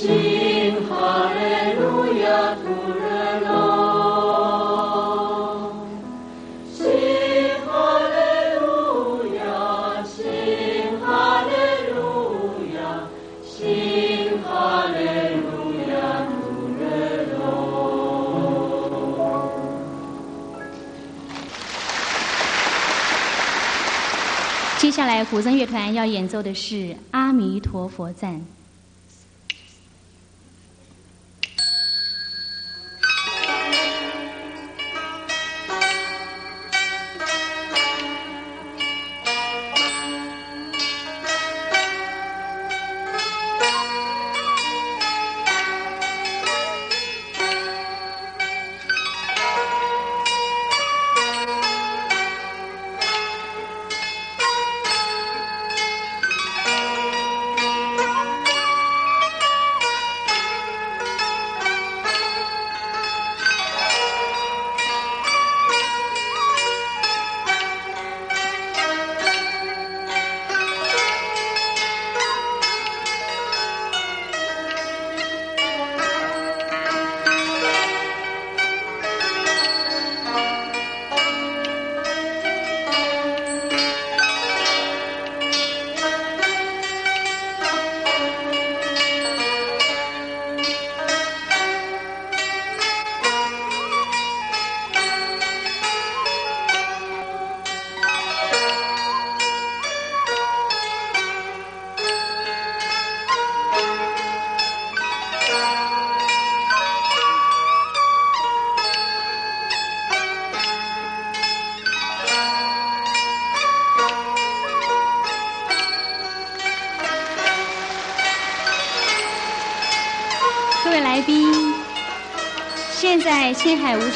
[0.00, 0.06] 新
[0.88, 1.40] 哈利
[1.74, 2.62] 路亚，徒
[3.00, 3.50] 人龙。
[6.72, 6.86] 新
[7.66, 8.14] 哈利
[8.60, 8.62] 路
[9.34, 9.42] 亚，
[10.04, 10.14] 新
[11.00, 11.50] 哈利
[11.90, 11.98] 路
[12.76, 12.78] 亚，
[13.42, 14.94] 新哈利
[15.34, 15.50] 路
[15.90, 15.92] 亚，
[16.30, 16.38] 徒
[16.78, 16.86] 人
[17.40, 17.42] 龙。
[24.78, 26.74] 接下来，古筝乐团要演奏的是
[27.10, 28.34] 《阿弥陀佛赞》。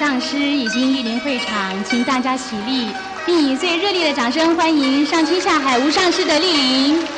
[0.03, 2.89] 上师已经莅临会场，请大家起立，
[3.25, 7.12] 并以最热烈的掌声欢迎上青下海无上师的莅临。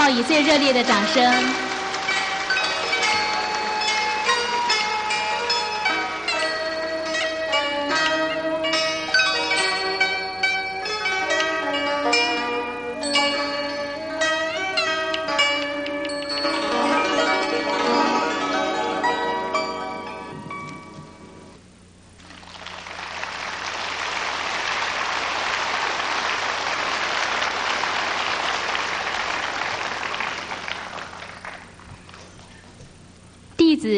[0.00, 1.69] 报以最热烈的掌声。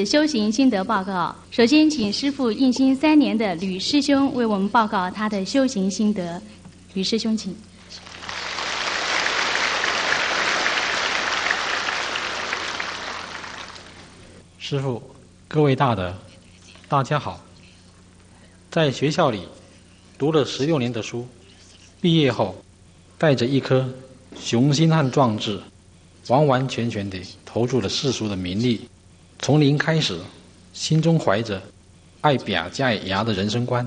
[0.05, 1.35] 修行心得报告。
[1.51, 6.41] 首先，请师父印心三年的吕师兄为我们报告他的修行心得。
[6.95, 7.57] 吕师兄，请。
[14.59, 15.03] 师父，
[15.49, 16.15] 各位大德，
[16.89, 17.41] 大家好。
[18.71, 19.47] 在学校里
[20.17, 21.29] 读了十六年的书，
[22.01, 22.55] 毕业后
[23.19, 23.87] 带着一颗
[24.39, 25.61] 雄心和壮志，
[26.29, 28.89] 完完全全地投入了世俗的名利。
[29.43, 30.17] 从零开始，
[30.73, 31.61] 心中怀着
[32.21, 33.85] 爱表加牙的人生观，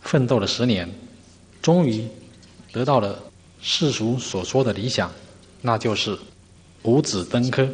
[0.00, 0.88] 奋斗了十年，
[1.60, 2.06] 终于
[2.70, 3.20] 得到了
[3.60, 5.10] 世俗所说的理想，
[5.60, 6.16] 那就是
[6.82, 7.68] 五子登科，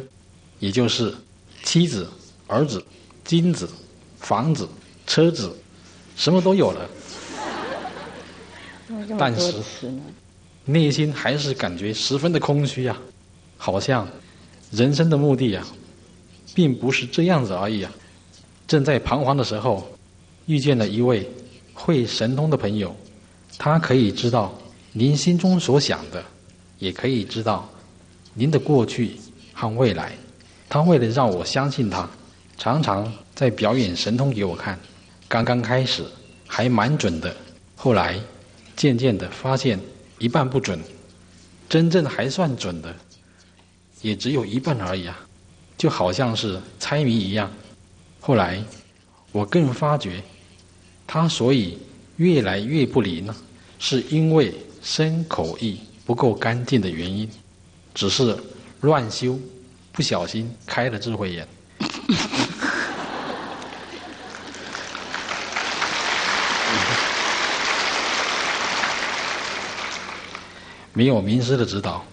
[0.57, 1.13] 也就是
[1.61, 2.09] 妻子、
[2.47, 2.83] 儿子、
[3.23, 3.69] 金子、
[4.17, 4.67] 房子、
[5.05, 5.55] 车子，
[6.15, 6.89] 什么都有了。
[9.19, 9.53] 但是
[10.65, 12.97] 内心还是感觉十分的空虚呀，
[13.55, 14.09] 好像
[14.71, 15.63] 人生的目的呀。
[16.59, 17.91] 并不是这样子而已啊！
[18.67, 19.89] 正在彷徨的时候，
[20.45, 21.25] 遇见了一位
[21.73, 22.93] 会神通的朋友，
[23.57, 24.53] 他可以知道
[24.91, 26.21] 您心中所想的，
[26.77, 27.69] 也可以知道
[28.33, 29.15] 您的过去
[29.53, 30.11] 和未来。
[30.67, 32.09] 他为了让我相信他，
[32.57, 34.77] 常常在表演神通给我看。
[35.29, 36.03] 刚刚开始
[36.45, 37.33] 还蛮准的，
[37.77, 38.19] 后来
[38.75, 39.79] 渐渐的发现
[40.17, 40.77] 一半不准，
[41.69, 42.93] 真正还算准的，
[44.01, 45.25] 也只有一半而已啊！
[45.79, 47.49] 就好像是猜谜一样，
[48.19, 48.61] 后来
[49.31, 50.21] 我更发觉，
[51.07, 51.79] 他所以
[52.17, 53.33] 越来越不灵呢，
[53.79, 57.29] 是因为身口意不够干净的原因，
[57.95, 58.37] 只是
[58.81, 59.39] 乱修，
[59.93, 61.47] 不小心开了智慧眼。
[70.91, 72.03] 没有名师的指导，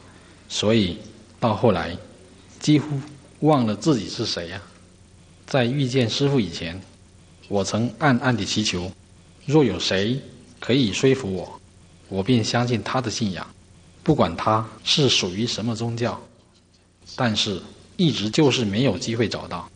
[0.49, 1.00] 所以
[1.40, 1.99] 到后来
[2.61, 3.00] 几乎。
[3.40, 4.61] 忘了自己是谁呀？
[5.47, 6.81] 在遇见师傅以前，
[7.49, 8.90] 我曾暗暗地祈求：
[9.45, 10.21] 若有谁
[10.59, 11.61] 可以说服我，
[12.09, 13.47] 我便相信他的信仰，
[14.02, 16.21] 不管他是属于什么宗教。
[17.14, 17.62] 但是，
[17.97, 19.71] 一直就是没有机会找到。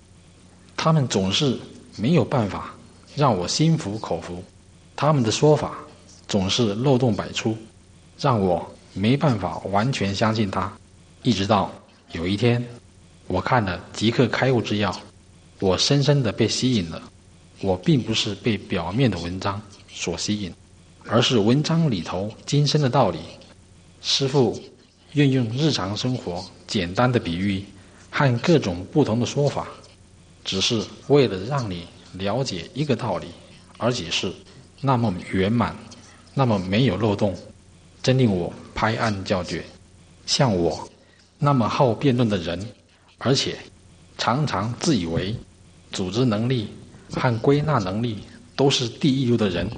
[0.76, 1.56] 他们总是
[1.96, 2.74] 没有办法
[3.14, 4.42] 让我心服口服，
[4.96, 5.78] 他们的说法
[6.26, 7.56] 总是漏洞百出，
[8.18, 10.72] 让我没办法完全相信他。
[11.22, 11.70] 一直到
[12.12, 12.66] 有一天。
[13.30, 14.90] 我看了《即刻开悟之药》，
[15.60, 17.00] 我深深的被吸引了。
[17.60, 20.52] 我并不是被表面的文章所吸引，
[21.06, 23.20] 而是文章里头精深的道理。
[24.02, 24.60] 师父
[25.12, 27.64] 运用日常生活简单的比喻
[28.10, 29.68] 和各种不同的说法，
[30.44, 33.28] 只是为了让你了解一个道理，
[33.78, 34.32] 而且是
[34.80, 35.76] 那么圆满，
[36.34, 37.36] 那么没有漏洞，
[38.02, 39.64] 真令我拍案叫绝。
[40.26, 40.90] 像我
[41.38, 42.60] 那么好辩论的人。
[43.22, 43.54] 而且，
[44.16, 45.36] 常常自以为
[45.92, 46.70] 组织能力
[47.12, 48.24] 和归纳能力
[48.56, 49.70] 都是第一流的人，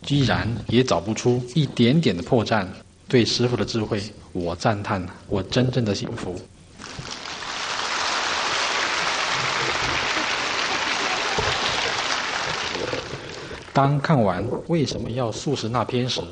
[0.00, 2.66] 居然也找不出一点点的破绽。
[3.06, 4.02] 对师傅的智慧，
[4.32, 6.34] 我赞叹，我真正的幸福。
[13.74, 16.22] 当看完为什么要素食那篇时，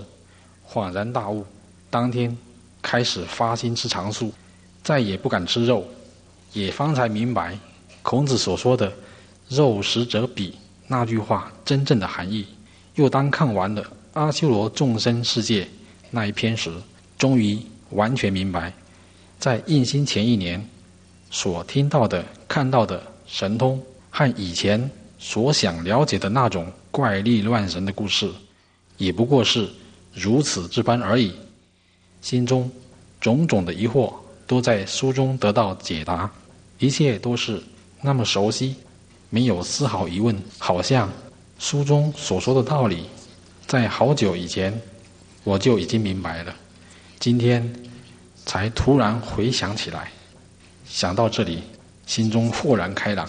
[0.67, 1.45] 恍然大悟，
[1.91, 2.35] 当天
[2.81, 4.33] 开始发心吃长素，
[4.83, 5.87] 再也不敢吃肉。
[6.57, 7.55] 也方才明白，
[8.01, 8.91] 孔子所说的
[9.47, 10.51] “肉食者鄙”
[10.89, 12.47] 那句话真正的含义。
[12.95, 13.85] 又当看完了
[14.15, 15.69] 阿修罗众生世界
[16.11, 16.73] 那一篇时，
[17.19, 17.59] 终于
[17.91, 18.73] 完全明白，
[19.39, 20.67] 在印心前一年
[21.31, 28.33] 所听到的、看到的神通，和以前所想了解的那种怪力乱神的故事，
[28.97, 29.69] 也不过是
[30.15, 31.35] 如此之般而已。
[32.23, 32.71] 心中
[33.21, 34.15] 种种的疑惑，
[34.47, 36.33] 都在书中得到解答。
[36.79, 37.63] 一切都是
[38.03, 38.77] 那么熟悉，
[39.31, 41.11] 没有丝毫疑问，好像
[41.59, 43.05] 书中所说的道理，
[43.67, 44.79] 在好久以前
[45.43, 46.55] 我就已经明白了，
[47.19, 47.75] 今天
[48.45, 50.11] 才突然回想起来。
[50.87, 51.63] 想到这里，
[52.07, 53.29] 心中豁然开朗。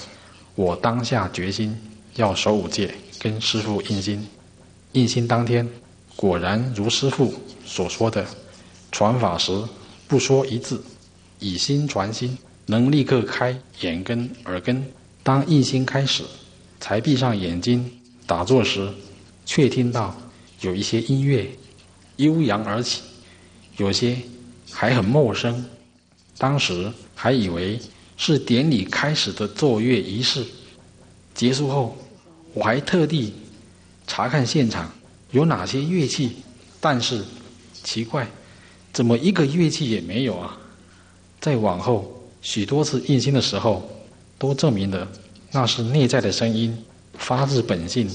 [0.55, 1.75] 我当下决心
[2.15, 4.27] 要守五戒，跟师父印心。
[4.93, 5.67] 印心当天，
[6.15, 7.33] 果然如师父
[7.65, 8.25] 所说的，
[8.91, 9.63] 传法时
[10.07, 10.83] 不说一字，
[11.39, 12.37] 以心传心，
[12.67, 14.85] 能立刻开眼根、耳根。
[15.23, 16.23] 当一心开始，
[16.79, 17.91] 才闭上眼睛
[18.25, 18.87] 打坐时，
[19.45, 20.15] 却听到
[20.61, 21.49] 有一些音乐
[22.17, 23.01] 悠扬而起，
[23.77, 24.17] 有些
[24.71, 25.65] 还很陌生。
[26.37, 27.79] 当时还以为
[28.15, 30.45] 是典礼开始的奏乐仪式。
[31.33, 31.97] 结束后，
[32.53, 33.33] 我还特地
[34.05, 34.91] 查看现场
[35.31, 36.37] 有哪些乐器，
[36.79, 37.23] 但是
[37.83, 38.27] 奇怪，
[38.93, 40.57] 怎么一个乐器也没有啊？
[41.39, 42.16] 再往后
[42.49, 43.83] 许多次印心的时候，
[44.37, 45.05] 都证明了
[45.51, 46.81] 那是内在的声音，
[47.17, 48.09] 发自本性，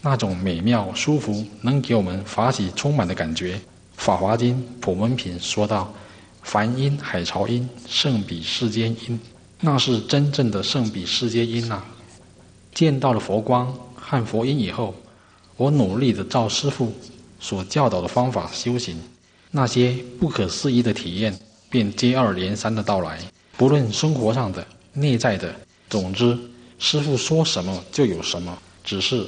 [0.00, 3.56] 那种美妙舒服，能给我们法喜充满的感觉。
[3.94, 5.92] 《法华经·普门品》说道
[6.40, 9.20] ：“梵音、海潮音，胜比世间音。”
[9.60, 11.84] 那是真正的胜比世间音呐。
[12.72, 14.94] 见到了佛光和佛音以后，
[15.58, 16.90] 我努力的照师父
[17.38, 18.96] 所教导的方法修行，
[19.50, 23.18] 那些不可思议的体验便接二连三的到来。
[23.58, 25.52] 不论生活上的、内在的，
[25.90, 26.38] 总之，
[26.78, 29.26] 师父说什么就有什么，只是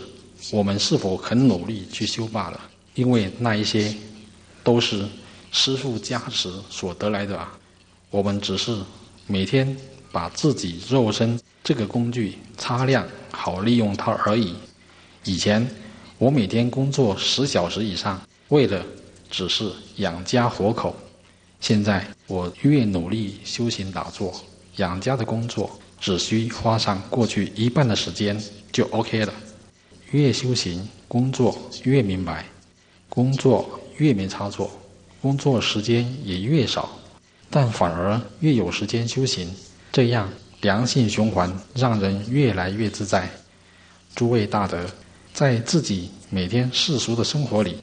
[0.52, 2.60] 我们是否肯努力去修罢了。
[2.94, 3.92] 因为那一些
[4.62, 5.04] 都是
[5.50, 7.58] 师父加持所得来的啊，
[8.08, 8.78] 我们只是
[9.26, 9.76] 每天
[10.12, 13.04] 把自己肉身这个工具擦亮。
[13.32, 14.54] 好利用它而已。
[15.24, 15.66] 以前
[16.18, 18.84] 我每天工作十小时以上，为了
[19.28, 20.94] 只是养家活口。
[21.60, 24.34] 现在我越努力修行打坐，
[24.76, 29.32] 养家的工作只需花上过去一半的时间就 OK 了。
[30.10, 32.44] 越修行，工作越明白，
[33.08, 34.70] 工作越没差错，
[35.22, 36.98] 工作时间也越少，
[37.48, 39.48] 但反而越有时间修行。
[39.92, 40.28] 这样。
[40.62, 43.26] 良性循环让人越来越自在。
[44.14, 44.84] 诸位大德，
[45.32, 47.78] 在自己每天世俗的生活里，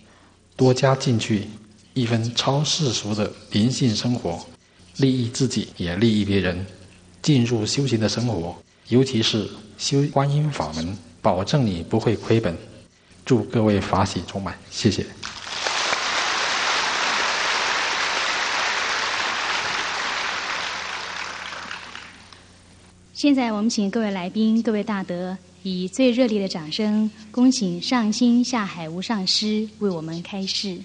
[0.55, 1.47] 多加进去
[1.97, 4.39] 一分超世俗的灵性生活，
[4.97, 6.63] 利益自己也利益别人。
[7.23, 8.55] 进入修行的生活，
[8.89, 9.49] 尤其是
[9.79, 12.55] 修观音法门，保证你不会亏本。
[13.25, 15.03] 祝各位法喜充满，谢谢。
[23.13, 30.77] 现在我们请各位来宾、各位大德，以最热烈的掌声，恭请上心下海无上师为我们开示。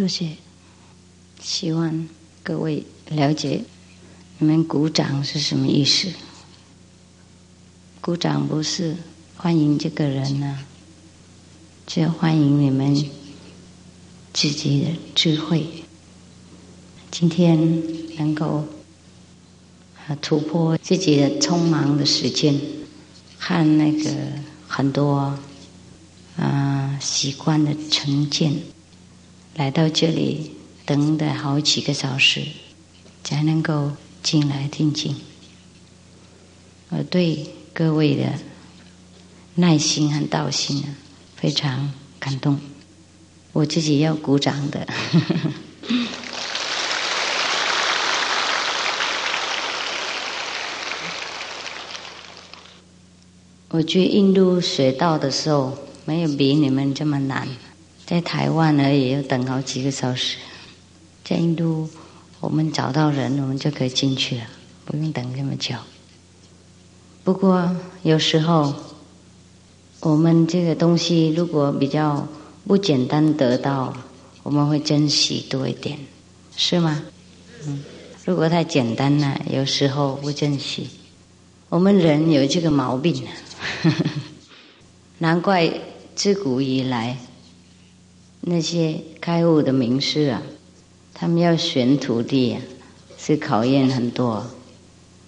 [0.00, 0.38] 多谢，
[1.42, 2.08] 希望
[2.42, 3.62] 各位了解，
[4.38, 6.08] 你们鼓掌是什么意思。
[8.00, 8.96] 鼓掌不是
[9.36, 10.60] 欢迎这个人呢，
[11.86, 12.96] 就欢迎你们
[14.32, 15.66] 自己的智慧。
[17.10, 18.64] 今天能够
[20.22, 22.58] 突破自己的匆忙的时间，
[23.38, 24.10] 和那个
[24.66, 25.38] 很多
[26.38, 28.54] 啊习惯的成见，
[29.60, 30.52] 来到这里
[30.86, 32.46] 等了好几个小时，
[33.22, 35.14] 才能够进来听经，
[36.88, 37.46] 我对。
[37.74, 38.24] 各位的
[39.56, 40.96] 耐心和道心啊，
[41.36, 42.58] 非常感动。
[43.52, 44.88] 我自己要鼓掌的。
[53.68, 55.76] 我去印度学道的时候，
[56.06, 57.46] 没有比你们这么难。
[58.10, 60.36] 在台湾而已，要等好几个小时。
[61.24, 61.88] 在印度，
[62.40, 64.42] 我们找到人，我们就可以进去了，
[64.84, 65.76] 不用等这么久。
[67.22, 68.74] 不过有时候，
[70.00, 72.26] 我们这个东西如果比较
[72.66, 73.96] 不简单得到，
[74.42, 75.96] 我们会珍惜多一点，
[76.56, 77.04] 是吗？
[77.64, 77.84] 嗯，
[78.24, 80.90] 如果太简单了，有时候不珍惜。
[81.68, 83.22] 我们人有这个毛病，
[85.18, 85.72] 难怪
[86.16, 87.16] 自古以来
[88.40, 90.42] 那些开悟的名师啊，
[91.12, 92.62] 他们要选徒弟啊，
[93.18, 94.46] 是考验很多，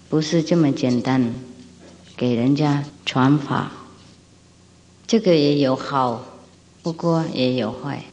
[0.09, 1.33] 不是这么简单。
[2.15, 3.71] 给人家传法，
[5.07, 6.23] 这个也有好，
[6.83, 8.05] 不过也有坏。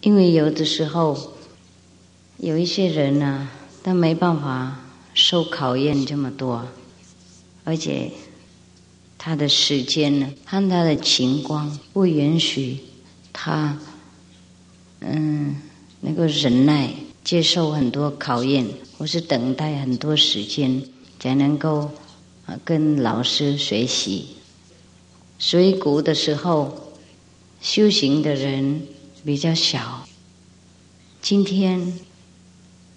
[0.00, 1.34] 因为有的时候，
[2.38, 3.48] 有一些人呢，
[3.82, 4.80] 他没办法
[5.12, 6.68] 受考验这么多，
[7.64, 8.12] 而且
[9.18, 12.78] 他的时间呢，和他的情况不允许
[13.32, 13.78] 他，
[15.00, 15.56] 嗯，
[16.00, 16.90] 能够忍耐
[17.24, 18.66] 接受很多考验，
[18.98, 20.82] 或是等待很多时间
[21.18, 21.90] 才能够。
[22.44, 24.30] 啊，跟老师学习，
[25.38, 26.92] 水谷的时候，
[27.60, 28.82] 修行的人
[29.24, 30.04] 比较小。
[31.20, 32.00] 今天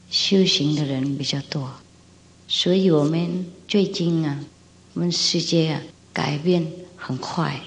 [0.10, 1.70] 修行的人比较多，
[2.48, 4.44] 所以我们最近啊，
[4.96, 7.62] 我们世界啊改变很快，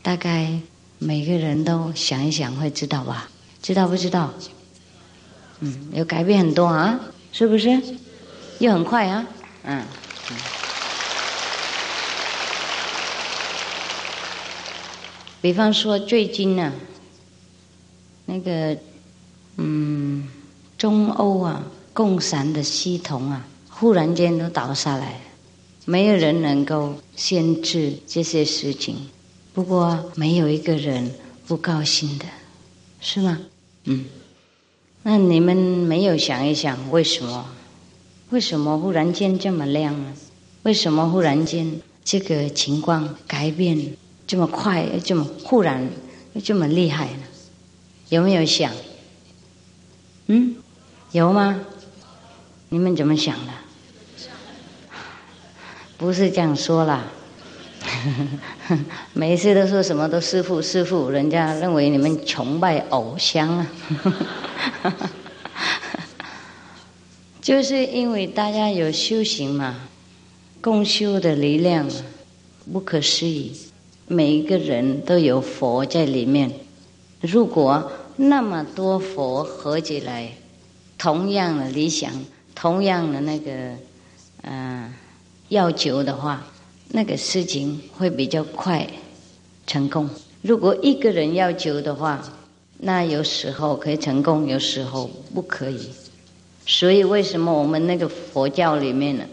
[0.00, 0.58] 大概
[1.02, 3.30] 每个人都想一想会知道吧？
[3.62, 4.32] 知道不知道？
[5.60, 7.00] 嗯，有改变很多啊，
[7.32, 7.80] 是不是？
[8.58, 9.26] 又很快啊，
[9.64, 9.82] 嗯。
[15.40, 16.70] 比方说最近呢，
[18.26, 18.76] 那个
[19.56, 20.28] 嗯，
[20.76, 21.62] 中欧啊，
[21.94, 25.18] 共产的系统啊，忽然间都倒下来，
[25.86, 29.08] 没有人能够限制这些事情。
[29.52, 31.12] 不过没有一个人
[31.46, 32.24] 不高兴的，
[33.00, 33.38] 是吗？
[33.84, 34.04] 嗯。
[35.02, 37.46] 那你们没有想一想，为什么？
[38.30, 40.12] 为什么忽然间这么亮呢？
[40.62, 43.96] 为什么忽然间这个情况改变？
[44.26, 45.90] 这么快，这么忽然，
[46.44, 47.22] 这么厉害呢？
[48.10, 48.72] 有没有想？
[50.26, 50.56] 嗯，
[51.10, 51.60] 有吗？
[52.68, 53.52] 你们怎么想的？
[55.98, 57.04] 不是这样说啦，
[59.12, 63.66] 每一次都说什么都师傅师傅，人家认为你们崇拜偶像啊。
[67.40, 69.88] 就是因为大家有修行嘛，
[70.60, 71.88] 共修的力量
[72.72, 73.56] 不可思议。
[74.06, 76.50] 每一个人都有佛在里面。
[77.20, 80.32] 如果那么多佛合起来，
[80.98, 82.10] 同样的理想，
[82.54, 83.52] 同样的那个
[84.42, 84.92] 嗯
[85.48, 86.44] 要求的话，
[86.92, 88.86] 那个事情会比较快
[89.66, 90.08] 成功。
[90.42, 92.22] 如果一个人要求的话，
[92.78, 95.90] 那有时候可以成功，有时候不可以。
[96.66, 99.24] 所以为什么我们那个佛教里面呢？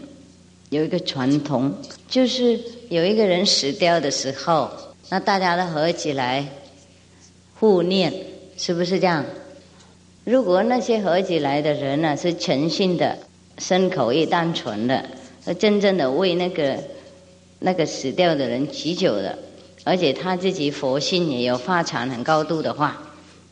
[0.70, 1.72] 有一个传统，
[2.08, 4.70] 就是有一个人死掉的时候，
[5.08, 6.46] 那大家都合起来
[7.58, 8.12] 互念，
[8.56, 9.24] 是不是这样？
[10.24, 13.18] 如果那些合起来的人呢，是诚信的、
[13.56, 15.02] 身口意单纯的，
[15.58, 16.78] 真正的为那个
[17.60, 19.38] 那个死掉的人祈求的，
[19.84, 23.02] 而且他自己佛性也有发展很高度的话，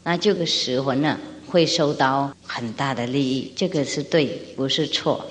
[0.05, 3.53] 那这个死魂呢，会受到很大的利益。
[3.57, 5.27] 这个是对，不是错。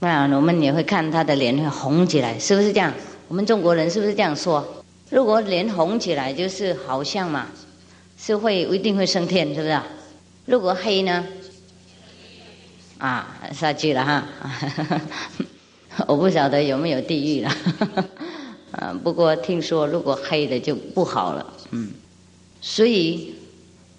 [0.00, 2.92] 那我们也会看他的脸会红起来，是不是这样？
[3.28, 4.84] 我们中国人是不是这样说？
[5.10, 7.46] 如果脸红起来，就是好像嘛，
[8.18, 9.80] 是会一定会升天，是不是？
[10.46, 11.26] 如果黑呢？
[12.98, 14.24] 啊，下去了哈！
[16.06, 17.50] 我不晓得有没有地狱了。
[18.72, 21.46] 啊，不过听说如果黑的就不好了。
[21.70, 21.90] 嗯，
[22.60, 23.34] 所以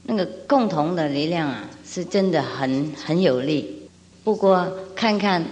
[0.03, 3.87] 那个共同的力量啊，是真的很很有力。
[4.23, 5.45] 不过看看。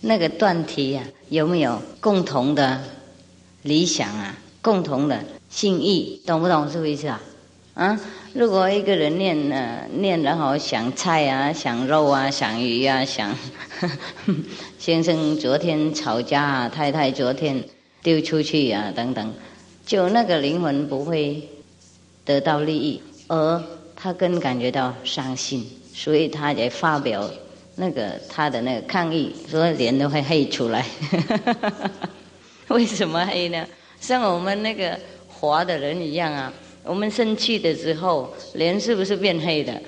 [0.00, 2.80] 那个断题呀，有没有共同的
[3.62, 4.32] 理想啊？
[4.62, 5.18] 共同的
[5.50, 6.70] 心意，懂不懂？
[6.70, 7.20] 是不是意思啊？
[7.74, 8.00] 啊，
[8.32, 13.34] 如果一个人念呢，念然后想菜啊，想肉啊，想鱼啊，想
[14.78, 17.62] 先生昨天吵架，太太昨天
[18.02, 19.32] 丢出去啊，等等，
[19.86, 21.48] 就那个灵魂不会
[22.24, 23.62] 得到利益，而
[23.94, 27.28] 他更感觉到伤心，所以他也发表。
[27.80, 30.84] 那个他的那个抗议，所以脸都会黑出来，
[32.66, 33.64] 为什么黑呢？
[34.00, 39.80] 像我们那个活的人一样啊，我们生气的时候，脸是不是变黑的？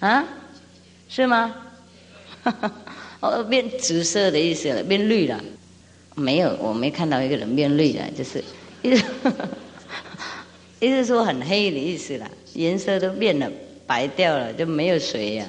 [0.00, 0.24] 啊，
[1.10, 1.54] 是吗？
[2.42, 2.72] 哈哈
[3.20, 5.42] 哦，变紫色的意思了，变绿了？
[6.14, 8.42] 没有，我没看到一个人变绿了，就是
[8.82, 9.04] 意思，
[10.80, 13.50] 意思说很黑的意思了，颜色都变了，
[13.86, 15.46] 白掉了，就没有水呀。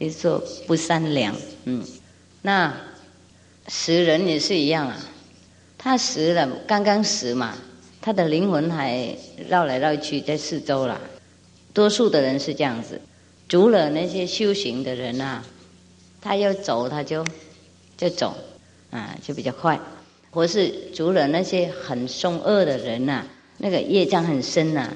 [0.00, 1.32] 就说不善良，
[1.64, 1.84] 嗯，
[2.42, 2.74] 那
[3.68, 4.98] 死人也是一样啊。
[5.78, 7.56] 他死了，刚刚死嘛，
[8.00, 9.16] 他的灵魂还
[9.48, 11.00] 绕来绕去在四周了。
[11.72, 13.00] 多数的人是这样子，
[13.48, 15.44] 除了那些修行的人啊，
[16.22, 17.26] 他要走他就
[17.98, 18.34] 就走，
[18.90, 19.78] 啊，就比较快。
[20.30, 23.26] 或是除了那些很凶恶的人呐，
[23.58, 24.90] 那个业障很深呐，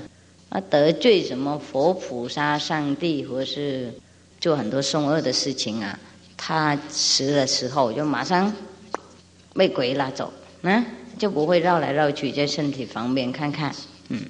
[0.48, 3.92] 啊，得罪什么佛菩萨、上帝或是。
[4.38, 5.98] 做很多凶恶的事情啊，
[6.36, 8.52] 他死的时候就马上
[9.54, 10.84] 被鬼拉走，嗯，
[11.18, 13.74] 就不会绕来绕去在身体方便看看，
[14.10, 14.20] 嗯，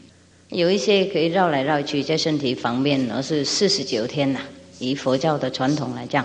[0.48, 4.40] 有一些可以绕来绕去在身体方便，而是四十九天呐，
[4.78, 6.24] 以佛教的传统来讲，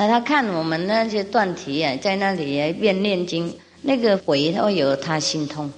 [0.00, 5.72] 那他看我们那些断题啊，在那里啊边念经，那个鬼都有他心痛，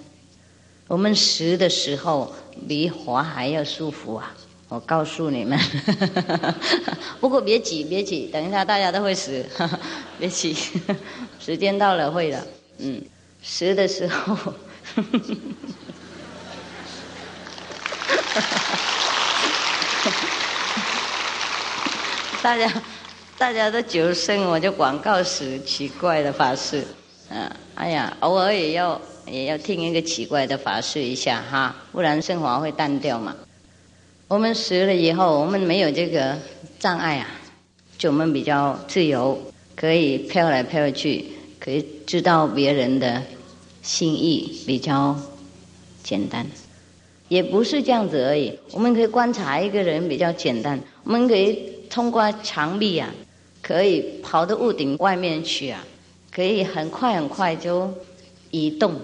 [0.88, 2.30] 我们死的时候
[2.68, 4.30] 比活还要舒服啊。
[4.68, 5.59] 我告诉你们，
[7.18, 9.42] 不过别急，别急，等一下大家都会死，
[10.20, 10.54] 别急，
[11.40, 13.02] 时间到了会的，嗯，
[13.42, 14.37] 死的时候，
[22.42, 22.70] 大家
[23.40, 26.85] 大家都求生，我就广告时奇怪的法事。
[27.31, 33.35] 嗯，哎呀，偶尔也要也要听一个奇怪的法事一下哈，不然生活会淡掉嘛。
[34.29, 36.37] 我们死了以后，我们没有这个
[36.79, 37.29] 障碍啊，
[37.96, 39.40] 就我们比较自由，
[39.74, 41.24] 可以飘来飘去，
[41.59, 43.22] 可以知道别人的
[43.81, 45.18] 心意，比较
[46.03, 46.46] 简单。
[47.29, 53.09] 也不是这样子而已，我们可以观察一个人比较简单，我们可以通过墙壁啊。
[53.62, 55.84] 可以跑到屋顶外面去啊！
[56.30, 57.92] 可以很快很快就
[58.50, 58.94] 移动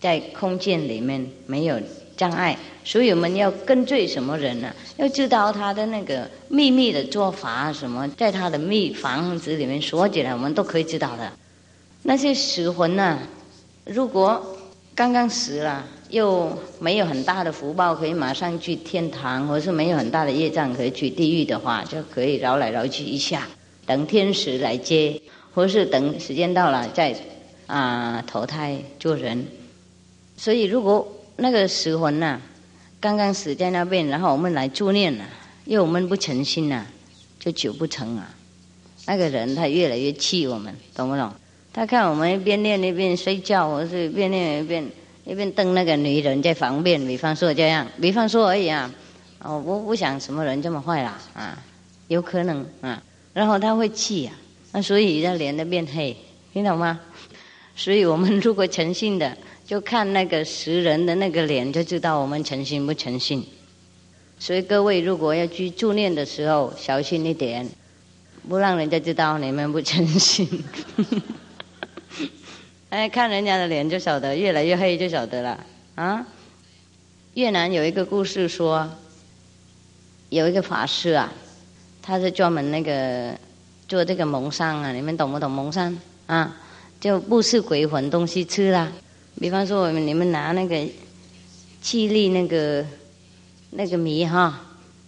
[0.00, 1.78] 在空间里面，没有
[2.16, 2.58] 障碍。
[2.84, 4.72] 所以我们要跟追什么人呢？
[4.98, 11.32] 要知道他的那个秘密的做法什么，在他的秘房子里面锁起来，我们都可以知道的。
[12.02, 13.18] 那些死魂呢？
[13.86, 14.56] 如果
[14.94, 23.48] 刚刚死了，又没有很大的福报，可以马上去天堂，或是没有很大的业障可以去地狱的话，就可以绕来绕去一下。
[23.86, 25.20] 等天使来接，
[25.54, 27.14] 或是等时间到了再
[27.66, 29.46] 啊投胎做人。
[30.36, 32.40] 所以，如果那个死魂呐，
[33.00, 35.24] 刚刚死在那边，然后我们来助念了，
[35.64, 36.86] 因为我们不诚心呐，
[37.38, 38.34] 就求不成啊。
[39.06, 41.30] 那个人他越来越气我们，懂不懂？
[41.72, 44.88] 他看我们一边念一边睡觉，或是一边念一边
[45.24, 47.04] 一边瞪那个女人在旁边。
[47.06, 48.90] 比方说这样，比方说而已啊。
[49.40, 51.62] 哦，我不想什么人这么坏啦啊，
[52.08, 53.02] 有可能啊。
[53.34, 54.32] 然后他会气呀，
[54.72, 56.16] 那所以他脸都变黑，
[56.52, 57.00] 听懂吗？
[57.76, 63.44] 所以我们如果诚信的，就看那个识人的那个脸，就知道我们诚信不诚信。
[64.38, 67.68] 所以各位如果要去助念的时候，小心一点，
[68.48, 70.48] 不让人家知道你们不诚信。
[72.90, 75.66] 哎，看人家的脸就晓得，越来越黑就晓得了
[75.96, 76.24] 啊。
[77.34, 78.88] 越南有一个故事说，
[80.28, 81.32] 有一个法师啊。
[82.06, 83.34] 他是专门那个
[83.88, 86.54] 做这个蒙山啊，你们懂不懂蒙山啊？
[87.00, 88.92] 就不是鬼魂东西吃啦。
[89.40, 90.86] 比方说，我们你们拿那个
[91.80, 92.84] 气力那个
[93.70, 94.60] 那个米哈，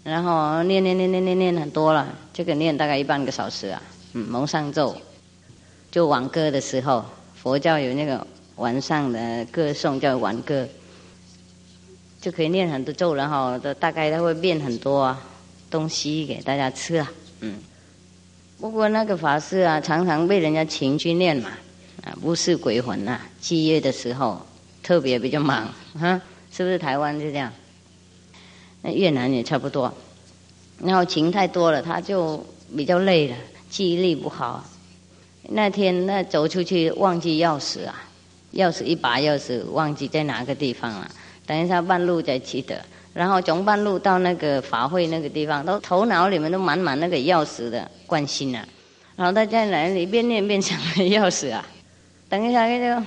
[0.05, 3.83] 然后念念念念念念很多了，这个念大概一半个小时啊。
[4.15, 4.97] 嗯，蒙山咒，
[5.91, 7.05] 就晚歌的时候，
[7.35, 10.67] 佛教有那个晚上的歌颂叫晚歌，
[12.23, 15.23] 就可以念很多咒，然后大概它会变很多啊。
[15.71, 17.57] 东西给大家吃啊，嗯，
[18.61, 21.51] 不过那个法师啊，常常被人家请去念嘛，
[22.05, 24.41] 啊，不是鬼魂呐，祭月的时候
[24.83, 26.21] 特别比较忙，哈，
[26.53, 27.53] 是不是台湾就这样？
[28.83, 29.93] 那越南也差不多，
[30.79, 32.45] 然后请太多了，他就
[32.77, 33.37] 比较累了，
[33.69, 34.65] 记忆力不好。
[35.49, 38.05] 那天那走出去忘记钥匙啊，
[38.55, 41.11] 钥匙一把钥匙忘记在哪个地方了，
[41.45, 42.85] 等一下半路再记得。
[43.17, 48.63] 然后从半路到那个法会那个地方，都头脑里面都满满那个钥匙的关心啊。
[49.17, 51.67] 然后他在那里边念边想钥匙啊。
[52.29, 53.03] 等一下就，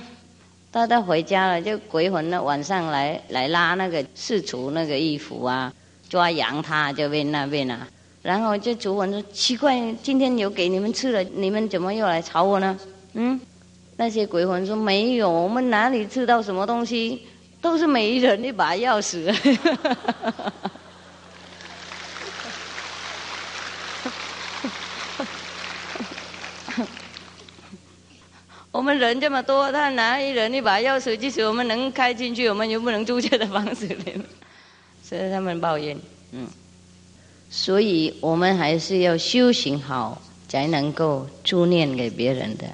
[0.72, 5.72] 他他回家了，就鬼魂呢晚上来来拉那个四厨那个衣服啊，
[6.08, 7.86] 抓羊他这边那边啊。
[8.20, 12.76] 然后这主魂说奇怪，今天有给你们吃了，你们怎么又来吵我呢？
[13.12, 13.40] 嗯，
[13.96, 17.22] 那些鬼魂说没有，我们哪里吃到什么东西？
[17.60, 19.30] 都是每一人一把钥匙，
[28.72, 34.22] 我们人这么多，他拿一人一把钥匙，即使我们能开进去，我们又不能住这的房子里，
[35.04, 35.98] 所以他们抱怨。
[36.32, 36.46] 嗯，
[37.50, 42.66] 所以我们还是要修行好，才能够助念给别人的。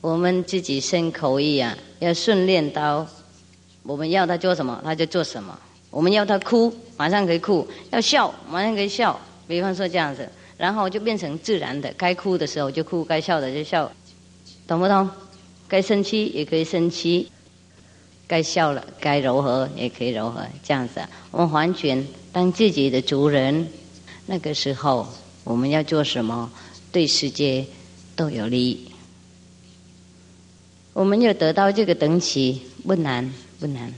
[0.00, 3.06] 我们自己生口意啊，要训练到，
[3.82, 5.58] 我们要他做什么，他就做什么。
[5.90, 9.18] 我们要他哭，马上可以哭；要笑，马上可以笑。
[9.46, 13.90] 比方说这样子，然后就变成自然的，该哭的时候就哭，该笑的就笑，
[14.66, 15.08] 懂不懂？
[15.66, 17.30] 该生气也可以生气，
[18.26, 21.00] 该笑了，该柔和也可以柔和，这样子。
[21.30, 23.66] 我们完全当自己的主人，
[24.26, 25.08] 那个时候
[25.44, 26.50] 我们要做什么，
[26.92, 27.64] 对世界
[28.14, 28.87] 都有利益。
[30.98, 33.94] 我们要得到这个等级不难不难，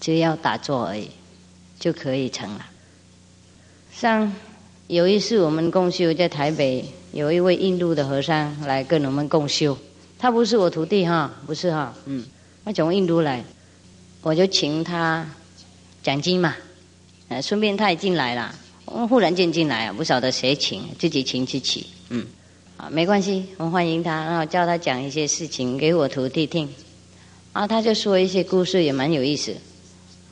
[0.00, 1.10] 只要打坐而已，
[1.78, 2.64] 就可以成了。
[3.92, 4.32] 像
[4.86, 9.76] 有一次我们共修在台北，有一位印度的和尚来跟我们共修，
[10.18, 12.24] 他不是我徒弟哈，不是哈，嗯，
[12.64, 13.44] 他从印度来，
[14.22, 15.28] 我就请他
[16.02, 16.56] 讲经嘛，
[17.28, 18.54] 呃，顺便他也进来了，
[18.86, 22.26] 我忽然间进来啊，不晓得谁请，自己请自己，嗯。
[22.82, 26.68] 啊，没关系，我欢迎他，然后叫他讲一些事情给我徒弟听。
[27.52, 29.54] 啊，他就说一些故事，也蛮有意思。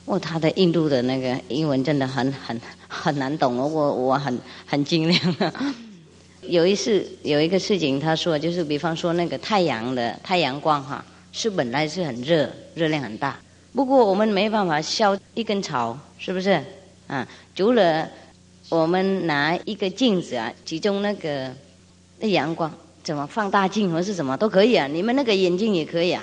[0.04, 4.36] 哦，他的印度的那个英文真的很很很难懂哦，我我很
[4.66, 5.52] 很尽量。
[6.42, 13.38] 有一次有一个事情，他说就是比方说那个太阳的太阳光哈，是本来是很热，热量很大。
[13.72, 16.60] 不过我们没办法消一根草，是不是？
[17.06, 18.08] 啊，除了
[18.68, 21.54] 我们拿一个镜子啊，集中那个
[22.20, 22.70] 那阳光，
[23.02, 24.86] 怎么放大镜或是什么都可以啊。
[24.86, 26.22] 你们那个眼镜也可以啊，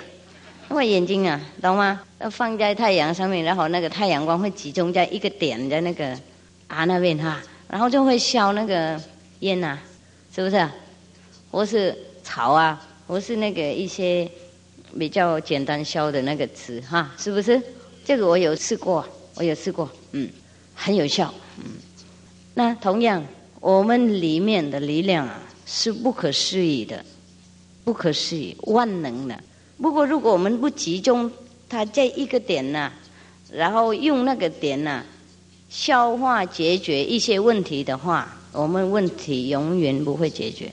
[0.70, 2.00] 因为眼睛啊，懂吗？
[2.20, 6.18] 要放在太阳上面，然后那个太阳光会集中在一个点在那个
[6.66, 9.00] 啊那边哈，然后就会消那个
[9.40, 9.78] 烟呐，
[10.34, 10.68] 是不是？
[11.50, 14.28] 或是草啊，或是那个一些
[14.98, 17.60] 比较简单消的那个词哈，是不是？
[18.04, 20.30] 这个我有试过，我有试过，嗯。
[20.80, 21.64] 很有效，嗯，
[22.54, 23.24] 那同样，
[23.58, 27.04] 我们里面的力量啊是不可思议的，
[27.84, 29.38] 不可思议、万能的。
[29.76, 31.30] 不过，如果我们不集中
[31.68, 32.90] 它在一个点呢，
[33.52, 35.04] 然后用那个点呢
[35.68, 40.72] 消化解决一些问题的话，我们问题永远不会解决。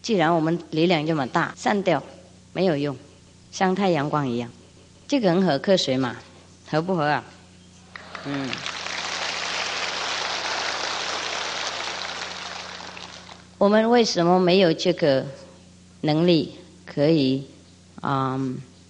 [0.00, 2.02] 既然我们力量这么大，散掉
[2.54, 2.96] 没有用，
[3.52, 4.50] 像太阳光一样，
[5.06, 6.16] 这个很合科学嘛？
[6.70, 7.24] 合不合啊？
[8.24, 8.48] 嗯。
[13.56, 15.24] 我们为什么没有这个
[16.00, 16.52] 能力
[16.84, 17.44] 可以
[18.00, 18.38] 啊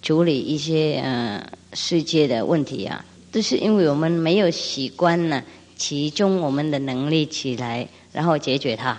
[0.01, 3.05] 处理一些呃世界的问题啊？
[3.31, 5.43] 都是因为我们没有习惯呢，
[5.77, 8.97] 集中我们的能力起来，然后解决它。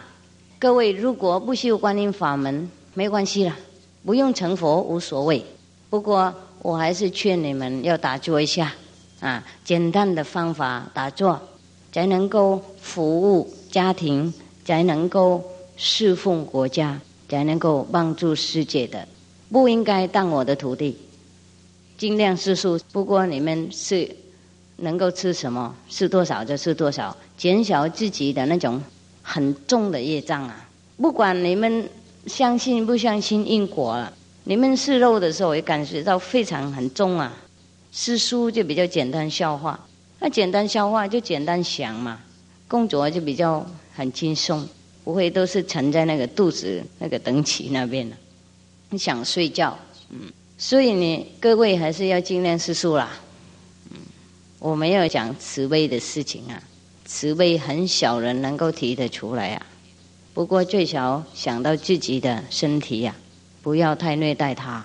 [0.58, 3.56] 各位如果不修观音法门，没关系了，
[4.04, 5.44] 不用成佛无所谓。
[5.90, 8.72] 不过我还是劝你们要打坐一下
[9.18, 11.40] 啊，简单的方法打坐，
[11.92, 14.32] 才能够服务家庭，
[14.64, 15.42] 才能够。
[15.76, 19.06] 侍奉国家才能够帮助世界的，
[19.50, 20.96] 不应该当我的徒弟。
[21.98, 24.08] 尽量吃素，不过你们是
[24.76, 28.82] 能够吃什么，吃多少就吃多少，减少自己的那种
[29.22, 30.68] 很重的业障啊！
[30.98, 31.88] 不管你们
[32.26, 34.12] 相信不相信因果了，
[34.44, 37.32] 你们吃肉的时候也感觉到非常很重啊。
[37.92, 39.88] 吃素就比较简单消化，
[40.20, 42.20] 那简单消化就简单想嘛，
[42.68, 44.68] 工作就比较很轻松。
[45.06, 48.16] 不会都是沉在那个肚子那个等起那边了，
[48.90, 49.78] 你想睡觉，
[50.10, 50.18] 嗯，
[50.58, 53.08] 所以呢，各位还是要尽量吃素啦，
[53.90, 53.98] 嗯，
[54.58, 56.60] 我没有讲慈悲的事情啊，
[57.04, 59.64] 慈悲很小人能够提得出来啊，
[60.34, 63.14] 不过最少想到自己的身体呀，
[63.62, 64.84] 不要太虐待他，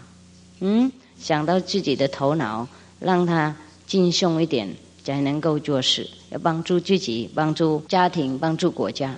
[0.60, 2.68] 嗯，想到自己的头脑，
[3.00, 3.56] 让他
[3.88, 4.70] 轻松一点，
[5.04, 9.18] 才能够做事，要帮助自己，帮助家庭，帮助国家。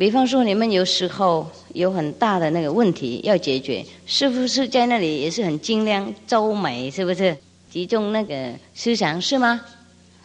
[0.00, 6.90] 比方说，你们有时候有很大的那个问题要解决，是不是在那里也是很尽量周美？
[6.90, 7.36] 是不是
[7.70, 9.60] 集中那个思想是吗？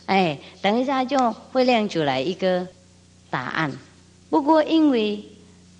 [0.05, 2.65] 哎，等一下就会亮出来一个
[3.29, 3.69] 答案。
[4.29, 5.21] 不过因为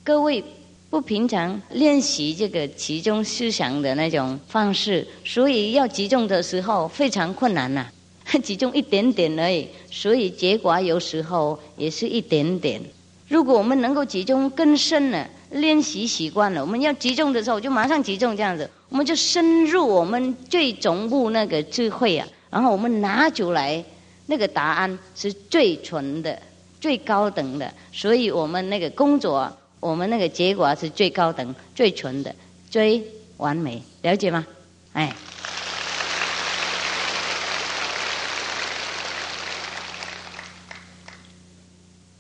[0.04, 0.44] 各位
[0.90, 7.88] 不平常练习这个集中思想的那种方式，所以要集中的时候非常困难呐。
[8.44, 12.82] 集中一点点而已，所以结果有时候也是一点点。
[13.28, 23.84] 如果我们能够集中更深的，练习习惯了，我们要集中的时候就马上集中，这样子我们就深入我们最总部那个智慧啊，然后我们拿出来
[24.28, 26.40] 那个答案是最纯的、
[26.80, 32.34] 最高等的，所以我们那个工作，我们那个结果是最高等、最纯的、
[32.70, 33.04] 最
[33.38, 34.46] 完美，了解吗？
[34.94, 35.14] 哎。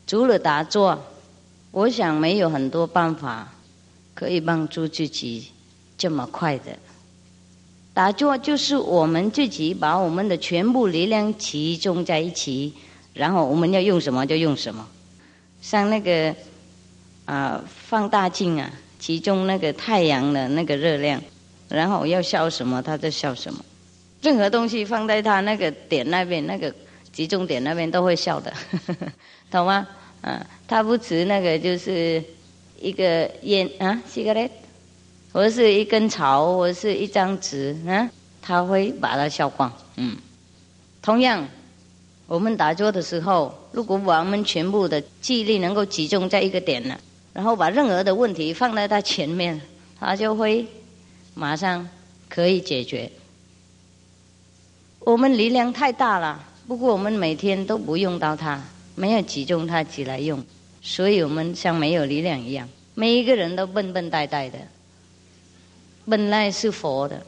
[0.07, 1.03] 除了打坐，
[1.71, 3.51] 我想没有很多办法
[4.13, 5.51] 可以帮助自己
[5.97, 6.77] 这么快的。
[7.91, 12.71] 打坐就是我们自己把我们的全部力量集中在一起，
[13.13, 14.87] 然后我们要用什么就用什么。
[15.59, 16.35] 像那个
[17.25, 21.19] 啊放大镜啊，集中那个太阳的那个热量，
[21.67, 23.65] 然后要笑什么它就笑什么。
[24.21, 26.71] 任何东西放在它那个点那边那个。
[27.11, 28.51] 集中点那边都会笑的，
[29.55, 29.87] 懂吗？
[30.21, 32.23] 嗯，他不止那个就是
[32.79, 34.49] 一个烟啊，吸个嘞，
[35.31, 38.09] 或者是一根草，或者是一张纸啊，
[38.41, 39.71] 他会把它消光。
[39.97, 40.17] 嗯，
[41.01, 41.47] 同样，
[42.27, 46.97] 我们打坐的时候，如果我们全部的记忆力能够集中在一个点呢，
[47.31, 49.61] 然后把任何的问题放在他前面，
[49.99, 50.65] 他就会
[51.33, 51.87] 马上
[52.27, 53.09] 可以解决。
[54.99, 56.43] 我们力量太大了。
[56.67, 58.59] 不过我们每天都不用到它，
[58.95, 60.43] 没有集中它起来用，
[60.81, 62.67] 所以我们像没有力量一样。
[62.93, 64.57] 每一个人都笨笨呆呆的，
[66.05, 67.21] 本来是佛的，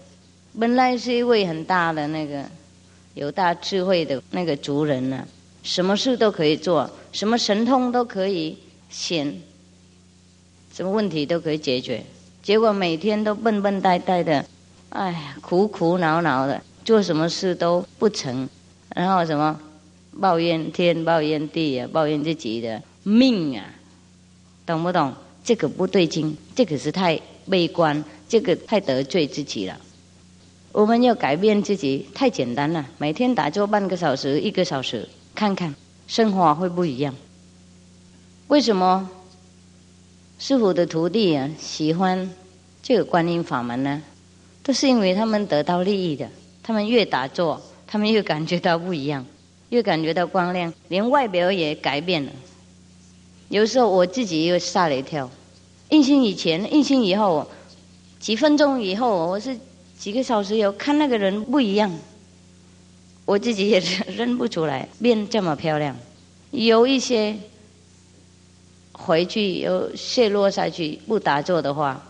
[0.58, 2.44] 本来是一位很大的那个
[3.14, 5.28] 有大智慧的那个族人呢，
[5.64, 8.58] 什么事都可以做，什么神通都可以
[8.90, 9.36] 显，
[10.74, 12.02] 什么问题都可以解决。
[12.42, 14.46] 结果每天都笨笨呆呆的，
[14.90, 18.48] 哎呀，苦苦恼恼的，做什么事都不成，
[18.96, 19.60] 然后什么
[20.20, 23.66] 抱怨天、抱怨地啊，抱怨自己的命啊，
[24.66, 25.14] 懂不懂？
[25.44, 29.80] 这个不对劲，这个是太悲观，这个太得罪自己了。
[30.74, 35.74] 我们要改变自己，太简单了，每天打坐半个小时、一个小时，看看
[36.08, 37.16] 生活会不一样。
[38.48, 39.10] 为什么？
[40.40, 42.30] 师傅的徒弟啊，喜欢
[42.84, 44.04] 这个观音法门呢，
[44.62, 46.30] 都是因为他们得到利益的。
[46.62, 49.26] 他们越打坐，他们越感觉到不一样，
[49.70, 52.32] 越感觉到光亮，连外表也改变了。
[53.50, 55.30] 有时候我自己又吓了一跳，
[55.90, 57.50] 印心以前，印心以后，
[58.20, 59.58] 几分钟以后，我是
[59.98, 61.92] 几个小时以后看那个人不一样，
[63.26, 65.96] 我自己也是认不出来，变这么漂亮。
[66.52, 67.36] 有一些。
[69.00, 72.04] 回去又陷落下去，不打坐的话，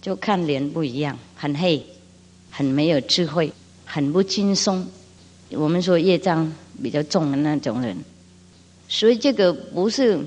[0.00, 1.82] 就看脸不一样，很黑，
[2.50, 3.50] 很没有智慧，
[3.86, 4.86] 很不轻松。
[5.52, 7.96] 我们说业障比较重的那种人，
[8.88, 10.18] 所以这个不是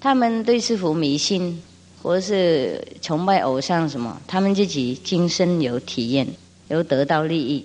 [0.00, 1.62] 他们对师傅迷信，
[2.02, 6.26] 或是崇拜偶像什么，他们自己今生有体验，
[6.68, 7.64] 有得到利益，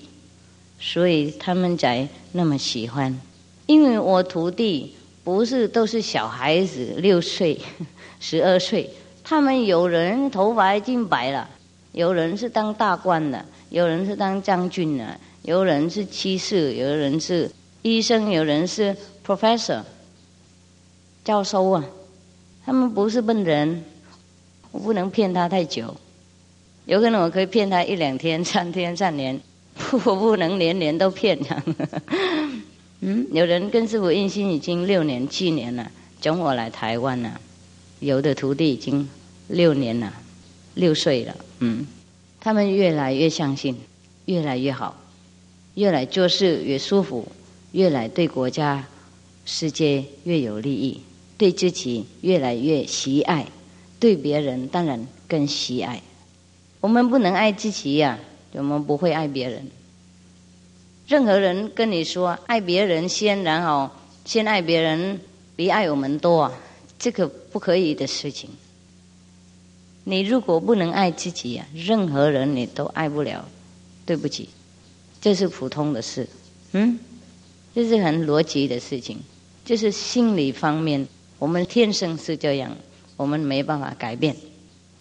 [0.79, 3.19] 所以他们才那么喜欢。
[3.65, 4.95] 因为我徒弟。
[5.25, 7.59] 不是都是小孩子，六岁、
[8.21, 8.87] 十二岁，
[9.23, 11.49] 他们有人头发已经白了，
[11.93, 17.49] 有人是当大官的，有人是当将军的，有人是骑士，有人是
[17.85, 19.83] 医生，有人是 professor
[21.23, 21.85] 教授啊。
[22.65, 23.83] 他们不是笨人，
[24.71, 25.95] 我不能骗他太久，
[26.85, 29.39] 有可能我可以骗他一两天、 三天、三年，
[30.03, 31.61] 我不能年年都骗他。
[33.01, 37.39] 嗯，有人跟师傅印心已经六年、七年了，从我来台湾了。
[37.99, 39.07] 有的徒弟已经
[39.47, 40.11] 六年了，
[40.73, 41.35] 六岁了。
[41.59, 41.85] 嗯，
[42.39, 43.77] 他们越来越相信，
[44.25, 44.99] 越来越好，
[45.75, 47.27] 越来做事越舒服，
[47.75, 48.87] 越来对国家、
[49.45, 51.01] 世界越有利益，
[51.37, 53.45] 对自己越来越喜爱，
[53.99, 56.01] 对别人当然更喜爱。
[56.79, 58.17] 我们不能爱自己呀，
[58.53, 59.69] 我们不会爱别人。
[61.05, 63.91] 任何人跟你说爱别人先，然后
[64.23, 65.19] 先爱别人
[65.57, 66.53] 比爱我们多，啊
[66.97, 68.49] 这个不可以的事情。
[70.05, 73.45] 你如果不能爱自己呀，任何人你都爱不了。
[74.05, 74.47] 对不起，
[75.19, 76.25] 这是普通的事，
[76.71, 76.97] 嗯，
[77.75, 79.19] 这是很逻辑的事情，
[79.65, 81.05] 就是心理方面，
[81.37, 82.73] 我们天生是这样，
[83.17, 84.33] 我们没办法改变，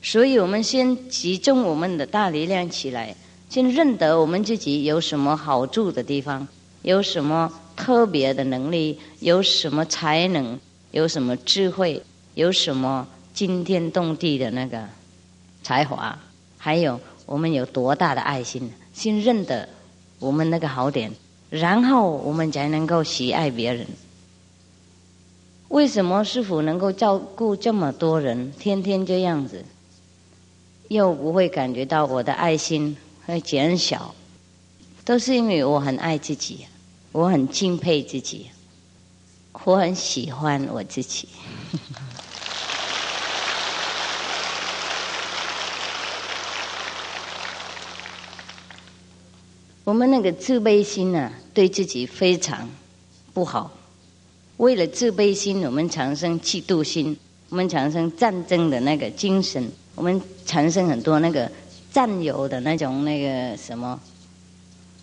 [0.03, 3.15] 所以我们先集中我们的大力量起来。
[3.49, 6.49] 先认得我们自己有什么好处的地方，
[6.83, 10.59] 有什么特别的能力，有什么才能，
[10.91, 12.03] 有什么智慧，
[12.35, 14.83] 有什么惊天动地的那个
[15.63, 16.19] 才华，
[16.59, 18.69] 还有我们有多大的爱心。
[18.93, 19.69] 先认得
[20.19, 21.13] 我们那个好点，
[21.55, 23.87] 然后我们才能够喜爱别人。
[25.69, 29.65] 为什么师傅能够照顾这么多人，天天这样子，
[30.89, 32.97] 又不会感觉到我的爱心？
[33.25, 34.13] 会减小，
[35.05, 36.67] 都是因为我很爱自己，
[37.13, 38.51] 我很敬佩自己，
[39.63, 41.29] 我很喜欢我自己。
[49.85, 52.69] 我们那个自卑心呢，对自己非常
[53.33, 53.71] 不好。
[54.57, 57.17] 为了自卑心，我们产生嫉妒心，
[57.51, 61.51] 我们产生战争的那个精神，我们产生很多那个。
[61.95, 64.01] 占有的那种那个什么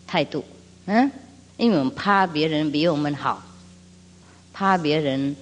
[0.05, 0.43] 态度，
[0.87, 1.09] 嗯，
[1.55, 3.41] 因为我们怕别人比我们好，
[4.51, 5.33] 怕别人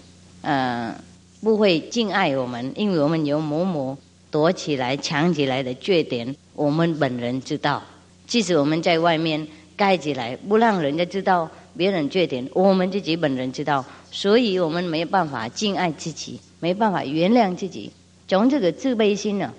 [0.42, 0.94] 呃
[1.42, 3.98] 不会敬爱我们，因为我们有某某
[4.30, 7.82] 躲起来、藏起来的缺点，我们本人知道。
[8.30, 17.91] 即使我们在外面盖起来，不让人家知道别人缺点，我们自己本人知道，所以我们没办法敬爱自己，没办法原谅自己，
[18.27, 19.51] 从这个自卑心呢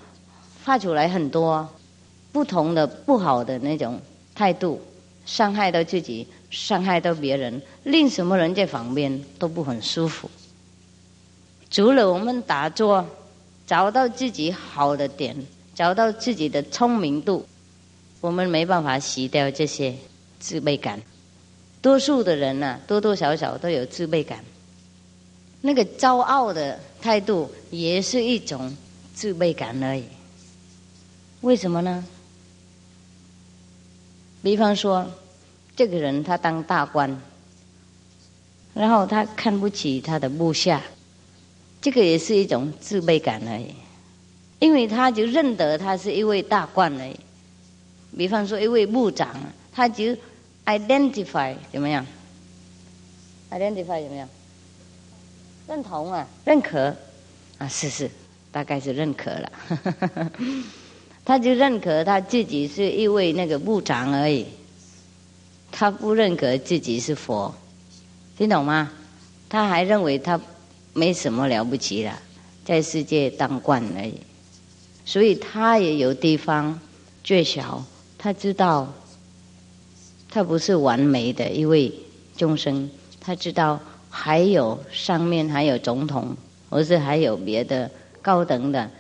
[0.63, 1.69] 发出来很多。
[2.33, 4.01] 不同的不好的那种
[4.37, 4.81] 态度，
[5.27, 10.31] 伤害到自己，伤害到别人，令什么人在旁边都不很舒服。
[11.73, 13.05] 除了我们打坐，
[13.67, 15.37] 找到自己好的点，
[15.75, 17.45] 找到自己的聪明度，
[18.21, 19.95] 我们没办法洗掉这些
[20.39, 21.01] 自卑感。
[21.83, 24.45] 多数的人呢，多多少少都有自卑感。
[25.63, 28.77] 那个骄傲的态度也是一种
[29.15, 30.05] 自卑感而已。
[31.41, 32.05] 为什么呢？
[34.43, 35.11] 比方说，
[35.75, 37.21] 这个人他当大官，
[38.75, 40.83] 然后他看不起他的部下，
[41.81, 43.75] 这个也是一种自卑感而已，
[44.59, 47.17] 因为他就认得他是一位大官而已。
[48.17, 49.29] 比方说一位部长，
[49.73, 50.17] 他就
[50.67, 52.05] identify 怎么样
[53.51, 54.29] ？identify 怎么样？
[55.69, 56.95] 认同啊，认可
[57.59, 58.11] 啊，是是，
[58.51, 59.53] 大概是认可了。
[61.25, 64.47] 他就认可他自己是一位那个部长而已，
[65.71, 67.55] 他不认可自己是佛，
[68.37, 68.91] 听懂吗？
[69.49, 70.41] 他还认为他
[70.93, 72.19] 没什么了不起了，
[72.65, 74.15] 在世界当官而已，
[75.05, 76.81] 所以他也有地方
[77.23, 77.85] 最小，
[78.21, 78.93] 他知道
[80.29, 81.91] 他不是完美的一位
[82.37, 83.81] 众生，他知道。
[84.13, 86.37] 还有上面还有总统，
[86.69, 87.89] 或是还有别的
[88.21, 88.91] 高等的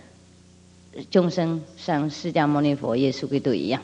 [1.10, 3.82] 众生，像释迦牟尼佛、耶稣基督一样。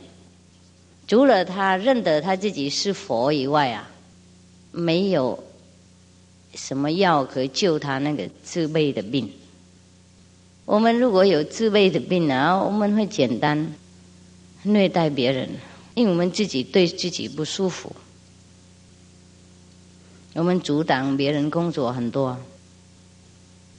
[1.08, 3.90] 除了他认得他自己是佛以外啊，
[4.70, 5.42] 没有
[6.54, 9.28] 什么药可救他那个自卑的病。
[10.64, 13.74] 我们如果有自卑的病啊，我们会简单
[14.66, 15.48] 虐待别人，
[15.94, 17.94] 因为我们自己对自己不舒服。
[20.34, 22.36] 我们阻挡别人工作很多，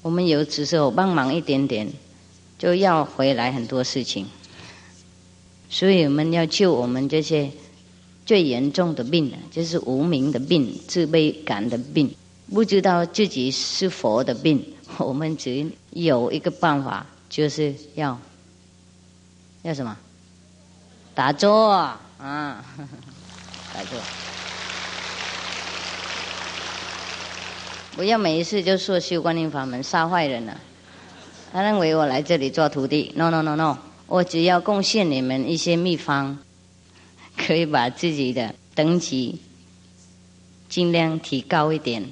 [0.01, 1.91] 我们有时候帮忙一点点，
[2.57, 4.25] 就要回来很多事情，
[5.69, 7.51] 所以我们要救我们这些
[8.25, 12.15] 最严重的病，就是无名的病、自卑感的病，
[12.51, 14.73] 不知道自己是佛的病。
[14.97, 18.19] 我们只有一个办法，就是要
[19.61, 19.95] 要什么？
[21.17, 21.99] 打坐啊，
[23.73, 23.99] 打坐。
[27.95, 30.55] 不要每一次就说修观音法门杀坏人了。
[31.51, 36.37] 他认为我来这里做徒弟，no no no no，我只要贡献你们一些秘方，
[37.35, 39.41] 可以把自己的等级
[40.69, 42.07] 尽量提高一点，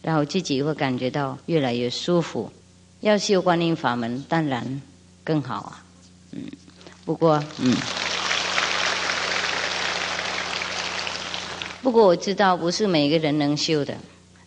[0.00, 2.52] 然后自己会感觉到越来越舒服。
[3.00, 4.80] 要修观音法门，当然
[5.24, 5.84] 更好啊。
[6.30, 6.44] 嗯，
[7.04, 7.76] 不过嗯，
[11.82, 13.92] 不过我知道不是每个人能修的。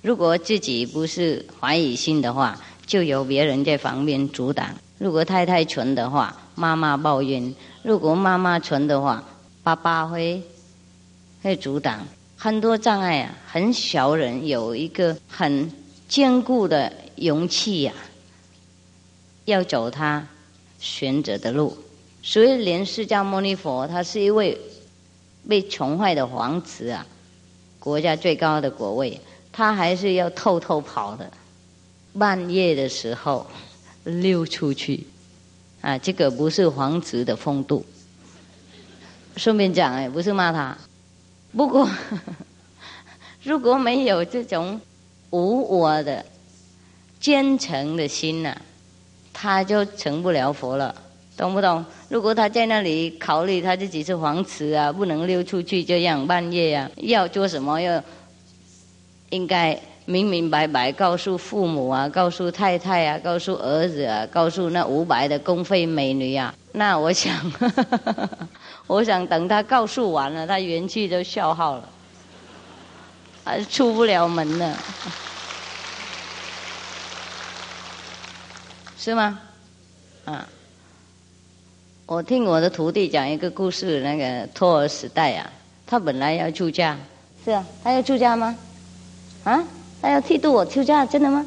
[0.02, 4.68] 如果自己不是怀疑心的话，就由别人在旁边阻挡；
[5.00, 9.22] 如果太太纯的话，妈妈抱怨；如果妈妈纯的话，
[9.64, 10.42] 爸爸会
[11.42, 12.08] 会阻挡。
[12.38, 15.70] 很多障碍啊，很小人有一个很
[16.08, 17.94] 坚固的勇气呀，
[19.44, 20.26] 要走他
[20.80, 21.78] 选择的路。
[22.24, 24.58] 所以，连释迦牟尼佛，他是一位
[25.50, 27.06] 被宠坏的皇子啊，
[27.86, 29.22] 国家最高的国位。
[29.54, 31.32] 他还是要偷偷跑的，
[32.20, 33.48] 半夜的时候
[34.04, 35.08] 溜出去，
[35.80, 37.86] 啊，这个不是皇子的风度。
[39.38, 40.78] 顺便讲，哎，不是骂他，
[41.56, 41.90] 不过
[43.44, 44.82] 如果没有这种
[45.30, 46.26] 无我的
[47.22, 48.58] 虔诚的心呐，
[49.32, 50.94] 他就成不了佛了，
[51.38, 51.86] 懂不懂？
[52.10, 58.02] 如果他在那里考虑他自己是皇子啊，不能溜出去这样半夜啊，要做什么要。
[59.32, 66.54] 应该明明白白告诉父母啊，告诉太太啊，告诉儿子啊，告诉那五百的公费美女啊。
[66.74, 67.34] 那我想，
[68.88, 71.90] 我想等他告诉完了，他元气都消耗了，
[73.44, 74.78] 还出不了门了，
[78.98, 79.40] 是吗？
[80.26, 80.48] 啊，
[82.08, 85.51] 我听我的徒弟讲一个故事，那个托儿时代啊，
[85.88, 86.95] 他本来要出家，
[87.43, 88.56] 是啊，他要出家吗？
[89.43, 89.64] 啊，
[89.99, 91.43] 他要剃度我出家，真的吗？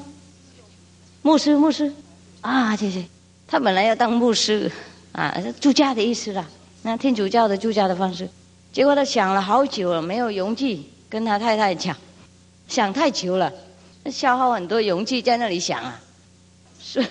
[1.23, 1.93] 牧师，牧师，
[2.41, 3.05] 啊，谢谢。
[3.47, 4.69] 他本来要当牧师，
[5.13, 6.45] 啊，出家的意思啦。
[6.83, 8.29] 那天主教的出家的方式，
[8.73, 11.97] 结果他想了好久了，没有勇气跟他太太讲，
[12.67, 13.53] 想太久了，
[14.11, 16.01] 消耗很多勇气在那里想啊。
[16.83, 17.05] 是，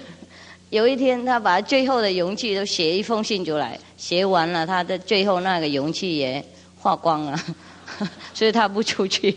[0.69, 6.43] 有一天他把最后的勇气都写一封信出来，写完了，他的最后那个勇气也
[6.77, 7.39] 花光了，
[8.33, 9.31] 所以他不出去。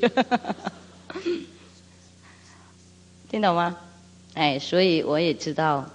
[3.31, 3.77] 听懂吗？
[4.35, 5.89] 哎，所以我也知道，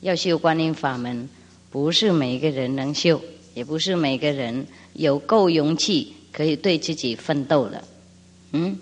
[0.00, 1.28] 要修观音法门，
[1.70, 3.18] 不是每个人能修，
[3.54, 7.82] 也不是每个人有够勇气可以对自己奋斗的。
[8.52, 8.78] 嗯，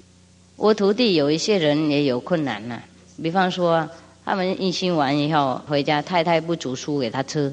[0.56, 2.82] 我徒弟有一些人也有困难呢，
[3.22, 3.88] 比方说，
[4.30, 7.52] 他们一心完以后回家，太太不煮书给他吃，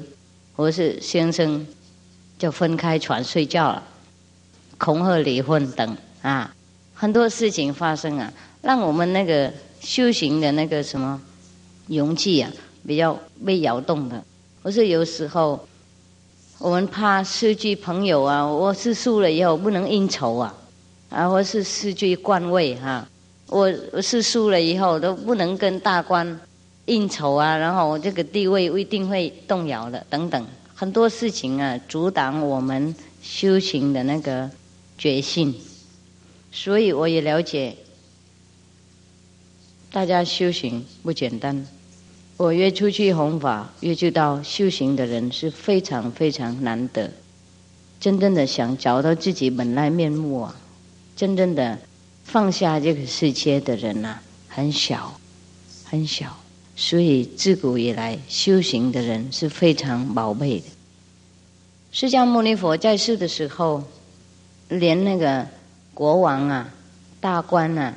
[0.54, 1.66] 或是先生
[2.38, 3.82] 就分开床睡觉了，
[4.78, 6.54] 恐吓离婚等啊，
[6.94, 9.52] 很多事情发生啊，让我们那个。
[9.80, 11.20] 修行的那个什么
[11.86, 12.50] 勇气啊，
[12.84, 13.16] 比较
[13.46, 14.22] 被摇动的。
[14.62, 15.68] 我是有时候
[16.58, 20.54] 我们怕失去朋友啊，我是输了以后不能应酬啊，
[21.10, 23.08] 啊，或是失去官位哈，
[23.46, 26.38] 我我是输了以后都不能跟大官
[26.88, 34.50] 应酬啊，然后我这个地位一定会动摇的，等等，很多事情啊，阻挡我们修行的那个
[34.96, 35.54] 决心，
[36.50, 37.76] 所以我也了解，
[39.92, 41.66] 大家修行不简单。
[42.38, 47.10] 我约出去弘法，约就到修行的人是非常非常难得。
[48.00, 50.56] 真正的想找到自己本来面目啊，
[51.16, 51.78] 真正的
[52.24, 55.18] 放下这个世界的人呐，很小，
[55.84, 56.38] 很小。
[56.80, 60.64] 所以自古以来修行的人是非常宝贝的。
[61.90, 63.82] 释迦牟尼佛在世的时候，
[64.68, 65.44] 连那个
[65.92, 66.72] 国王啊、
[67.20, 67.92] 大官啊、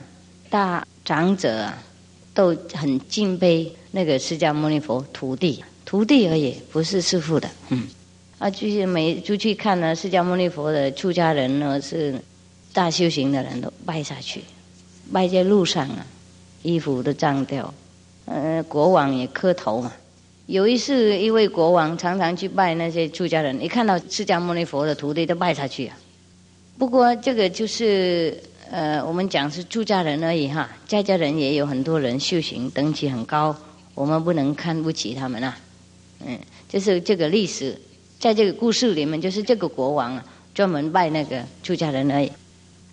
[0.49, 1.77] 大长者啊，
[2.33, 3.71] 都很敬佩。
[3.91, 7.47] 那个释迦牟尼佛徒弟，徒弟而已，不是师傅的。
[7.69, 7.87] 嗯，
[8.39, 12.19] 啊，就是每出去看呢，释迦牟尼佛的出家人呢，是
[12.73, 14.41] 大修行的人都拜下去，
[15.13, 16.03] 拜在路上啊，
[16.63, 17.71] 衣服都脏掉。
[18.31, 19.91] 呃，国王也磕头嘛。
[20.47, 25.97] 有一次，一位国王常常去拜那些出家人，一看到释迦牟尼佛的徒弟都拜下去啊。
[26.77, 28.37] 不过这个就是。
[28.73, 33.53] 呃，我们讲是出家人而已哈，在家人也有很多人修行等级很高，
[33.93, 35.57] 我们不能看不起他们啊。
[36.25, 37.77] 嗯，就是这个历史，
[38.17, 40.23] 在这个故事里面，就是这个国王啊，
[40.53, 42.31] 专门拜那个出家人而已。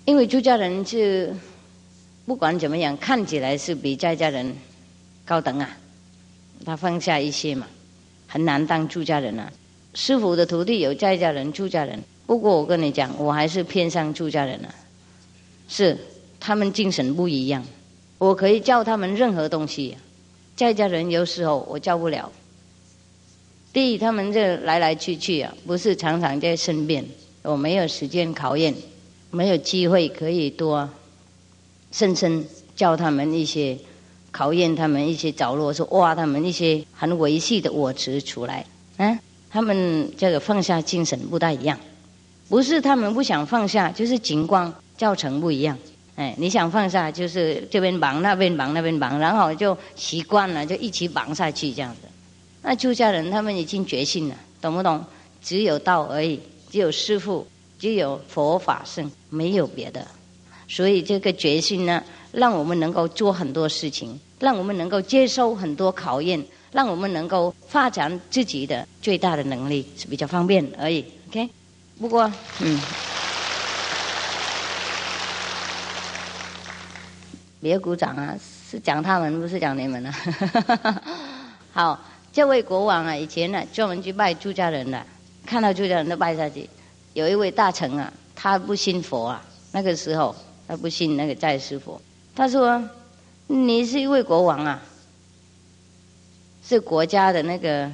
[0.04, 1.32] 因为出家人是
[2.26, 4.52] 不管怎么样，看起来是比在家人
[5.28, 5.68] 高等啊，
[6.64, 7.66] 他放下一些嘛，
[8.26, 9.52] 很难当出家人啊。
[9.92, 14.74] 师傅的徒弟有在家人、出家人，不过我跟你讲，我还是偏向出家人啊。
[15.68, 15.98] 是，
[16.40, 17.62] 他们精神不一样。
[18.16, 19.98] 我可以教他们任何东西，
[20.56, 22.32] 在家人有时候我教不了。
[23.70, 27.04] 第一，他们这来来去去啊，不是常常在身边，
[27.42, 28.74] 我没有时间考验，
[29.30, 30.88] 没有机会可以多
[31.92, 33.78] 深深教他们一些，
[34.30, 38.64] 考验他们一些着落，说挖他们一些很维系的我执出来。
[38.98, 39.18] 嗯，
[39.50, 41.78] 他们这个放下精神不大一样，
[42.48, 44.74] 不是他们不想放下，就是情况。
[44.98, 45.78] 教程不一样，
[46.16, 52.08] 哎，你想放下就是这边绑那边绑那边绑，然后就习惯了，就一起绑下去这样子。
[52.62, 55.04] 那出家人他们已经决心了，懂不懂？
[55.40, 57.46] 只有道而已，只有师父，
[57.78, 60.04] 只有佛法圣，没有别的。
[60.66, 62.02] 所以这个决心呢，
[62.32, 71.04] 让我们能够做很多事情，让我们能够接受很多考验，让我们能够发展自己的最大的能力是比较方便而已。
[71.28, 71.48] OK，
[72.00, 72.80] 不过嗯。
[77.60, 78.36] 别鼓掌啊！
[78.70, 81.02] 是讲他们，不是讲你们啊。
[81.74, 82.00] 好，
[82.32, 85.04] 这位国王啊，以前呢专门去拜朱家人的，
[85.44, 86.70] 看到朱家人都拜下去。
[87.14, 90.32] 有一位大臣啊，他不信佛啊，那个时候
[90.68, 92.00] 他不信那个在世佛。
[92.38, 92.80] 他说
[93.48, 94.80] ：“你是一位国王啊，
[96.64, 97.90] 是国家的那个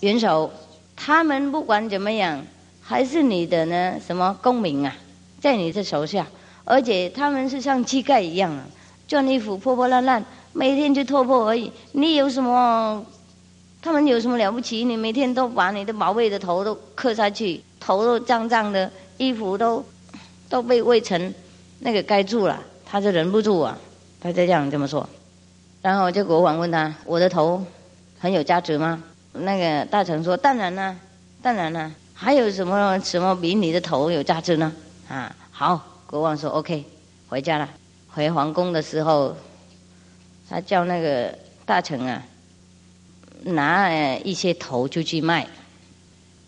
[0.00, 0.52] 元首，
[0.94, 2.44] 他们不管怎么样，
[2.82, 4.94] 还是你的呢什么公民啊，
[5.40, 6.26] 在你的手下，
[6.66, 8.66] 而且他们是像乞丐一样啊。”
[9.08, 10.22] 穿衣服破破烂烂，
[10.52, 11.72] 每天就脱破而已。
[11.92, 13.02] 你有什么？
[13.80, 14.84] 他们有什么了不起？
[14.84, 19.82] 你每天都把你的宝贝的头都磕下去，头都脏脏的，衣服都
[20.50, 21.34] 都被灰尘
[21.78, 23.78] 那个盖住了，他就忍不住啊，
[24.20, 25.08] 他就这样这么说。
[25.80, 27.64] 然后这国王问他：“我的头
[28.18, 29.00] 很有价值吗？”
[29.32, 30.96] 那个大臣说：“当然啦，
[31.40, 34.72] 当然啦，还有什么什么比你的头有价值呢？”
[35.08, 36.84] 啊，好，国王说：“OK，
[37.28, 37.68] 回家了。”
[38.12, 39.36] 回皇宫的时候，
[40.48, 41.32] 他叫那个
[41.64, 42.20] 大臣啊，
[43.44, 43.88] 拿
[44.24, 45.46] 一些头就去卖，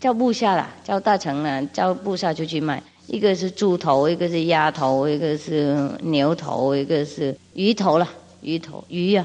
[0.00, 2.82] 叫部下了，叫大臣呢，叫部下就去卖。
[3.12, 8.08] 一个是猪头，一个是鸭头，一个是牛头，一个是鱼头了，
[8.40, 9.22] 鱼头鱼呀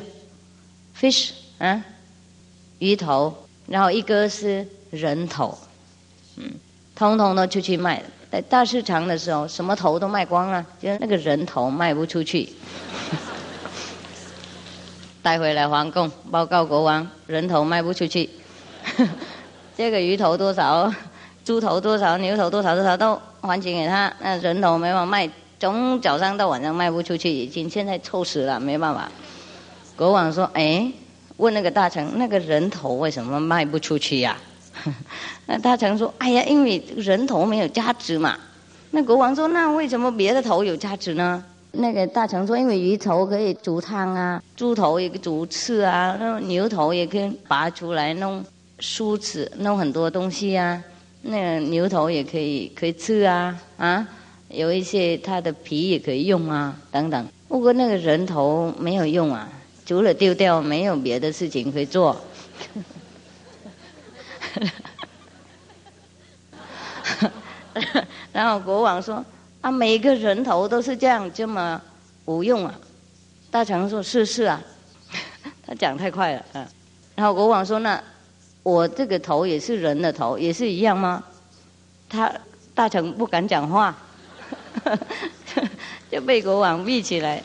[0.99, 1.81] ，fish 啊，
[2.79, 3.33] 鱼头，
[3.65, 5.57] 然后一个是人头，
[6.35, 6.51] 嗯，
[6.95, 8.03] 通通都出去卖。
[8.29, 12.49] 在大市场的时候，什么头都卖光了，就那个人头卖不出去，
[15.23, 18.29] 带回来皇宫报告国王，人头卖不出去，
[19.77, 20.93] 这个鱼头多少，
[21.45, 23.17] 猪头多少，牛头多少多少都
[23.47, 25.29] 还钱给他，那人头没办法卖，
[25.59, 29.09] 从早上到晚上卖不出去，已经现在臭死了，没办法。
[29.95, 30.91] 国王说：“哎，
[31.37, 34.37] 问那个大臣，那个人头为什么卖不出去呀？”
[35.47, 38.37] 那大臣说：“哎呀，因为人头没有价值嘛。”
[38.91, 41.43] 那国王说：“那为什么别的头有价值呢？”
[41.73, 48.43] 那个大臣说：“因为鱼头可以煮汤啊，猪头也可以煮刺啊，那牛头也可以拔出来弄
[48.79, 50.81] 梳子，弄很多东西啊。
[51.29, 54.07] 那个牛头也可以可以吃啊啊，
[54.47, 57.27] 有一些它的皮也可以用啊等等。
[57.49, 59.49] 不过那个人头没有用啊，
[59.85, 62.15] 除了丢掉，没有别的事情可以做。
[68.31, 69.23] 然后国王说
[69.59, 71.81] ：“啊，每个人头都是这样这么
[72.25, 72.73] 无用啊！”
[73.51, 74.61] 大臣说：“是是啊。”
[75.67, 76.67] 他讲太快了啊。
[77.15, 78.01] 然后国王说：“那
[78.67, 81.23] 我这个头也是人的头，也是一样吗？”
[82.09, 82.29] 他
[82.75, 83.95] 大臣不敢讲话，
[86.11, 87.41] 就被国王闭起来。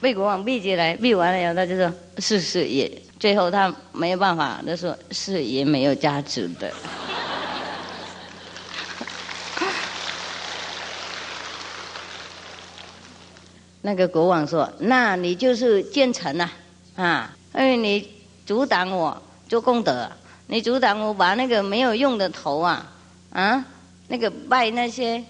[0.00, 2.88] 被国王闭起来，闭完了以后，他就说：“是是也。”
[3.18, 6.72] 最后他没有办法，他说：“是也没有价值的。
[13.82, 16.52] ”那个国王说：“那你就是奸臣呐，啊，
[16.96, 18.08] 啊因为你
[18.46, 20.10] 阻挡我做功德，
[20.46, 22.90] 你阻挡我把那个没有用的头啊，
[23.32, 23.64] 啊，
[24.08, 25.22] 那个拜那些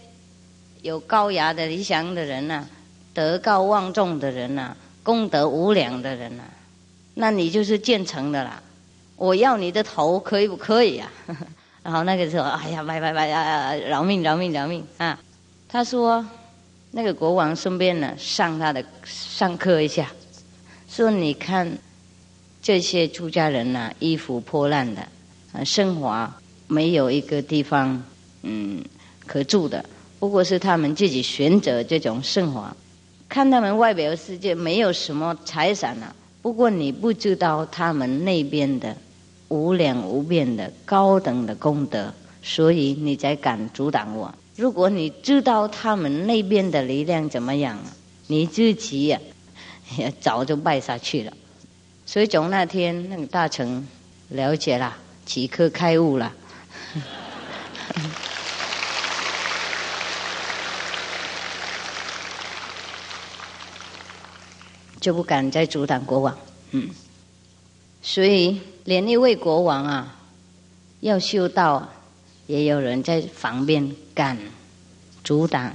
[0.82, 2.66] 有高雅的理想的人呐。”
[3.14, 6.44] 德高望重的人呐，功德无量的人呐，
[7.14, 8.62] 那你就是建成的啦。
[9.16, 11.12] 我要你的头，可以不可以啊？
[11.84, 15.18] 然后那个时候，哎呀，拜拜拜呀，饶命饶命饶命啊！
[15.68, 16.24] 他说，
[16.92, 20.08] 那个国王顺便呢，上他的上课一下，
[20.94, 21.78] 说你看
[22.60, 25.00] 这些出家人呐，衣服破烂的，
[25.54, 26.30] 啊，生活
[26.66, 28.04] 没有一个地方
[28.42, 28.84] 嗯
[29.24, 29.82] 可住的，
[30.18, 32.70] 不过是他们自己选择这种生活。
[33.26, 38.94] 看他们外表世界没有什么财产啊，不过你不知道他们那边的
[39.48, 42.12] 无量无边的高等的功德，
[42.42, 44.30] 所以你才敢阻挡我。
[44.56, 47.78] 如果你知道他们那边的力量怎么样，
[48.26, 49.18] 你自己呀
[49.98, 51.32] 也早就败下去了。
[52.04, 53.86] 所以从那天那个大臣
[54.28, 56.32] 了解了，即刻开悟了。
[65.00, 66.38] 就不敢再阻挡国王，
[66.70, 66.88] 嗯，
[68.02, 70.14] 所以连一位国王啊，
[71.00, 71.88] 要修道，
[72.46, 74.38] 也有人在旁边敢
[75.24, 75.72] 阻挡，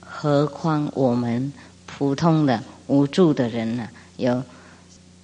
[0.00, 1.50] 何况我们
[1.86, 3.88] 普通的无助的人呢？
[4.16, 4.42] 有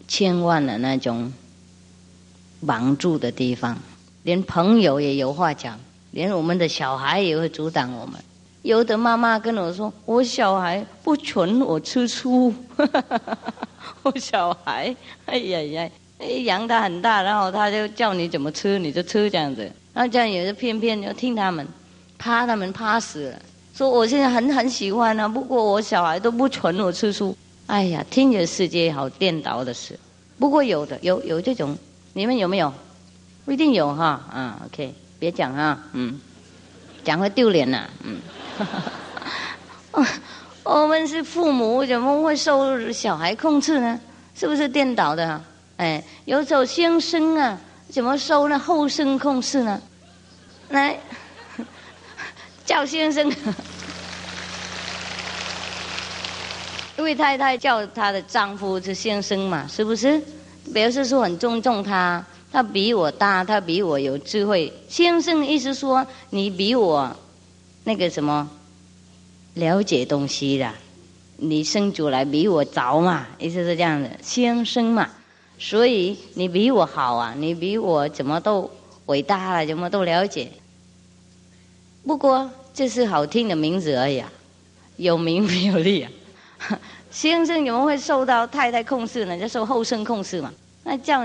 [0.06, 1.32] 千万的那种
[2.64, 3.76] 绑住的地方，
[4.22, 5.78] 连朋友也有话讲，
[6.12, 8.14] 连我们的小孩也会阻挡我们。
[8.62, 12.54] 有的妈妈跟我说：“我小孩不纯我吃醋。
[14.02, 14.94] ”我小孩，
[15.26, 15.90] 哎呀呀，
[16.44, 19.62] 养他很大，然后他就叫你怎么吃你就吃这样子。
[19.92, 21.66] 然后这样也是偏偏就听他们，
[22.16, 23.42] 怕他们怕死了。
[23.74, 27.36] 说我现在很很喜欢啊，不过我小孩都不纯我吃醋。
[27.66, 29.98] 哎呀，听着世界好颠倒的事。
[30.38, 31.76] 不过有的有有这种，
[32.12, 32.72] 你们有没有？
[33.44, 34.62] 不一定有哈啊。
[34.66, 36.20] OK，别讲啊，嗯，
[37.04, 38.20] 讲会丢脸呐，嗯。
[40.64, 44.00] 我们是父母，怎么会受小孩控制呢？
[44.34, 45.40] 是不是颠倒的？
[45.76, 47.58] 哎，有时候先生啊，
[47.90, 49.80] 怎么受那后生控制呢？
[50.70, 50.98] 来，
[52.64, 53.30] 叫先生，
[57.04, 60.18] 因为太太叫她的丈夫是先生嘛，是不是？
[60.72, 64.72] 表示说很尊重他，他比我大，他比我有智慧。
[64.88, 67.14] 先生意思说，你比我。
[67.84, 68.48] 那个什么，
[69.52, 70.72] 了解东西的，
[71.36, 75.10] 你生出来比我早嘛，意思是这样的，先生嘛，
[75.58, 78.70] 所以你比我好啊，你比我怎么都
[79.04, 80.50] 伟大了，怎么都了解。
[82.06, 84.32] 不过这是好听的名字而已啊，
[84.96, 86.10] 有名没有利啊。
[87.14, 89.38] 先生怎么会受到太太控制呢？
[89.38, 90.52] 就受后生控制嘛。
[90.82, 91.24] 那这样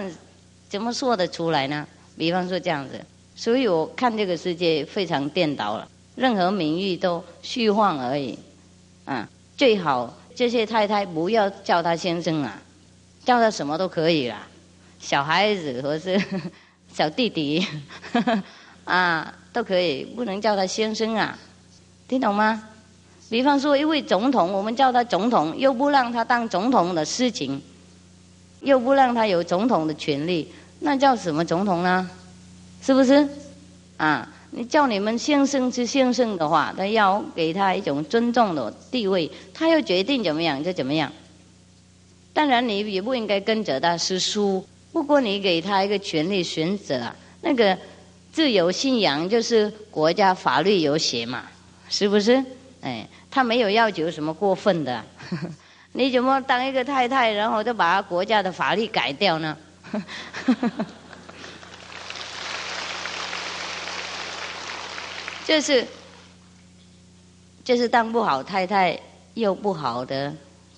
[0.70, 1.86] 怎么说得出来呢？
[2.16, 3.04] 比方说这样子，
[3.36, 5.88] 所以我看这个世界非常颠倒了。
[6.16, 8.38] 任何名誉都虚幻而已，
[9.06, 9.28] 啊，
[9.58, 12.62] 最好这些太太不要叫他先生啊，
[13.26, 14.48] 叫他什么都可以啦，
[15.00, 16.22] 小孩子或是
[16.94, 17.66] 小弟弟，
[18.86, 21.36] 啊，都可以，不能叫他先生啊，
[22.08, 22.69] 听懂吗？
[23.30, 27.62] 比方说一位总统，我们叫他总统，又不让他当总统的事情，
[28.62, 32.10] 又不让他有总统的权利，那叫什么总统呢？
[32.82, 33.28] 是不是？
[33.98, 34.28] 啊？
[34.52, 41.12] 你叫你们先生是先生的话，他要给他一种尊重的地位，他要决定怎么样就怎么样。
[42.34, 44.66] 当然，你也不应该跟着他师叔。
[44.92, 47.78] 不过，你给他一个权利选择，那个
[48.34, 51.44] 自由信仰就是国家法律有写嘛，
[51.88, 52.44] 是不是？
[52.82, 55.04] 哎，他没有要求什么过分的。
[55.94, 59.58] 你怎么当一个太太然后就把国家的法律改掉呢？
[65.46, 65.86] 就是
[67.64, 69.00] 就是当不好太太
[69.34, 70.32] 又不好的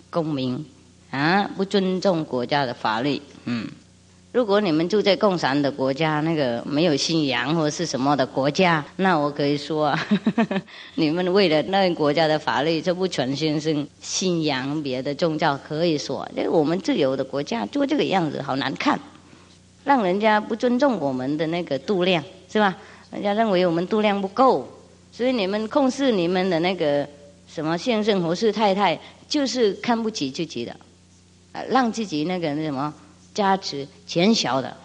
[0.10, 0.66] 公民
[1.10, 3.70] 啊不尊重国家的法律嗯。
[4.34, 10.07] 如果你们住在共产的国家，那个没有信仰或是什么的国家，那我可以说啊，
[10.95, 18.97] 你们为了那个国家的法律就不全先生信仰别的宗教，可以说，这我们自由的国家做这个样子好难看，
[19.84, 22.77] 让人家不尊重我们的那个度量，是吧？
[23.11, 24.65] 人家认为我们度量不够，
[25.11, 27.05] 所以你们控制你们的那个
[27.49, 30.73] 什么先生或是太太，就是看不起自己的，
[31.67, 32.93] 让自己那个那什么。
[33.34, 34.75] 价值减小的，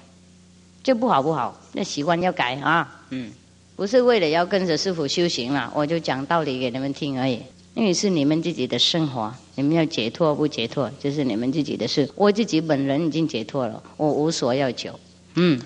[0.82, 3.02] 这不好不好，那习惯要改啊。
[3.10, 3.32] 嗯，
[3.74, 7.42] 不是为了要跟着师傅修行了，我就讲道理给你们听而已。
[7.74, 12.10] 因为是你们自己的生活，你们要解脱不解脱，这是你们自己的事。
[12.14, 14.98] 我自己本人已经解脱了，我无所要求。
[15.34, 15.60] 嗯，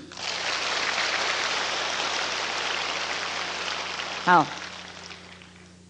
[4.25, 4.45] 好，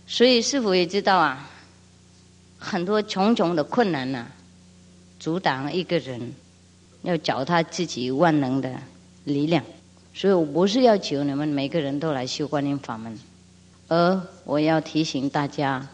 [0.06, 1.50] 所以师傅也知道啊，
[2.58, 4.26] 很多重重的困难呢，
[5.18, 6.34] 阻挡一个人。
[7.02, 8.70] 要脚踏自己万能的
[9.24, 9.64] 力量，
[10.12, 13.18] 所以我不是要求你们每个人都来修观音法门，
[13.88, 15.86] 而我要提醒大家，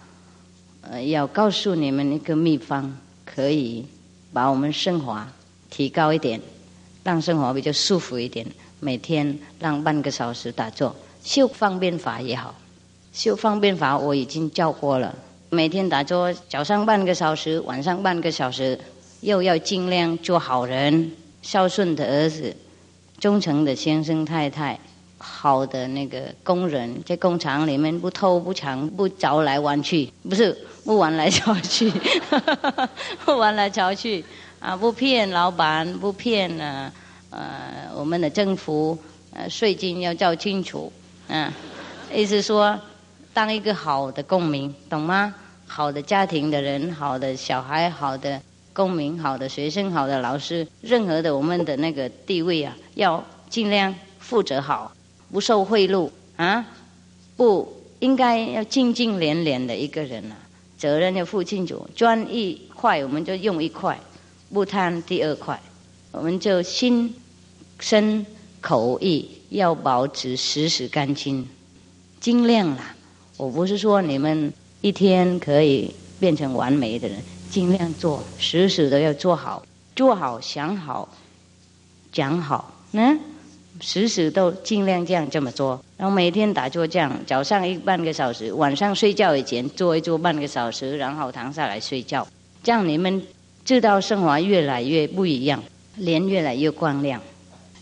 [0.81, 3.87] 呃，要告诉你们一个秘方，可以
[4.33, 5.25] 把我们生活
[5.71, 6.41] 提高一点，
[7.05, 8.47] 让生活比较舒服一点。
[8.81, 12.55] 每天让半个小时打坐，修方便法也好，
[13.13, 15.15] 修方便法我已经教过了。
[15.51, 18.79] 每天打坐，早上半个小时，晚上半个小时。
[19.27, 21.11] 又要尽量做好人，
[21.43, 22.55] 孝顺的儿子，
[23.18, 24.79] 忠诚的先生太太，
[25.18, 31.93] 好的那个工人，在工厂里面不偷不抢不招来玩去，不是不玩来招去，
[33.24, 34.24] 不玩来招去
[34.61, 34.77] 啊！
[34.77, 36.93] 不骗老板，不骗呃
[37.31, 38.97] 呃我们的政府，
[39.33, 40.93] 呃税金要交清楚，
[41.27, 41.53] 嗯，
[42.14, 42.79] 意思说
[43.35, 45.35] 当一个好的公民，懂吗？
[45.66, 48.41] 好的家庭的人，好的小孩，好的。
[48.77, 54.93] 公民好的学生好的老师，任何的我们的那个地位啊，要尽量负责好，
[55.33, 56.62] 不受贿赂啊，
[57.39, 60.37] 不应该要尽尽连连的一个人啊，
[60.77, 63.99] 责任要负清楚，专一块我们就用一块，
[64.53, 65.59] 不贪第二块，
[66.12, 67.14] 我们就心、
[67.81, 68.27] 身、
[68.61, 71.49] 口、意要保持时时干净，
[72.20, 72.95] 尽量啦。
[73.39, 74.53] 我不是说你们
[74.83, 77.16] 一天可以变成完美的人。
[77.51, 81.09] 尽量做，时时都要做好，做好想好，
[82.12, 83.18] 讲好，嗯，
[83.80, 85.82] 时时都尽量这样这么做。
[85.97, 92.26] 然后每天打坐这样，早上一半个小时，晚上睡觉以前做一做半个小时，然后躺下来睡觉。
[92.62, 93.22] 这样你们
[93.64, 95.62] 知道生活越来越不一样，
[95.97, 97.20] 脸越来越光亮，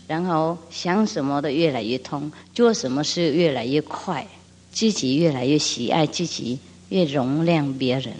[0.07, 4.25] 然后想什么的越来越通，做什么事越来越快，
[4.71, 6.59] 自己越来越喜爱自己，
[6.89, 8.13] 越容量别人。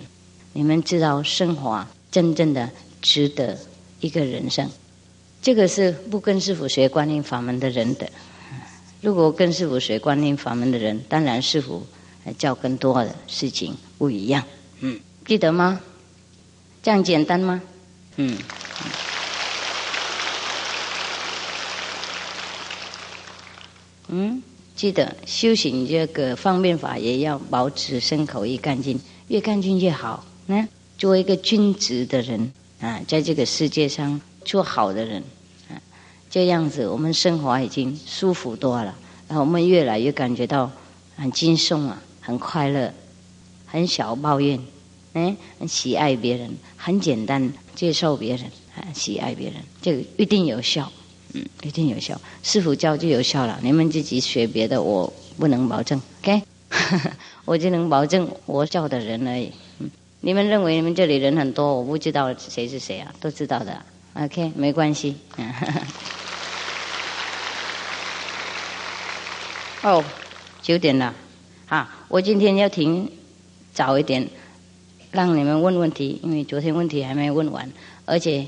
[0.58, 3.58] 你们知道，升华真正的值得
[4.00, 4.72] 一个人生，
[5.42, 8.10] 这个是不跟师傅学观音法门的人的。
[9.02, 11.86] 如果跟师傅学观音法门的人，当然师傅
[12.38, 14.46] 教更多的事情不一样。
[14.80, 15.82] 嗯，记得吗？
[16.82, 17.62] 这样简单吗？
[18.16, 18.38] 嗯。
[24.08, 24.42] 嗯，
[24.74, 28.98] 记得修行这个方便法，也要保持身口意干净，
[29.28, 30.24] 越干净越好。
[30.48, 30.68] 那
[30.98, 35.24] 做一个君子的人啊，在这个世界上做好的人
[35.70, 35.82] 啊，
[36.30, 38.96] 这样子我们生活已经舒服多了，
[39.28, 40.72] 然后我们越来越感觉到
[41.16, 42.94] 很轻松啊，很快乐，
[43.66, 44.60] 很少抱怨，
[45.14, 50.92] 哎，很喜爱别人，很简单接受别人，啊，喜爱别人，这个一定有效，
[51.34, 52.20] 嗯，一定有效。
[52.44, 56.44] 师傅教就有效了，你们自己学别的，我不能保证，OK，
[57.46, 59.52] 我只能保证我教的人而已。
[60.26, 63.80] 你们认为你们这里人很多，我不知道谁是谁啊，都知道的。
[64.16, 65.16] OK，没关系。
[69.84, 70.04] 哦，
[70.64, 71.14] 九点了，
[71.70, 73.08] 啊，我今天要停
[73.72, 74.28] 早一点，
[75.12, 77.72] 让你们问问题，因为昨天问题还没问完，
[78.06, 78.48] 而且，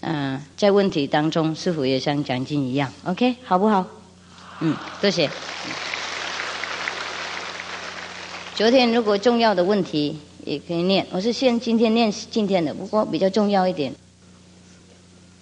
[0.00, 3.86] 嗯，在问题当中，师傅也像奖金一样？OK，好不好？
[4.58, 5.30] 嗯，多谢。
[8.56, 10.18] 昨天如果重要的问题。
[10.44, 13.92] 也可以念，我是现今天念今天的，不过比较重要一点。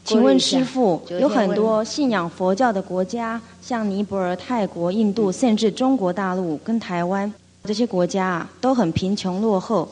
[0.05, 7.33] 请问师傅，有很多信仰佛教的国家，像尼泊尔、泰国、印度，甚至中国大陆跟台湾
[7.65, 9.89] 这些国家啊，都很贫穷落后，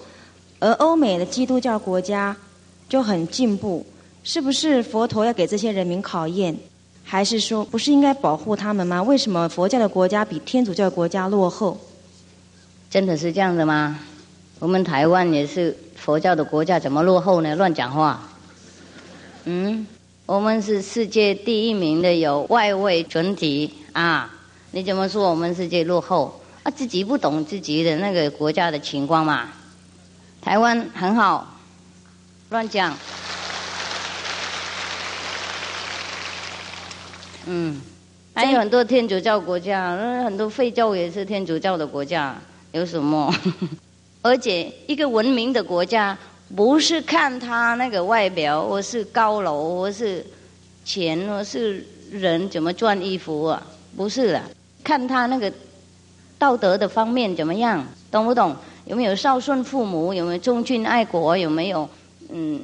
[0.59, 2.37] 而欧美的基督教国家
[2.89, 3.85] 就很进步，
[4.25, 6.57] 是不是佛陀要给这些人民考验，
[7.05, 9.03] 还是说不是应该保护他们吗？
[9.03, 11.79] 为什么佛教的国家比天主教国家落后？
[12.91, 14.01] 真的是这样的吗？
[14.61, 17.55] 我们台湾也是佛教的国家，怎么落后呢？
[17.55, 18.29] 乱讲话。
[19.45, 19.87] 嗯，
[20.27, 24.35] 我们是世界第一名的，有外围群体啊。
[24.73, 26.41] 你怎么说我们世界落后？
[26.65, 29.49] 啊，自己不懂自己的那个国家的情况嘛？
[30.43, 31.57] 台湾很好，
[32.51, 32.97] 乱讲。
[37.47, 37.81] 嗯，
[38.35, 42.37] 还有很多天主教国家，很多非洲也是天主教的国家，
[42.73, 43.33] 有什么？
[44.29, 46.17] 而且一个文明的国家，
[46.55, 50.25] 不是看他那个外表，或是高楼，或是
[50.85, 53.67] 钱，或是人怎么赚衣服啊？
[53.97, 54.43] 不是的，
[54.85, 55.51] 看他那个
[56.39, 58.55] 道德的方面怎么样，懂不懂？
[58.85, 60.13] 有没有孝顺父母？
[60.13, 61.35] 有没有忠君爱国？
[61.37, 61.89] 有没有
[62.29, 62.61] 嗯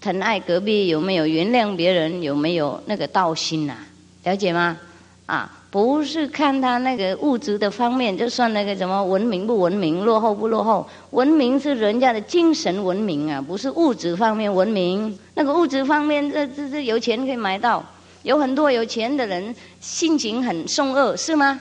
[0.00, 0.86] 疼爱隔壁？
[0.86, 2.22] 有没有原谅别人？
[2.22, 3.74] 有没有那个道心呐？
[4.22, 4.78] 了解吗？
[5.26, 10.88] 啊，不是看他那个物质的方面，就算那个什么文明不文明、落后不落后。
[11.10, 15.18] 文明是人家的精神文明啊，不是物质方面文明。
[15.34, 17.84] 那个物质方面，这这这有钱可以买到，
[18.22, 21.60] 有很多有钱的人性情很凶恶，是吗？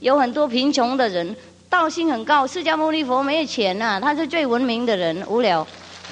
[0.00, 1.34] 有很多贫穷的人
[1.70, 2.46] 道心很高。
[2.46, 5.66] 释迦牟尼佛没有钱呐，他是最文明的人，无聊。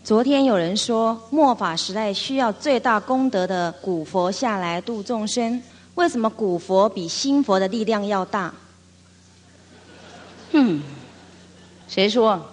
[0.10, 5.62] 昨天有人说末法时代需要最大功德的古佛下来度众生，
[5.94, 8.52] 为什么古佛比新佛的力量要大？
[10.54, 10.82] 嗯，
[11.88, 12.44] 谁说？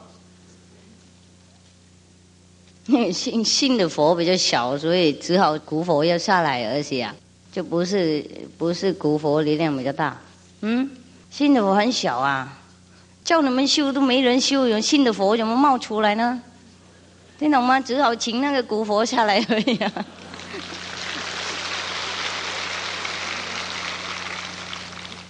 [3.10, 7.16] 信信的佛比较小，所以只好古佛要下来而已啊，
[7.50, 8.22] 就不是
[8.58, 10.20] 不是古佛力量比较大。
[10.60, 10.90] 嗯，
[11.30, 12.58] 信的佛很小啊，
[13.24, 16.42] 叫你们修都没人修，有信的佛怎么冒出来呢？
[17.38, 17.78] 听懂吗？
[17.78, 19.92] 只好请那个古佛下来而已啊。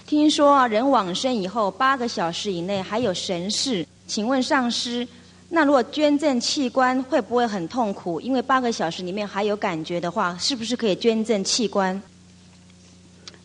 [0.07, 5.05] 听说啊，人往生以后八个小时以内还有神事，请问上师，
[5.49, 8.21] 那如果捐赠器官会不会很痛苦？
[8.21, 12.01] 因为八个小时里面还有感觉的话，是不是可以捐赠器官？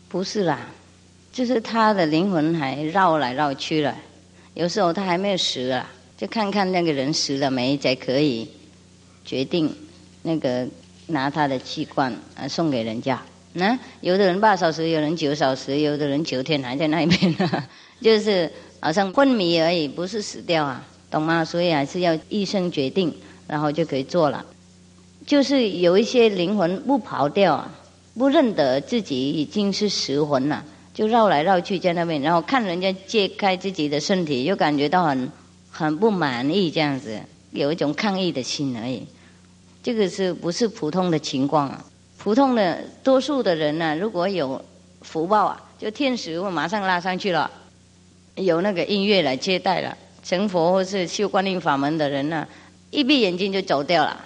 [0.07, 0.59] 不是啦，
[1.33, 3.93] 就是他的灵魂还绕来绕去了，
[4.53, 5.85] 有时候他还没有死啊。
[6.17, 8.47] 就看看那个人死了没，才可以
[9.25, 9.73] 决定
[10.21, 10.67] 那个
[11.07, 13.21] 拿他的器官啊送给人家。
[13.53, 17.35] 那有的人八小时，有人九小时，有的人九天还在那边，
[18.01, 18.49] 就是
[18.79, 21.43] 好像昏迷而已，不是死掉啊，懂吗？
[21.43, 23.13] 所以还是要医生决定，
[23.47, 24.45] 然后就可以做了。
[25.25, 27.73] 就是有一些灵魂不跑掉啊，
[28.15, 35.29] 不认得自己已经是死魂了，就绕来绕去在那边，然后看人家揭开自己的身体，又感觉到很。
[35.75, 37.19] 很不满意这样子，
[37.49, 39.01] 有一种抗议的心而已。
[39.81, 41.83] 这个是不是普通的情况啊？
[42.19, 44.63] 普通的多数的人呢，如果有
[45.01, 47.49] 福报啊，就天使会马上拉上去了，
[48.35, 49.97] 有那个音乐来接待了。
[50.23, 52.47] 成佛或是修观音法门的人呢，
[52.91, 54.23] 一闭眼睛就走掉了，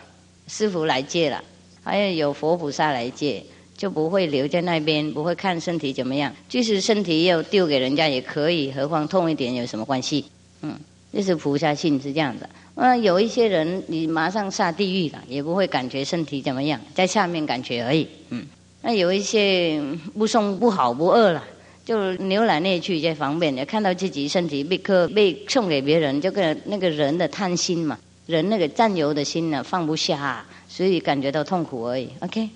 [0.50, 1.41] 师傅来接了，
[1.82, 3.41] 还有有佛菩萨来接，
[3.78, 6.36] 就不会留在那边，不会看身体怎么样。
[6.50, 10.26] 即使身体要丢给人家也可以，何况痛一点有什么关系？
[10.62, 10.78] 嗯。
[11.14, 18.45] 就是菩萨性是这样的，嗯，有一些人你马上下地狱了，也不会感觉身体怎么样，在下面感觉而已，嗯。
[18.82, 19.82] 那有一些
[20.18, 21.43] 不送不好不饿了，
[21.84, 32.10] 就牛来内去在方便，看到自己身体被克被送给别人，就跟那个人的贪心嘛，人那个占有的心呢放不下，所以感觉到痛苦而已。
[32.20, 32.49] OK。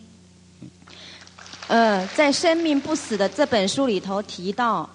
[1.68, 4.88] 呃，在《生命不死的》这本书里头提到。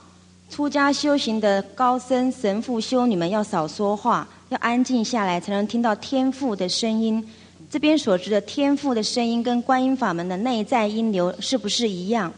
[0.49, 7.23] 出家修行的高僧、神父、修女们要少说话，要安静下来，才能听到天父的声音。
[7.69, 12.33] 这边所指的天父的声音，跟观音法门的内在音流是不是一样？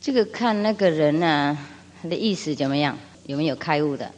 [0.00, 1.56] 这个看那个人呢，
[2.02, 2.98] 他的意思怎么样？
[3.26, 4.10] 有没有开悟的？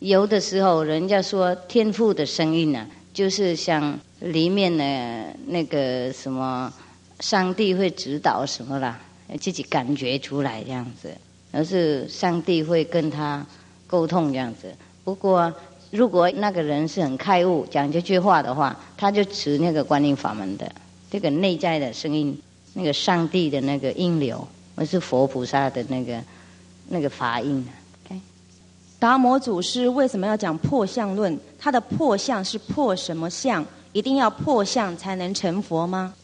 [0.00, 2.84] 有的时候，人家说天父的声音呢，
[3.14, 6.72] 就是像里面的那个什么，
[7.20, 9.00] 上帝会指导什么啦，
[9.40, 11.08] 自己感觉出来这样子。
[11.52, 13.46] 而是上帝会跟他
[13.86, 14.74] 沟通这样子。
[15.04, 15.52] 不过，
[15.90, 20.72] 如果那个人是很开悟，讲这句话的话，他就持那个观音法门的
[21.10, 22.40] 这个内在的声音，
[22.72, 26.18] 那个上帝的那个音流，而是佛菩萨的那个
[26.88, 27.64] 那个法音。
[28.98, 31.38] 达摩祖师为什么要讲破相论？
[31.58, 33.62] 他的破相是破什么相？
[33.92, 36.14] 一定要破相才能成佛吗？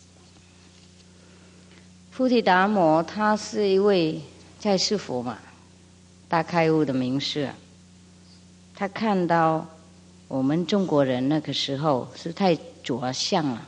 [2.16, 4.20] 菩提达摩他是一位。
[4.59, 5.39] 在世佛嘛，
[6.29, 7.49] 大开悟的名士，
[8.75, 9.65] 他看到
[10.27, 13.63] 我们中国人那个时候是太着相了，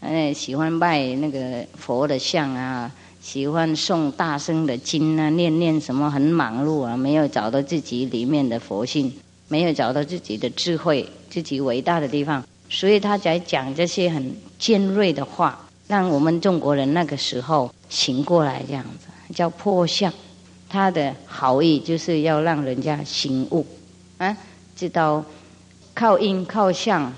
[0.00, 2.92] 哎，喜欢拜那个佛的像啊，
[3.22, 9.10] 喜欢诵大声的经啊，念念什么很忙碌啊，没有找到自己里面的佛性，
[9.48, 19.06] 没有找到自己的智慧，自己伟大的地方，所以他才讲这些很尖锐的话，让我们中国人那个时候醒过来，这样子。
[19.34, 20.12] 叫破相。
[20.68, 23.66] 他的好意就是要让人家醒悟，
[24.18, 24.36] 啊，
[24.76, 25.24] 知道
[25.92, 27.12] 靠因靠相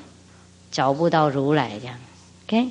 [0.70, 1.94] 找不到如来这样
[2.46, 2.70] ，OK。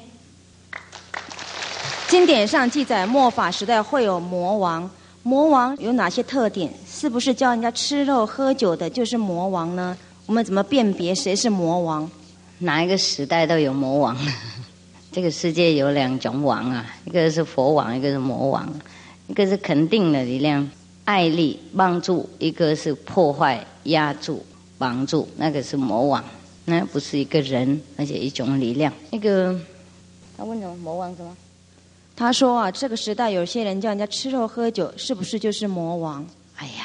[2.07, 4.89] 经典上记载末法时代会有魔王，
[5.21, 6.73] 魔王有哪些特点？
[6.89, 9.95] 是不是叫人家吃肉喝酒的就是魔王呢？
[10.25, 12.09] 我们怎么辨别谁是魔王？
[12.57, 14.17] 哪一个时代都有魔王，
[15.11, 18.67] 这个世界有两种王啊，一个是佛王，一个是魔王。
[19.31, 20.69] 一个是肯定的力量，
[21.05, 24.45] 爱力帮助；一个是破坏、压住、
[24.77, 26.21] 帮助，那个是魔王，
[26.65, 28.91] 那不是一个人，而且一种力量。
[29.09, 29.57] 那个
[30.35, 30.75] 他问什么？
[30.75, 31.33] 魔王什么？
[32.13, 36.27] 他说啊，这个时代有些人叫人家吃肉喝酒，是不是就是魔王？
[36.57, 36.83] 哎呀，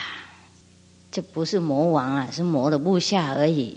[1.11, 3.77] 这不是魔王啊，是魔的部下而已。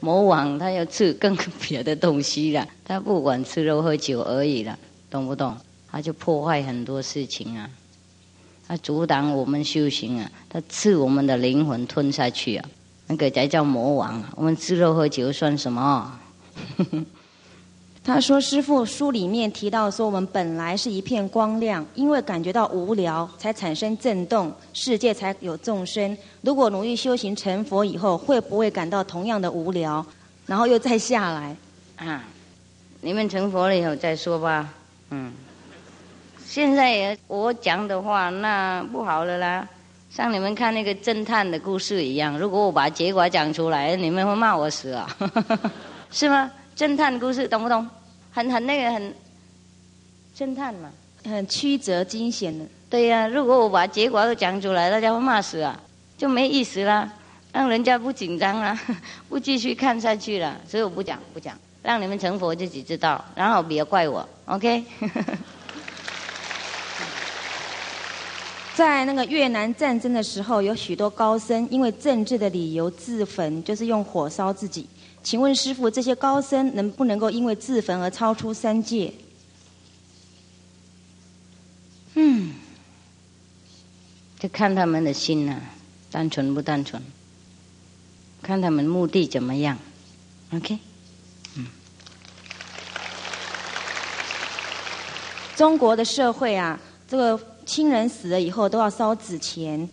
[0.00, 4.78] 魔王他要吃更别的东西了，他不管吃肉喝酒而已了，
[5.10, 5.56] 懂不懂？
[5.90, 7.70] 他就破坏很多事情啊，
[8.68, 12.68] 他阻挡我们修行啊，他吃我们的灵魂吞下去啊，
[13.06, 14.32] 那个才叫魔王啊！
[14.36, 16.20] 我们吃肉喝酒算什么？
[18.06, 26.16] 他说：“师傅，书里面提到说，我们本来是一片光亮，因为感觉到无聊，才产生震动，世界才有众生。
[26.40, 30.06] 如果努力修行成佛以后，会不会感到同样的无聊，
[30.46, 31.56] 然后又再下来？
[31.96, 32.22] 啊，
[33.00, 34.72] 你们成佛了以后再说吧。
[35.10, 35.32] 嗯，
[36.46, 39.68] 现在也我讲的话，那不好了啦，
[40.10, 45.08] 像你们看那个侦探的故事一样，如果我把结果讲出来，你们会骂我死啊，
[46.12, 46.48] 是吗？
[46.76, 47.84] 侦探故事懂不懂？”
[48.36, 49.14] 很很那个很
[50.36, 50.90] 侦探嘛，
[51.24, 52.66] 很曲折惊险的。
[52.90, 55.80] 对呀，如果我把结果都讲出来，大家会骂死啊，
[56.18, 57.10] 就没意思啦，
[57.50, 58.78] 让人家不紧张啊，
[59.30, 60.54] 不继续看下去了。
[60.68, 64.84] 所以我不讲不讲，让你们成佛自己知道，然后别怪我，OK？
[68.74, 74.86] 在那个越南战争的时候，有许多高僧因为政治的理由自焚，就是用火烧自己。
[75.26, 79.12] 请问师傅，这些高僧能不能够因为自焚而超出三界？
[82.14, 82.54] 嗯，
[84.38, 85.60] 就看他们的心呐，
[86.12, 87.02] 单纯不单纯，
[88.40, 89.76] 看他们目的怎么样。
[90.52, 90.78] OK，
[91.56, 91.66] 嗯，
[95.56, 99.90] 中国的社会啊，这个亲人死了以后都要烧纸钱，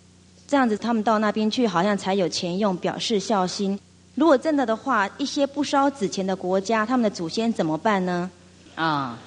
[0.48, 3.80] 这样子他们到那边去，好像才有钱用，表示孝心。
[4.16, 8.30] 如果真的的话，一些不烧纸钱的国家，他们的祖先怎么办呢？
[8.76, 9.18] 啊，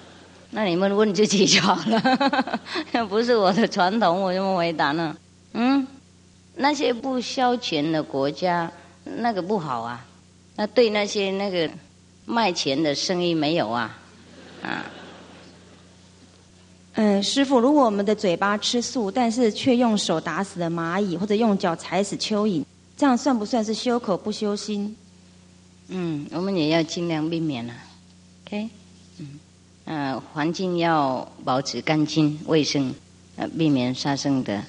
[0.51, 2.61] 那你们问自己就好了，
[2.93, 5.17] 要 不是我的传统，我怎么回答呢？
[5.55, 5.87] 嗯，
[6.55, 8.71] 那些不烧钱的国家，
[9.05, 10.05] 那个不好啊。
[10.55, 11.69] 那对那些那个
[12.25, 13.99] 卖钱的生意没有啊？
[14.63, 14.85] 啊。
[16.95, 22.65] 嗯，师傅，如果我们的嘴巴吃素，但是却用手打死了蚂蚁，或者用脚踩死蚯蚓。
[22.97, 24.97] 这样算不算是修口不修心？
[25.89, 27.75] 嗯，我们也要尽量避免了。
[28.47, 28.69] OK，
[29.19, 29.39] 嗯，
[29.85, 32.95] 呃，环境要保持干净卫生，
[33.37, 34.63] 呃，避免杀生的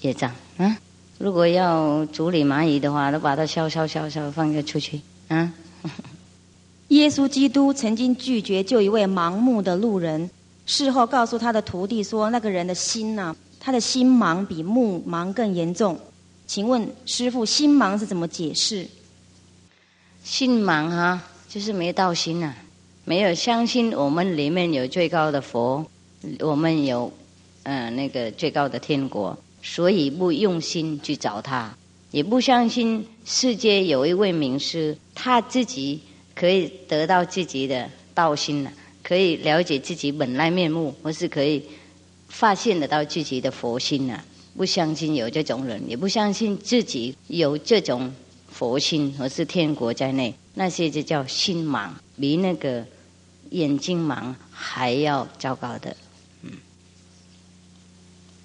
[0.00, 0.30] 业障。
[0.58, 0.76] 啊，
[1.18, 5.00] 如果要处理蚂蚁的话，都把它消消消消放出去。
[5.28, 5.52] 啊，
[6.88, 10.28] 耶稣基督曾经拒绝救一位盲目的路人，
[10.66, 15.98] 事后告诉他的徒弟说：“那个人的心呐，他的心盲比目盲更严重。”
[16.46, 18.86] 请问师傅，心盲是怎么解释？
[20.22, 22.54] 心盲哈，就是没道心呐，
[23.04, 25.86] 没有相信我们里面有最高的佛，
[26.40, 27.12] 我们有
[27.64, 31.74] 嗯那个最高的天国，所以不用心去找他，
[32.10, 36.00] 也不相信世界有一位名师，他自己
[36.34, 38.72] 可以得到自己的道心了，
[39.02, 41.64] 可以了解自己本来面目，或是可以
[42.28, 44.22] 发现得到自己的佛心呢？
[44.56, 48.12] 不相信有这种人，也不相信自己有这种
[48.50, 51.88] 佛心或是天国在内，那些就叫心盲，
[52.20, 52.84] 比那个
[53.50, 55.96] 眼睛盲还要糟糕的。
[56.42, 56.50] 嗯，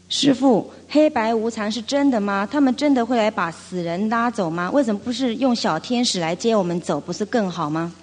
[0.10, 2.47] 师傅，黑白无常是真的吗？
[2.49, 4.72] 他们真的会来把死人拉走吗？
[4.72, 7.93] 为什么不是用小天使来接我们走，不是更好吗？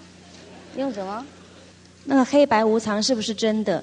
[0.77, 1.25] 用什么？
[2.05, 3.83] 那个黑白无常是不是真的？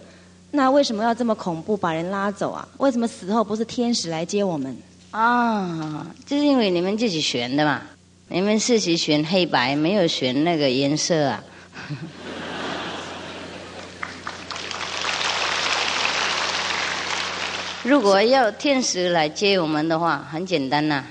[0.51, 2.67] 那为什么要这么恐怖把人拉走啊？
[2.77, 4.75] 为什么死后不是天使来接我们？
[5.11, 7.81] 啊就是因为你们自己选的嘛。
[8.27, 11.43] 你们自己选黑白没有选那个颜色啊。
[17.83, 21.03] 如果要天使来接我们的话很简单呐。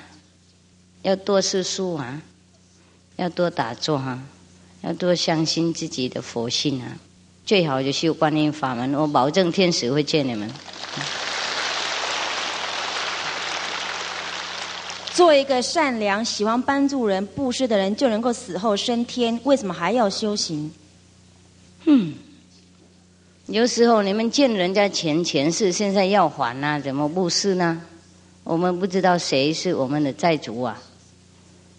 [1.02, 2.20] 要多吃素啊
[3.16, 4.18] 要多打坐哈
[4.82, 6.96] 要多相信自己的佛性啊。
[7.50, 10.48] 最好就修观音法门，我保证天使会见你们。
[15.12, 19.36] 做一个善良、喜欢帮助人、布施的人，就能够死后升天。
[19.42, 20.70] 为什么还要修行？
[21.84, 22.12] 哼，
[23.46, 27.82] 有时候你们欠人家钱，前世现在要还呐，怎么布施呢？
[28.44, 30.80] 我们不知道谁是我们的债主啊。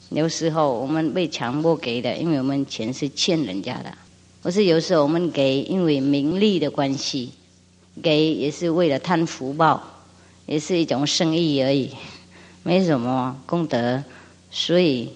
[0.09, 3.93] 有时候我们被强迫给的，因为我们钱是欠人家的。
[4.42, 7.32] 不是有时候我们给，因为名利的关系，
[8.02, 9.82] 给也是为了贪福报，
[10.48, 11.92] 也是一种生意而已。
[12.64, 14.03] 没什么功德，
[14.49, 15.10] 所以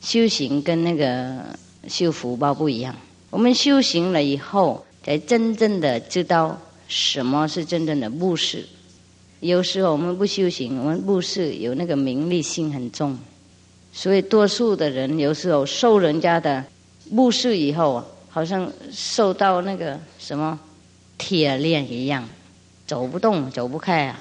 [0.00, 1.42] 修行跟那个
[1.88, 2.94] 修福报不一样。
[3.30, 8.66] 我们修行了以后，才真正的知道什么是真正的布施。
[9.40, 13.18] 有时候我们不修行，我们布施有那个名利心很重，
[13.92, 16.64] 所以多数的人有时候受人家的
[17.14, 18.04] 布施以后，
[18.36, 20.60] 好像受到那个什么
[21.16, 22.28] 铁链一样，
[22.86, 24.20] 走不动，走不开啊。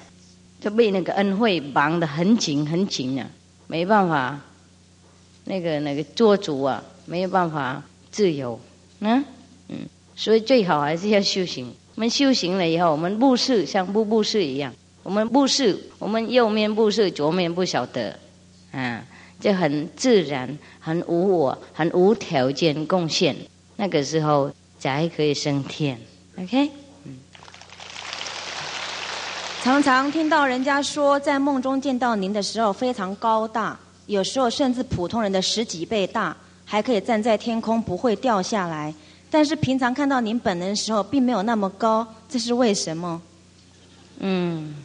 [0.62, 3.30] 就被那个恩惠绑得很紧很紧啊，
[3.68, 4.40] 没办法，
[5.44, 8.58] 那个那个做主啊，没有办法自由，
[9.02, 9.22] 嗯
[9.68, 9.80] 嗯，
[10.16, 11.70] 所以最好还是要修行。
[11.96, 14.74] 我们修行了以后，我们布施像布布施一样，
[15.04, 18.18] 我们布施，我们右面布施，左面不晓得，
[18.72, 19.06] 啊，
[19.42, 23.36] 就很自然，很无我，很无条件贡献，
[23.76, 26.00] 那个时候才可以升天。
[26.38, 26.70] OK。
[29.64, 38.94] 常常听到人家说，在梦中见到您的时候非常高大，有时候甚至普通人的十几倍大，还可以站在天空不会掉下来。
[39.32, 43.20] 但是平常看到您本人的时候，并没有那么高，这是为什么？
[44.20, 44.76] 嗯，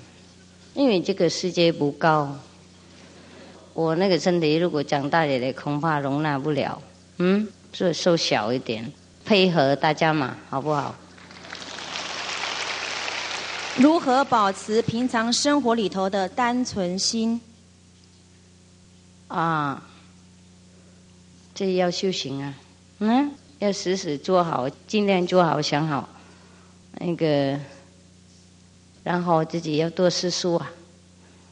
[0.72, 2.34] 因为这个世界不高，
[3.74, 6.80] 我那个身体如果长大点的，恐怕容纳不了。
[7.18, 8.92] 嗯，所以瘦小一点，
[9.24, 10.94] 配合大家嘛，好不好？
[13.76, 17.40] 如何保持平常生活里头的单纯心？
[19.28, 19.80] 啊，
[21.54, 22.54] 这要修行啊，
[22.98, 23.30] 嗯，
[23.60, 26.08] 要时时做好，尽量做好，想好，
[26.98, 27.58] 那个，
[29.04, 30.70] 然后自己要多思书啊，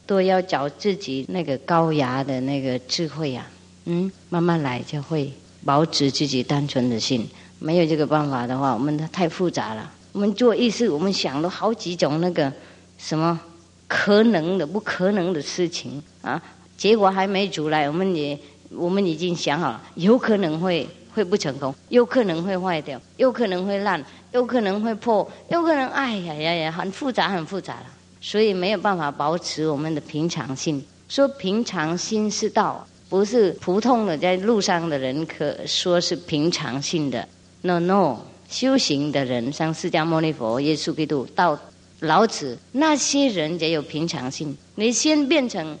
[0.05, 3.47] 多要找自己那个高雅的那个智慧啊，
[3.85, 5.33] 嗯，慢慢来就会
[5.65, 7.27] 保持自己单纯的心。
[7.59, 9.91] 没有这个办法的话，我们太复杂了。
[10.11, 12.51] 我们做意识，我们想了好几种那个
[12.97, 13.39] 什么
[13.87, 16.41] 可能的、不可能的事情啊，
[16.77, 18.37] 结果还没出来，我们也
[18.71, 27.85] 我们已经想好了，有可能会会不成功，有可能会坏掉，有可能会烂，有可能会破，有可能哎呀呀呀，很复杂，很复杂了，
[28.21, 30.83] 所以没有办法保持我们的平常心。
[31.07, 37.27] 说平常心是道，不是普通的在路上的人可说是平常性的。
[37.61, 38.19] No No。
[38.49, 41.55] 修行的人，像释迦牟尼佛、耶稣基督、到
[41.99, 44.57] 老子，那些人也有平常心。
[44.73, 45.77] 你先变成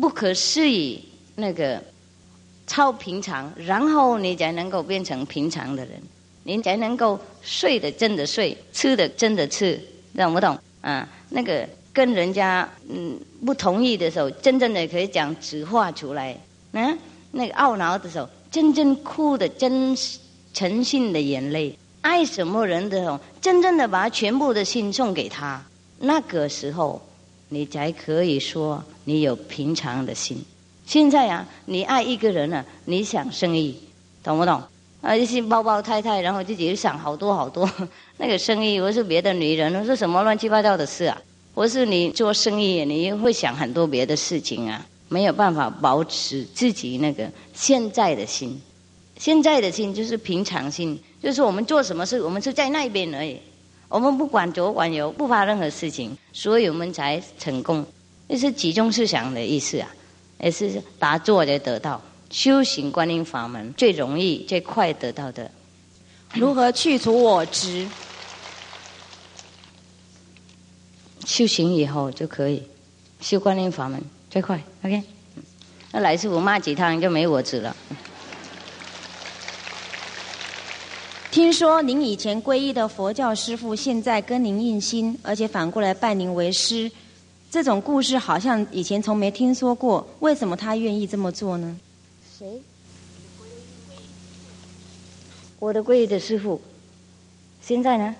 [0.00, 1.04] 不可思议
[1.34, 1.82] 那个
[2.68, 6.00] 超平常，然后你才能够变成平常的人，
[6.44, 9.76] 你才能够睡的真的睡，吃的真的吃，
[10.14, 10.56] 懂不懂？
[10.82, 16.38] 啊，那个跟人家嗯不同意的时候，真正的可以讲直话出来。
[16.72, 16.98] 嗯，
[17.32, 19.96] 那个懊恼的时候，真正哭的真。
[20.52, 25.64] 诚信的眼泪，爱什么人的时候，真正的把全部的心送给他，
[26.00, 27.00] 那个时候，
[27.50, 30.44] 你才可以说你有平常的心。
[30.84, 33.78] 现在啊，你爱一个人啊，你想生意，
[34.24, 34.60] 懂不懂？
[35.02, 37.70] 啊，一些包包太太，然后自己想好多好多，
[38.18, 41.16] 那个生意，我是别的女人，那是什么乱七八糟的事啊？
[41.54, 48.60] 或是你做生意，你会想很多别的事情啊，没有办法保持自己那个现在的心。
[49.18, 53.36] 现在的心就是平常心，就是我们做什么事，我们是在那边而已，
[53.88, 57.84] 我们不管左管右，不怕任何事情，所以我们才成功。
[58.28, 59.88] 这是集中思想的意思啊，
[60.40, 62.00] 也是打坐才得到
[62.30, 65.50] 修行观音法门最容易最快得到的。
[66.32, 67.86] 如何去除我执？
[71.26, 72.62] 修行以后就可以
[73.20, 74.62] 修观音法门最快。
[74.82, 75.02] OK，
[75.92, 77.76] 那来师傅骂几趟就没我执了。
[81.30, 86.90] 听说您以前皈依的佛教师傅，现在跟您印心，而且反过来拜您为师，
[87.50, 90.04] 这种故事好像以前从没听说过。
[90.18, 91.78] 为什么他愿意这么做呢？
[92.36, 92.60] 谁？
[95.60, 96.60] 我的皈依的师傅，
[97.62, 98.16] 现在呢？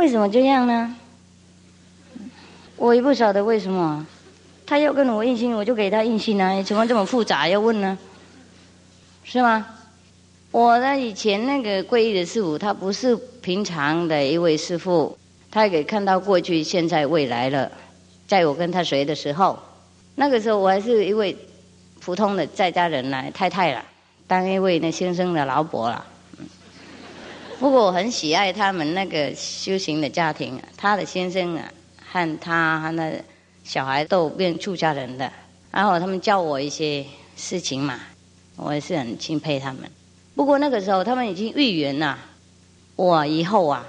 [0.00, 0.96] 为什么这样呢？
[2.78, 4.06] 我也不晓得为什么。
[4.66, 6.62] 他要跟我印心，我就给他印心啊！
[6.62, 7.98] 怎么这么复杂要问呢？
[9.24, 9.66] 是吗？
[10.52, 15.18] 我的以前那个皈依的师傅，他不是平常的一位师傅，
[15.50, 17.70] 他可以看到过去、现在、未来了。
[18.26, 19.58] 在我跟他学的时候，
[20.14, 21.36] 那个时候我还是一位
[22.00, 23.84] 普通的在家人呢，太太了，
[24.26, 26.06] 当一位那先生的老婆了。
[27.60, 31.70] 不过我很喜爱他们那个修行的家庭，他的先生啊，
[32.10, 33.12] 和他和那。
[33.62, 35.30] 小孩都变出家人的，
[35.70, 37.04] 然后他们教我一些
[37.36, 38.00] 事情嘛，
[38.56, 39.82] 我也是很钦佩他们。
[40.34, 42.18] 不过那个时候他们已经预言了，
[42.96, 43.86] 我以后啊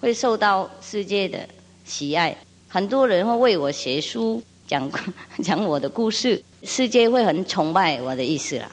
[0.00, 1.40] 会受到世界的
[1.84, 2.34] 喜爱，
[2.68, 4.90] 很多人会为我写书讲
[5.42, 8.70] 讲我的故事，世界会很崇拜我的意思啦。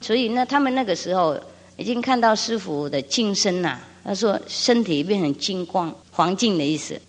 [0.00, 1.38] 所以呢，他们那个时候
[1.80, 7.00] 已经看到师傅的净身呐，他说身体变成金光、黄金的意思。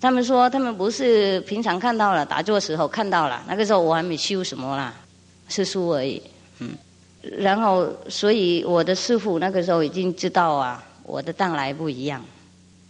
[0.00, 4.94] 他们说，他们不是平常看到了打坐时候看到了，那个时候我还没修什么啦，
[5.48, 6.22] 是书而已，
[6.58, 6.68] 嗯。
[7.38, 12.22] 然后，所以我的师傅那个时候已经知道啊，我的当来不一样，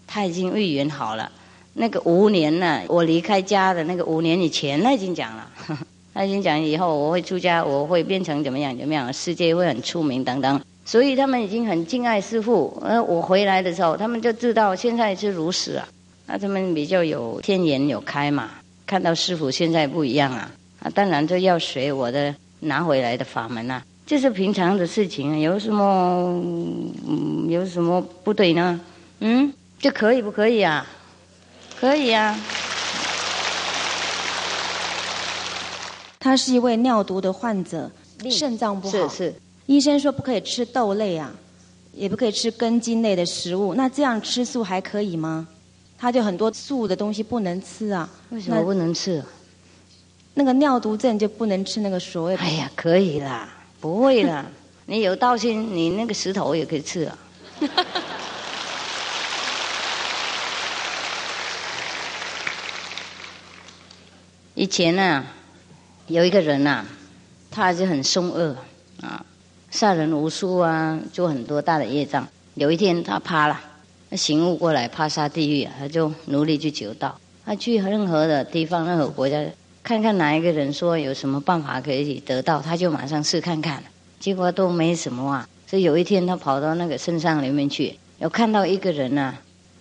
[0.07, 1.31] 他已经预言好了。
[1.75, 5.49] 那个五年呢，我离开家的那个五年以前，他已经讲了，
[6.13, 10.61] 他已经讲以后我会出家，我会变成怎么样怎么样，世界会很出名等等。
[10.89, 15.87] 所以他们已经很敬爱师傅，而我回来的时候，他们就知道现在是如此啊。
[16.25, 18.53] 那他们比较有天眼有开嘛，
[18.87, 20.51] 看到师傅现在不一样啊，
[20.83, 26.43] 啊，当然就要学我的拿回来的法门啊，这是平常的事情，有什么
[27.51, 28.81] 有什么不对呢？
[29.21, 30.87] 嗯，这可以不可以啊？
[31.79, 32.35] 可以啊。
[36.19, 37.91] 他是一位尿毒的患者，
[38.31, 39.35] 肾脏不好，是是。
[39.69, 41.31] 医生说不可以吃豆类啊，
[41.93, 45.47] 也不可以吃根茎类的食物，那这样吃素还可以吗？
[45.99, 48.09] 他就很多素的东西不能吃啊？
[48.31, 49.23] 为什么不能吃？
[50.33, 52.37] 那个尿毒症就不能吃那个所谓。
[52.37, 53.47] 哎呀，可以啦，
[53.79, 54.47] 不会啦。
[54.87, 57.19] 你有道心，你那个石头也可以吃啊。
[64.55, 65.27] 以前呢，
[66.07, 66.87] 有一个人呐，
[67.51, 68.57] 他就很凶恶
[69.03, 69.25] 啊，
[69.71, 72.27] 杀人无数啊，做很多大的业障。
[72.55, 73.61] 有一天他怕了。
[74.13, 75.73] 醒悟过来，怕杀地狱啊！
[75.79, 77.15] 他就努力去求道。
[77.45, 79.45] 他去任何的地方、任何国家，
[79.83, 83.83] 看看哪一个人说有什么办法可以得到，他就马上试看看。
[84.19, 85.47] 结果都没什么啊。
[85.67, 89.35] 所以有一天，他跑到那个山上里面去，有看到一个人呐，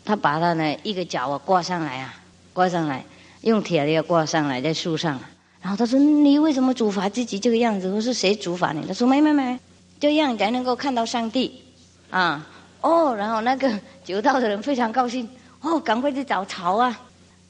[0.03, 2.13] 他把他呢一个脚啊挂上来啊，
[2.51, 3.05] 挂上来，
[3.43, 5.17] 用铁链挂上来在树上。
[5.61, 7.89] 然后他说：“你为什么主罚自己这个样子？
[7.89, 9.57] 我说谁主罚你？”他说：“没没没，
[9.99, 11.63] 这样才能够看到上帝
[12.09, 12.45] 啊。”
[12.81, 13.71] 哦，然后那个
[14.05, 15.27] 求道的人非常高兴，
[15.61, 16.97] 哦，赶快去找巢啊，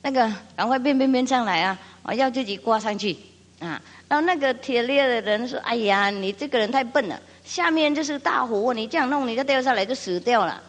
[0.02, 0.22] 那个
[0.56, 3.16] 赶快变变变上来啊，我要自己挂上去
[3.60, 3.80] 啊。
[4.08, 10.64] 然后那个铁链的人说：“哎呀，你这个人太笨了，下面就是大火，你这样弄，你就掉下来就死掉了。”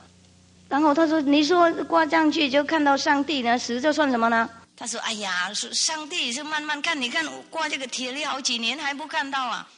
[0.69, 9.69] 然后他说：“你说挂上去就看到上帝呢，死就算什么呢？”他说：“哎呀，上帝是慢慢看，你看我挂这个铁链好几年还不看到啊，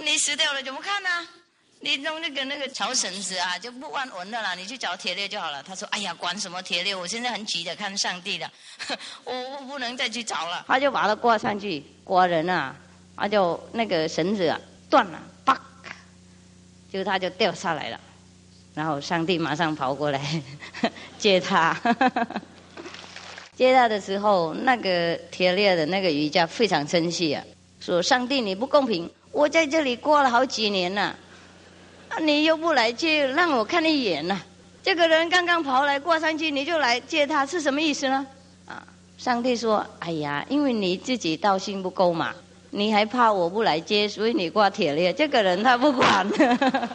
[0.00, 1.08] 你死掉了怎么看呢？”
[1.80, 4.52] 你弄那个那个草绳子啊，就不安稳的啦。
[4.54, 5.62] 你去找铁链就好了。
[5.62, 6.98] 他说：“哎呀，管什么铁链？
[6.98, 8.50] 我现在很急的看上帝的，
[9.22, 12.74] 我 我不能再去找了。”他就把它挂上去，挂人啊，
[13.16, 14.60] 他就那个绳子啊
[14.90, 15.56] 断了，啪，
[16.92, 18.00] 就他就掉下来了。
[18.74, 20.42] 然后上帝马上跑过来
[21.16, 21.80] 接他，
[23.54, 27.44] 接他的时候，那个铁链的那个瑜伽非常生气啊，
[27.78, 31.16] 说：“上帝你不公平，我在这里挂了好几年了。”
[32.20, 34.40] 你又不来接，让我看一眼呐！
[34.82, 38.26] 这个人刚刚跑来挂上去，你就来接他，是什么意思呢？
[38.66, 38.82] 啊！
[39.18, 42.34] 上帝说：“哎呀，因为你自己道心不够嘛，
[42.70, 45.14] 你还怕我不来接，所以你挂铁链。
[45.14, 46.26] 这个人他不管。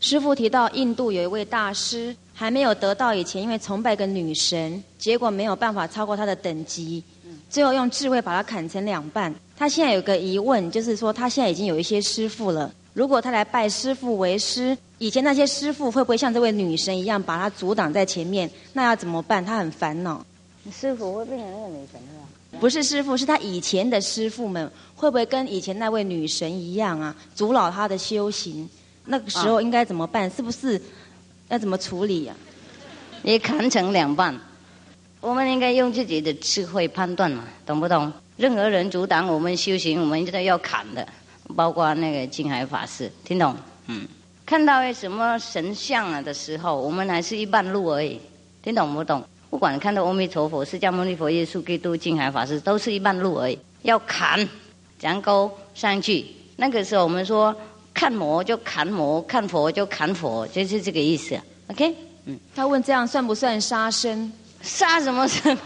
[0.00, 7.02] 师父提到印度有一位大师，还没有得到以前，因为崇拜个女神，结果没有办法超过她的等级，
[7.48, 9.34] 最后用智慧把她砍成两半。
[9.56, 12.70] 他现在有个疑问，就是说他现在已经有一些师傅了。
[12.92, 18.50] 如果他来拜师傅为师，以前那些师傅会不会像这位女神一样把他阻挡在前面？
[18.74, 19.42] 那要怎么办？
[19.42, 20.22] 他很烦恼。
[20.70, 22.58] 师傅会变成那个女神是吧？
[22.60, 27.16] 不是师傅，是他以前的师傅们会不会跟以前那位女神一样啊？
[27.34, 28.68] 阻挠他的修行？
[29.06, 30.30] 那个时候应该怎么办？
[30.30, 30.78] 是不是
[31.48, 32.34] 要怎么处理呀？
[33.22, 34.38] 也砍成两半。
[35.20, 38.12] 我们应该用自己的智慧判断嘛，懂不懂？
[38.36, 41.06] 任何人阻挡我们修行，我们都要砍的，
[41.56, 43.56] 包括那个净海法师，听懂？
[43.86, 44.06] 嗯，
[44.44, 48.20] 看到什么神像啊的时候，我们还是一半路而已，
[48.62, 49.24] 听懂不懂？
[49.48, 53.58] 不管看到阿弥陀佛、释迦牟尼佛、耶稣基督、净海法师，都是一半路而已。
[53.82, 54.46] 要砍，
[55.00, 56.26] 然后上去。
[56.56, 57.54] 那个时候我们说，
[57.96, 61.34] 看魔就砍魔，看佛就砍佛，就是这个意思。
[61.68, 61.94] OK，
[62.26, 62.38] 嗯。
[62.54, 64.30] 他问这样算不算杀生？
[64.60, 65.56] 杀什么生？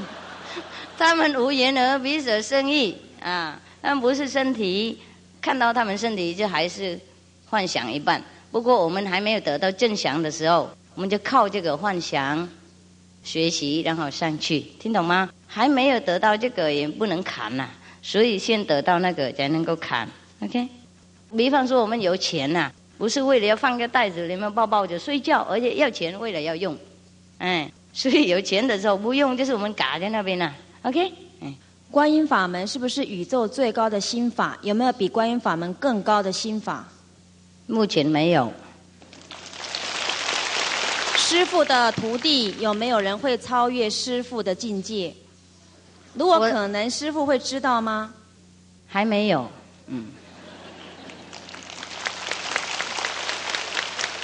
[0.96, 4.96] 他们无言而彼所生意啊，他们不是身体。
[5.40, 7.00] 看到他们身体就还是
[7.48, 12.48] 幻想一半，不过我们还没有得到正想的时候，我们就靠这个幻想
[13.24, 15.28] 学习，然后上去，听懂吗？
[15.48, 17.70] 还没有得到这个也不能砍呐，
[18.02, 20.08] 所以先得到那个才能够砍。
[20.40, 20.68] OK，
[21.36, 26.76] 比方说我们有钱呐，不是为了要放个袋子里面抱抱着睡觉，而且要钱为了要用，
[27.38, 30.52] 哎，所以有钱的时候不用，就是我们嘎在那边呐。
[30.82, 31.12] OK。
[31.90, 34.56] 观音法门是不是宇宙最高的心法？
[34.62, 36.86] 有没有比观音法门更高的心法？
[37.66, 38.52] 目前没有。
[41.16, 45.12] 师傅的徒弟有没有人会超越师傅的境界？
[46.14, 48.14] 如果可能，师傅会知道吗？
[48.86, 49.50] 还没有。
[49.88, 50.06] 嗯。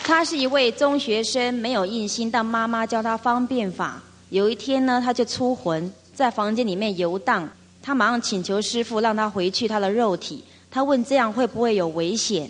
[0.07, 4.01] 他是一位中学生，没有印心，但妈妈教他方便法。
[4.31, 5.93] 有一天呢，他就出魂。
[6.15, 7.49] 在房间里面游荡，
[7.83, 10.45] 他马上请求师傅让他回去他的肉体。
[10.71, 12.49] 他问这样会不会有危险？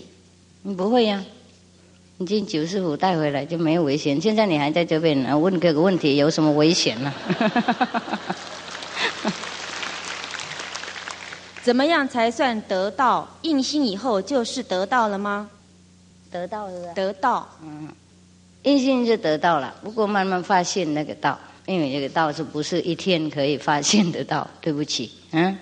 [0.63, 1.25] 你不会呀，
[2.19, 4.21] 你经九师傅带回来就没有危险。
[4.21, 7.15] 现在你还在这边呢，问这个问题有什么危险呢？
[11.65, 13.27] 怎么样才算得到？
[13.41, 15.49] 印心以后就是得到了吗？
[16.31, 16.95] 得到是不是？
[16.95, 17.89] 得到，嗯，
[18.65, 19.75] 印心就得到了。
[19.83, 21.39] 不过慢慢发现那个道。
[21.67, 24.49] 因为这个道是不是一天可以发现得到？
[24.63, 25.59] 对不起，嗯。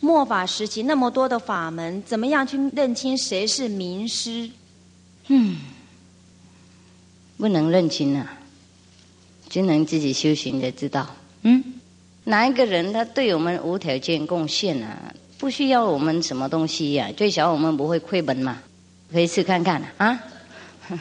[0.00, 4.50] 末法时期那么多的法门，怎么样去认清谁是名师？
[5.28, 5.56] 嗯，
[7.38, 8.38] 不能认清啊，
[9.48, 11.08] 只能自己修行才知道。
[11.40, 11.64] 嗯，
[12.24, 15.10] 哪一个人他对我们无条件贡献啊？
[15.38, 17.10] 不需要我们什么东西呀？
[17.16, 18.62] 最少我们不会亏本嘛，
[19.12, 20.18] 可以试看看啊。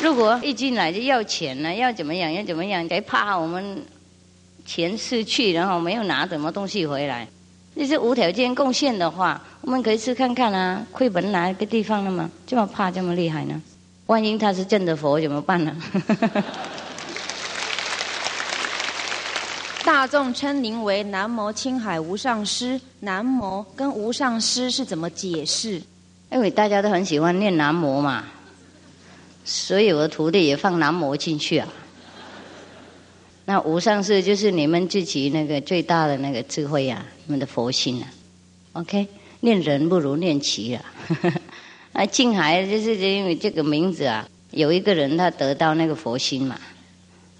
[0.00, 2.32] 如果一进来就要钱呢，要怎么样？
[2.32, 2.88] 要怎么样？
[2.88, 3.82] 还怕我们
[4.64, 7.26] 钱失去，然后没有拿什么东西回来？
[7.74, 12.30] 那是无条件贡献的话，我们可以去看看啊，亏本哪一个地方了吗？
[12.46, 13.60] 这么怕这么厉害呢？
[14.06, 15.76] 万一他是真的佛怎么办呢？
[19.88, 25.80] 大众称您为南无青海无上师，南无跟无上师是怎么解释？
[26.30, 28.26] 因为大家都很喜欢念南无嘛。
[29.46, 31.66] 所以我的徒弟也放南无进去啊。
[33.46, 38.12] 那无上士就是你们自己那个最大的那个智慧啊，你们的佛心啊。
[38.74, 39.08] OK，
[39.40, 40.84] 念人不如念其啊。
[41.94, 46.60] 啊，静海就是因为这个名字啊，有一个人他得到那个佛心嘛，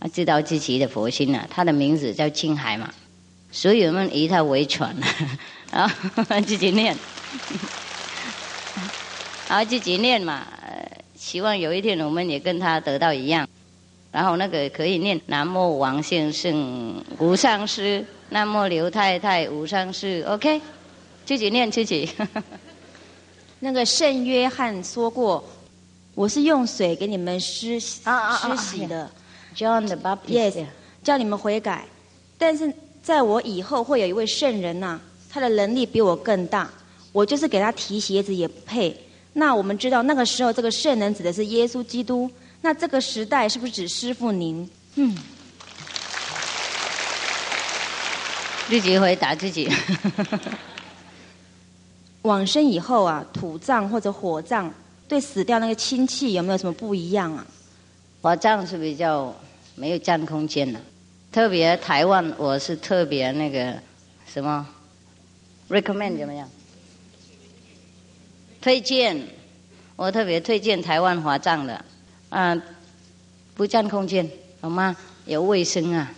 [0.00, 2.92] 他知道自己的佛心啊，他的名字叫青海嘛，
[3.50, 4.94] 所以我们以他为传
[5.70, 5.86] 啊，
[6.46, 6.96] 自己念，
[9.48, 10.46] 然 后自己念嘛。
[11.16, 13.46] 希望有一天我们也跟他得到一样，
[14.12, 20.60] 然后那个可以念南无王先生无上师，南无刘太太无上师，OK，
[21.26, 22.08] 自己念自己。
[23.58, 25.44] 那个圣约翰说过，
[26.14, 28.00] 我是用水给你们施施
[28.56, 29.10] 洗的
[29.56, 30.66] ，John the Baptist，
[31.02, 31.86] 叫你们悔改。
[32.36, 32.72] 但是
[33.02, 35.00] 在我以后会有一位圣人呐，
[35.30, 36.70] 他的能力比我更大，
[37.12, 38.96] 我就是给他提鞋子也不配。
[39.32, 42.30] 那我们知道，那个时候这个圣人指的是耶稣基督。
[42.60, 44.68] 那这个时代是不是指师傅您？
[44.96, 45.16] 嗯，
[48.68, 49.70] 自己回答自己。
[52.22, 54.68] 往生以后啊，土葬或者火葬，
[55.06, 57.46] 对死掉那个亲戚有没有什么不一样啊？
[58.28, 59.34] 华藏是比较
[59.74, 60.78] 没有占空间的，
[61.32, 63.74] 特别台湾，我是特别那个
[64.30, 64.68] 什么
[65.70, 66.46] ，recommend 怎么样？
[68.60, 69.18] 推荐，
[69.96, 71.82] 我特别推荐台湾华藏的，
[72.28, 72.54] 啊，
[73.54, 74.28] 不占空间，
[74.60, 74.94] 好吗？
[75.24, 76.12] 有卫生啊，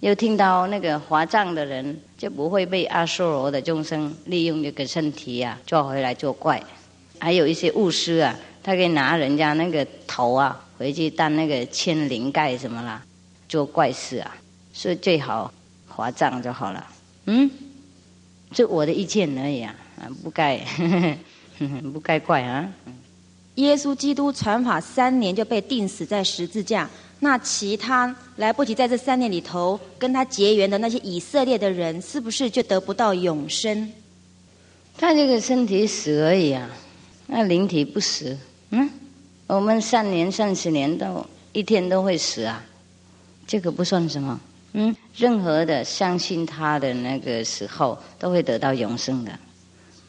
[0.00, 6.62] 又听到那个华藏的人就不会被阿修罗的众生利用这个身体啊抓回来作怪，
[7.18, 13.00] 还有一些巫师啊，他可以拿人家那个头啊回去当那个千灵盖什么啦，
[13.48, 14.36] 做怪事啊，
[14.72, 15.54] 所以最好
[15.86, 16.84] 划账就好了。
[17.26, 17.48] 嗯，
[18.50, 20.60] 这我的意见而已啊，啊，不该。
[21.90, 22.68] 不该怪啊！
[23.54, 26.86] 耶稣基督传法三年就被钉死在十字架，
[27.20, 33.90] 那其他来不及在这三年里头跟他结缘的那些以色列的人，是不是就得不到永生？
[34.98, 36.68] 他这个身体死而已啊，
[37.28, 38.36] 那灵体不死，
[38.70, 38.90] 嗯，
[39.46, 42.62] 我们三年、三十年都一天都会死啊，
[43.46, 44.40] 这个不算什么。
[44.72, 49.32] 嗯，任何的相信他的那个时候，都会得到永生的。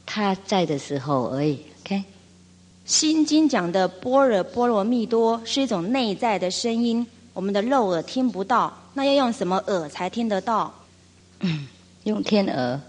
[0.06, 1.60] 他在的时候而已。
[1.86, 1.96] OK，
[2.86, 10.74] 《心经》讲的般若波罗蜜多是一种内在的声音，我们的肉耳听不到，那要用什么耳才听得到？
[12.04, 12.82] 用天耳。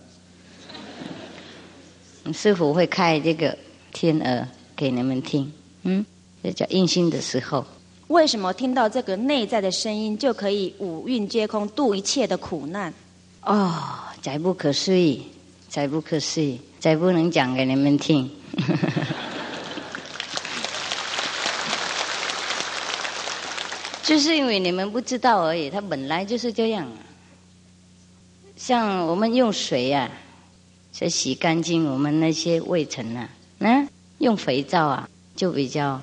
[2.33, 3.57] 师傅会开这个
[3.93, 5.53] 天耳给你们听。
[5.83, 6.05] 嗯，
[6.43, 7.65] 这叫印心的时候。
[8.09, 12.93] 为什么听到这个内在的声音就可以五蕴皆空，度一切的苦难？
[13.43, 13.75] 哦，
[14.23, 15.23] 才不可思议，
[15.69, 18.31] 才不可思议，才不能讲给你们听。
[24.03, 26.89] 就是因为你们不知道而已，它本来就是这样。
[28.57, 30.11] 像我们用水啊，
[30.93, 33.29] 才洗干净我们那些灰尘啊，
[33.59, 33.87] 嗯，
[34.17, 36.03] 用肥皂啊，就比较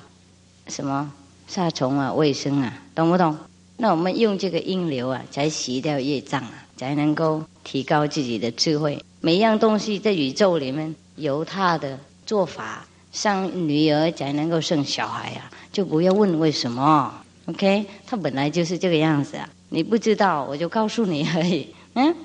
[0.68, 1.12] 什么？
[1.46, 3.36] 杀虫啊，卫生啊，懂不懂？
[3.76, 8.98] 那我们用这个阴流啊，才洗掉业障啊，才能够提高自己的智慧。
[9.20, 17.14] 每一样东西在宇宙里面有它的做法，生女儿才能够生小孩啊，就不要问为什么。
[17.44, 21.68] OK，它本来就是这个样子啊，你不知道我就告诉你而已。
[21.92, 22.16] 嗯。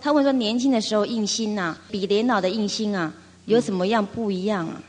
[0.00, 3.12] 他问说，年轻的时候印心呐，比年老的印心啊，
[3.44, 4.80] 有什么样不一样啊？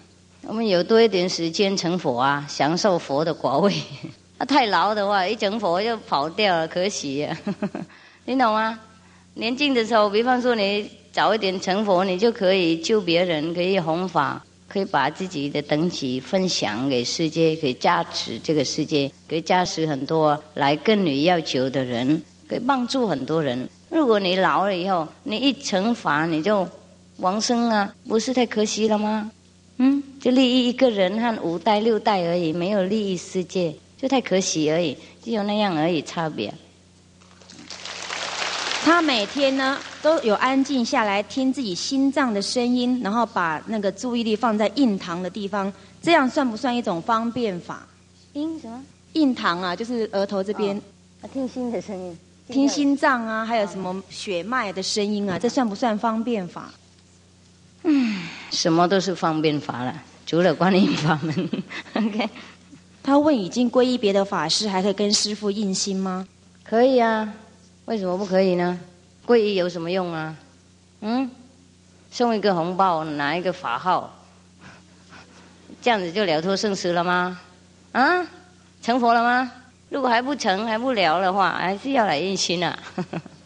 [0.50, 3.74] 我们有多一点时间成佛啊，享受佛的果位。
[4.38, 7.28] 那 太老的话，一成佛就跑掉了，可惜。
[8.24, 8.80] 你懂吗？
[9.34, 23.68] 年轻的时候，比方说你早一点成佛，你就可以救别人，可以弘法，可以把自己的等级分享给世界，可以加持这个世界，可以加持很多来跟你要求的人，可以帮助很多人。
[23.90, 26.66] 如果你老了以后，你一成法你就
[27.18, 29.30] 亡生啊，不是太可惜了吗？
[29.78, 36.54] 嗯，就利益一个人和五代六代而已，没有利益世界，就太可惜而已，只有那样而已差别。
[38.84, 45.72] 他每天呢都有安静下来听自己心脏的声音，然后把那个注意力放在印堂的地方，
[46.02, 47.86] 这样算不算一种方便法？
[48.34, 48.84] 印什么？
[49.14, 50.76] 印堂啊，就是额头这边。
[51.22, 52.18] 啊，听心的声音。
[52.48, 55.38] 听心脏啊，还有什么血脉的声音啊？
[55.38, 56.72] 这算不算方便法？
[57.90, 59.94] 嗯，什么都是方便法了，
[60.26, 61.50] 除了观音法门。
[61.96, 62.30] OK，
[63.02, 66.28] 他问：已经皈依别的法师，还可以跟师傅印心吗？
[66.66, 67.34] 可以啊，
[67.86, 68.78] 为什么不可以呢？
[69.26, 70.36] 皈依有什么用啊？
[71.00, 71.32] 嗯，
[72.12, 74.14] 送一个红包，拿一个法号，
[75.82, 77.40] 这样子就了脱生死了吗？
[77.94, 78.28] 啊，
[78.82, 79.50] 成佛了吗？
[79.90, 82.78] 如果还不成、还不了的话，还是要来印心啊。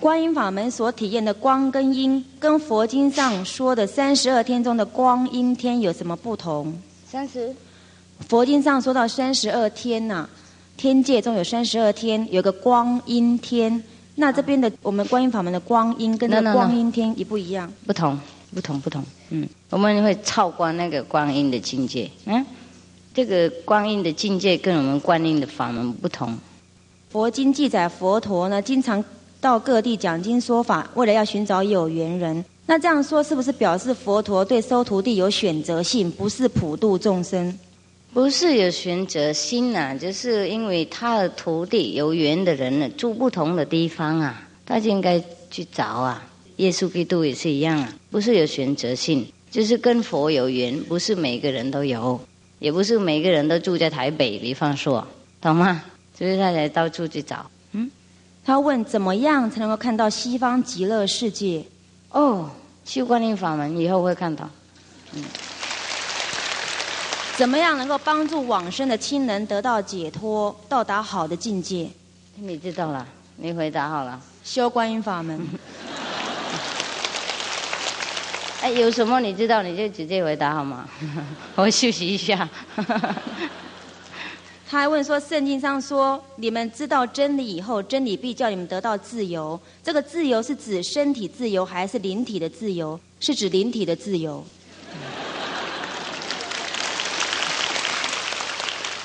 [0.00, 6.72] 观音法门所体验的光跟音，跟佛经上说的三十二天中的光阴天有什么不同？
[7.06, 7.54] 三十，
[8.26, 10.26] 佛经上说到三十二天呐，
[10.78, 13.82] 天界中有三十二天，有个光阴天。
[14.14, 17.70] 那这边的我们观音法门的光阴跟那光阴天一不一样？
[17.86, 18.18] 不同，
[18.54, 19.04] 不同，不同。
[19.28, 22.10] 嗯，我们会超过那个光阴的境界。
[22.24, 22.42] 嗯，
[23.12, 26.34] 这个光阴的境界跟我们观音的法门不同。
[27.10, 29.04] 佛经记载，佛陀呢经常。
[29.40, 32.44] 到各地讲经说法，为了要寻找有缘人。
[32.66, 37.58] 那这样说是不是表示佛陀对收徒弟有选择性，不是普度众生？
[38.12, 46.26] 不是有选择性呐，就是因为他的徒弟有缘的人呢，住不同的地方啊，他就应该去找啊。
[46.56, 52.20] 耶稣基督也是一样啊，不是有选择性，就是跟佛有缘，不是每个人都有，
[52.58, 55.06] 也不是每个人都住在台北，比方说，
[55.40, 55.82] 懂吗？
[56.16, 57.50] 所以他才到处去找。
[58.44, 61.64] 他问：怎么样才能够看到西方极乐世界？
[62.10, 62.50] 哦，
[62.84, 64.48] 修观音法门以后会看到。
[65.12, 65.24] 嗯，
[67.36, 71.88] 怎么样能够帮助往生的亲人得到解脱，到达好的境界？
[72.36, 73.06] 你知道了，
[73.36, 74.20] 你回答好了。
[74.42, 75.38] 修观音法门。
[78.62, 80.88] 哎，有什么你知道你就直接回答好吗？
[81.56, 82.48] 我休息一下。
[84.70, 89.58] 他还问说：“圣经上说，你们知道真理以后，真理必叫你们得到自由。
[89.82, 93.00] 这个自由是指身体自由，还是灵体的自由？
[93.18, 94.44] 是指灵体的自由。”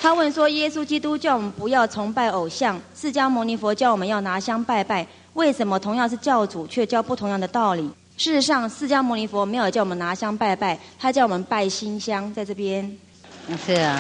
[0.04, 7.90] 他问说：“耶稣基督叫我们不要崇拜偶像，释迦牟尼佛叫我们要拿香拜拜，为什么同样是教主，却教不同样的道理？
[8.18, 12.96] 事实上，释迦牟尼佛没有叫我们拿香拜拜，他叫我们拜心香，在这边。”
[13.66, 14.00] 是啊。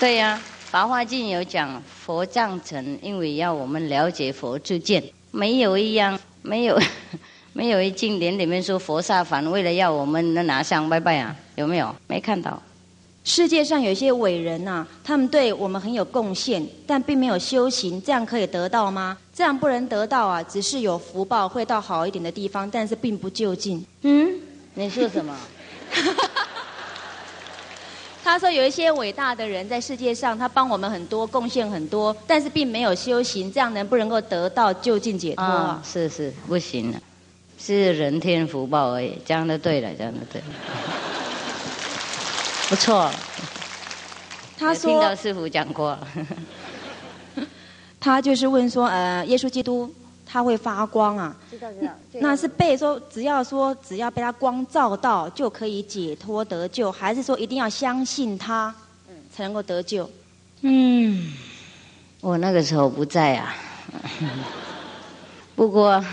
[0.00, 5.02] 对呀，《法华经》有讲佛藏尘，因为要我们了解佛之见，
[5.32, 6.78] 没有一样没有，
[7.52, 11.34] 没有一经典里面说佛萨凡为了要我们能拿香拜拜啊？
[11.56, 11.92] 有没有？
[12.06, 12.62] 没看到。
[13.24, 19.18] 世界上有些伟人呐，他们对我们很有贡献，但并没有修行，这样可以得到吗？
[19.34, 23.84] 这样不能得到啊，只是有福报会到好一点的地方，但是并不就近。
[24.02, 24.32] 嗯，
[24.74, 25.36] 你说什么？
[28.28, 35.82] 他说有一些伟大的人在世界上，他帮我们很多，贡献很多，但是并没有修行，这样能不能够得到就近解脱啊？
[35.82, 37.00] 是是，不行了，
[37.58, 39.18] 是人天福报而已。
[39.24, 40.42] 讲的对了，讲的对。
[42.68, 43.10] 不错，
[44.58, 45.98] 他说听到师傅讲过，
[47.98, 49.90] 他就是问说，呃，耶稣基督
[50.30, 51.34] 他会发光啊？
[51.50, 51.92] 知道知道。
[52.20, 58.74] 那是被说，只要说只要被它光照到就可以解脱得救，还是说一定要相信他，
[59.34, 60.08] 才能够得救？
[60.60, 61.32] 嗯，
[62.20, 63.54] 我那个时候不在啊。
[65.56, 66.04] 不过，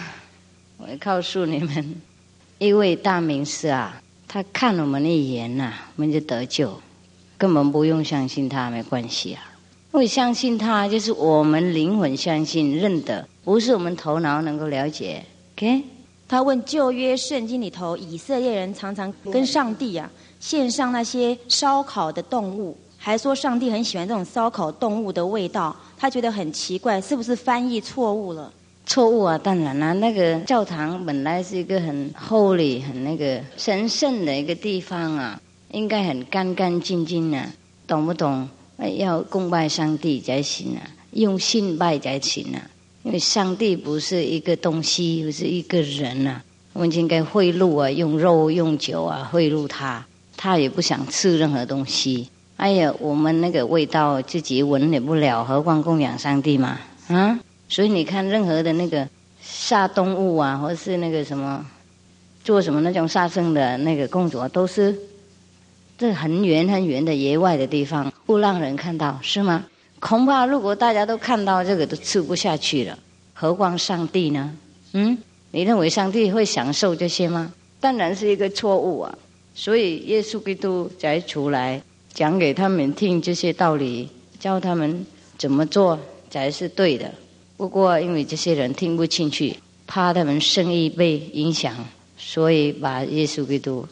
[0.77, 1.95] 我告诉你们，
[2.57, 4.01] 一位大名师啊。
[4.27, 6.81] 他看我们一眼呐，我们就得救，
[7.37, 9.43] 根本不用相信他，没关系啊。
[9.93, 15.23] 因为相信他，就是我们灵魂相信、认得，不是我们头脑能够了解。
[15.55, 15.81] OK？
[16.27, 28.51] 他问旧约圣经里头，以色列人常常跟上帝啊献上那些烧烤的动物，还说上帝很喜欢这种烧烤动物的味道，他觉得很奇怪，是不是翻译错误了？
[28.87, 29.37] 错误啊！
[29.37, 35.39] 当然啦，那个教堂本来是一个很 holy、很那个神圣的一个地方啊，
[35.71, 37.51] 应该很干干净净啊，
[37.87, 38.47] 懂不懂？
[38.97, 40.81] 要供拜上帝才行啊，
[41.11, 42.61] 用信拜才行啊。
[43.05, 50.03] 因为上帝不是一个东西，不是一个人啊，我们应该贿赂啊，用肉、用酒啊贿赂他，
[50.35, 52.27] 他也不想吃任何东西。
[52.57, 56.79] 哎呀，我们那个味道自己闻也不了，何况供养上帝嘛？
[57.07, 57.39] 啊？
[57.69, 59.07] 所以你看，任何的那个
[59.39, 61.63] 杀动物啊，或是那个什么
[62.43, 64.97] 做什么那种杀生的那个工作，都是
[65.95, 69.65] 这很远很远的野外的地方，不让人看到，是吗？
[70.07, 72.99] 恐怕如果大家都看到这个，都吃不下去了。
[73.33, 74.55] 何况上帝呢？
[74.93, 75.17] 嗯，
[75.49, 77.51] 你认为上帝会享受这些吗？
[77.79, 79.17] 当然是一个错误啊！
[79.55, 81.81] 所以耶稣基督才出来
[82.13, 84.07] 讲给他们听这些道理，
[84.39, 85.03] 教他们
[85.39, 85.99] 怎么做
[86.29, 87.11] 才是对的。
[87.57, 89.57] 不过，因为这些人听不进去，
[89.87, 91.75] 怕他们生意被影响，
[92.15, 93.87] 所以把耶稣基督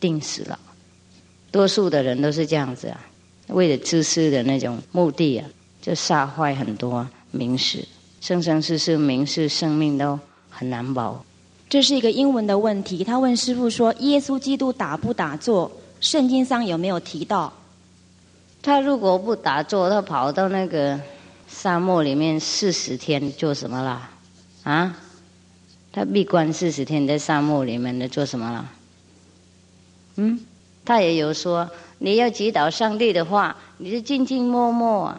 [0.00, 0.58] 钉死了。
[1.52, 3.00] 多数的人都是这样子啊，
[3.48, 5.48] 为了自私的那种目的啊，
[5.80, 7.84] 就杀坏很多名士，
[8.20, 10.18] 生生世世名士生命都
[10.50, 11.24] 很难保。
[11.68, 15.70] 这是一个英文的问题，他问师傅说：“耶稣基督打不打坐？
[16.00, 17.52] 圣经上有没有提到？
[18.62, 21.00] 他如果不打坐，他跑到那个？”
[21.54, 24.10] 沙漠里面四十天做什么啦？
[24.62, 24.96] 啊？
[25.92, 28.72] 他闭关四十天在沙漠里面的做什么了？
[30.16, 30.40] 嗯？
[30.82, 31.68] 他也有说，
[32.04, 35.14] 你要祈祷上帝的话，你就静静默默，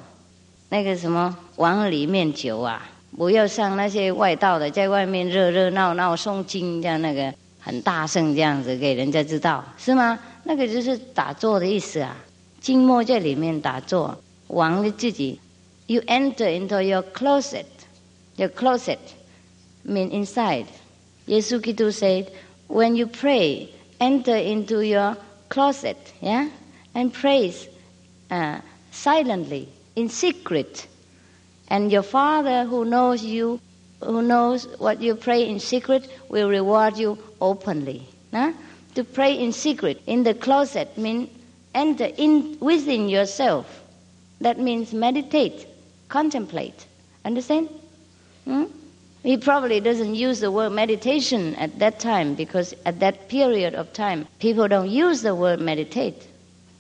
[0.68, 2.85] 那个什么往里面求啊，
[3.18, 10.19] 不要像那些外道的，在外面热热闹闹诵经这样那个很大声这样子给人家知道，是吗？
[10.43, 12.18] 那个就是打坐的意思啊，
[12.60, 15.39] 静默在里面打坐，往你自己。
[15.88, 17.65] you enter into your closet.
[18.35, 18.97] Your closet
[19.85, 20.65] mean inside.
[21.27, 21.61] Yesu
[21.91, 22.27] said,
[22.68, 23.69] when you pray,
[23.99, 25.15] enter into your
[25.49, 26.49] closet, yeah,
[26.95, 27.68] and praise
[28.32, 28.60] uh,
[28.91, 30.88] silently, in secret.
[31.68, 33.60] And your Father who knows you,
[34.02, 38.07] who knows what you pray in secret, will reward you openly.
[38.32, 38.53] Huh?
[38.95, 41.30] To pray in secret in the closet means
[41.74, 43.82] enter in within yourself.
[44.41, 45.68] That means meditate
[46.14, 46.86] contemplate.
[47.26, 47.70] Understand?
[48.45, 48.65] Hmm?
[49.24, 53.94] He probably doesn't use the word meditation at that time because at that period of
[53.94, 56.28] time, people don't use the word meditate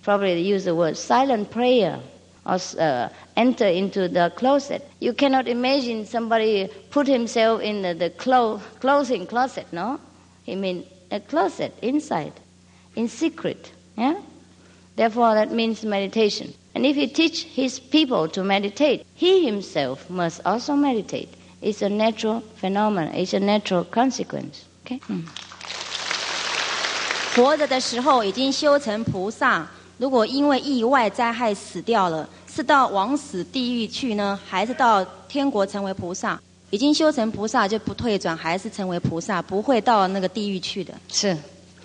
[0.02, 2.00] Probably they use the word silent prayer
[2.46, 4.88] or uh, enter into the closet.
[5.00, 10.00] You cannot imagine somebody put himself in the, the clo- closing closet, no?
[10.44, 12.32] He mean a closet inside,
[12.96, 13.72] in secret.
[13.96, 14.20] Yeah?
[14.96, 16.54] Therefore, that means meditation.
[16.74, 21.28] And if he teach his people to meditate, he himself must also meditate.
[21.60, 23.14] It's a natural phenomenon.
[23.14, 24.64] It's a natural consequence.
[24.86, 25.00] Okay.
[27.34, 36.39] 活着的时候已经修成菩萨， 如果因为意外灾害死掉了，是到往死地狱去呢，还是到天国成为菩萨？
[36.71, 40.93] 已经修成菩萨就不退转，还是成为菩萨，不会到那个地狱去的。
[41.07, 41.37] 是。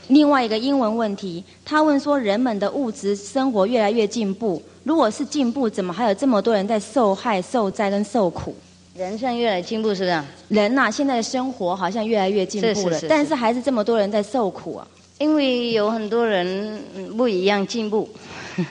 [0.09, 4.63] 另外一个英文问题，他问说：人们的物质生活越来越进步。
[4.83, 8.55] 如果是进步，怎么还有这么多人在受害、受灾跟受苦？
[8.95, 10.25] 人生越来越进步，是不是？
[10.49, 14.89] 人呐，现在的生活好像越来越进步了，但是还是这么多人在受苦啊。
[15.19, 16.81] 因为有很多人
[17.17, 18.09] 不一样进步，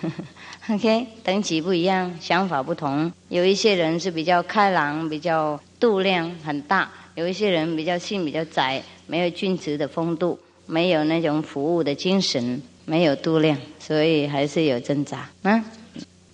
[0.70, 3.12] OK，等级不一样，想法不同。
[3.30, 15.30] 有一些人是比较开朗，比较度量很大；有一些人比较心比较窄，没有君子的风度，没有那种服务的精神，没有度量，所以还是有挣扎。
[15.44, 15.64] 嗯。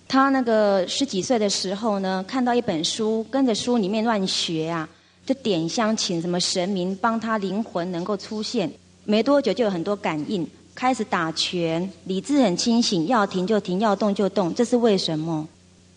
[0.06, 4.88] 他那个十几岁的时候呢，看到一本书，跟着书里面乱学啊，
[5.26, 8.70] 就点香请什么神明帮他灵魂能够出现。
[9.04, 14.54] 没多久就有很多感应，开始打拳，理智很清醒，要停就停，要动就动。
[14.54, 15.46] 这是为什么？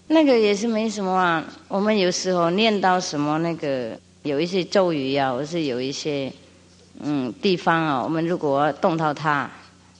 [0.08, 1.44] 那个也是没什么啊。
[1.68, 6.32] 我们有时候念到什么那个有一些咒语啊，或是有一些
[7.00, 9.50] 嗯地方啊，我们如果动到它，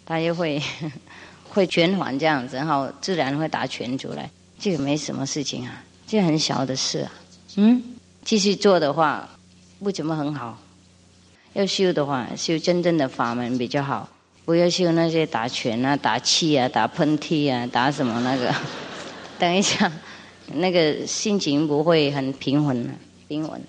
[0.06, 0.62] 它又会。
[1.50, 4.30] 会捐还这样子，然后自然会打拳出来，
[4.60, 7.12] 这个没什么事情啊，这很小的事啊。
[7.56, 7.82] 嗯，
[8.24, 9.28] 继续做的话
[9.80, 10.56] 不怎么很好。
[11.58, 14.08] 要修的话，修真正的法门比较好，
[14.46, 18.54] 不要修那些打拳啊、打气啊、打喷嚏啊、打什么那个。
[19.40, 19.92] 等一下，
[20.54, 22.88] 那个心情不会很平稳
[23.28, 23.60] 平稳。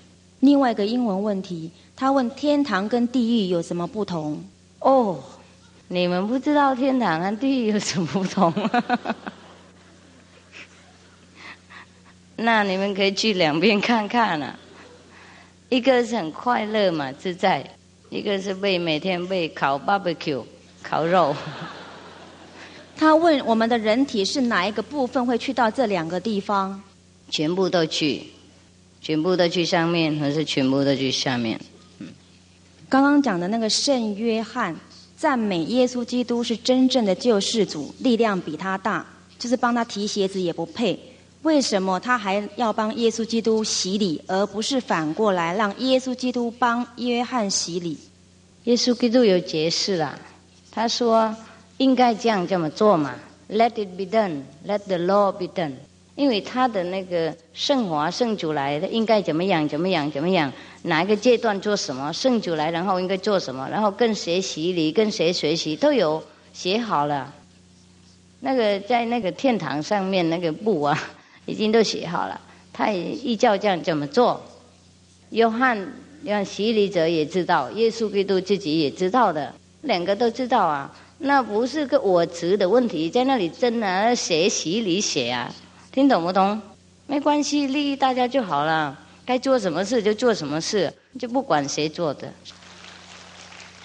[0.41, 4.39] 另外一个英文问题，他问天堂跟地狱有什么不同？
[4.81, 5.19] 哦。
[5.91, 8.71] 你们不知道天堂跟地狱有什么不同吗？
[12.37, 14.55] 那你们可以去两边看看啊。
[15.71, 17.63] 一个是很快乐嘛，自在；
[18.11, 20.43] 一个是被每天被烤 barbecue
[20.83, 21.35] 烤肉。
[22.97, 26.81] 他问我们的人体是哪一个部分会去到这两个地方？
[27.31, 28.25] 全部都去，
[29.01, 31.61] 全部都去上面，还是全部都去下面？
[31.99, 32.09] 嗯。
[32.89, 34.75] 刚刚讲的那个圣约翰。
[35.17, 39.05] 赞美耶稣基督是真正的救世主，力量比他大，
[39.37, 40.97] 就是帮他提鞋子也不配。
[41.49, 47.97] 为什么他还要帮耶稣基督洗礼，而不是反过来让耶稣基督帮约翰洗礼？
[48.65, 50.19] 耶稣基督有解释了，
[50.71, 51.35] 他说
[51.79, 53.15] 应该这样这么做嘛
[53.49, 55.73] ，Let it be done, let the law be done。
[56.17, 60.53] 因为他的那个圣华圣主来，的应该怎么样怎么样怎么样。
[60.83, 66.23] 哪一个阶段做什么，圣主来，然后应该做什么，然后跟谁洗礼，跟谁学习，都有
[66.53, 67.33] 写好了。
[68.41, 71.11] 那个在那个天堂上面那个布啊，
[71.49, 72.41] 已经都写好了。
[72.73, 74.41] 他也依教这样怎么做。
[75.31, 75.93] 约翰
[76.23, 80.95] 让洗礼者也知道，耶稣基督自己也知道的，两个都知道啊。
[81.19, 85.53] 那不是个我执的问题，在那里争啊写洗礼写啊，
[85.91, 86.61] 听懂不懂？
[87.07, 88.97] 没关系，利益大家就好了。
[89.27, 92.33] 该做什么事就做什么事，就不管谁做的。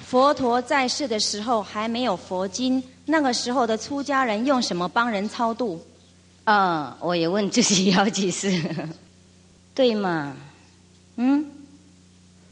[0.06, 5.82] 佛陀在世的时候还没有佛经，那个时候的出家人用什么帮人超度？
[6.44, 8.52] 啊，我也问自己好几次，
[9.74, 10.36] 对吗？
[11.18, 11.46] 嗯，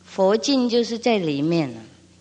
[0.05, 1.73] 佛经就是在里面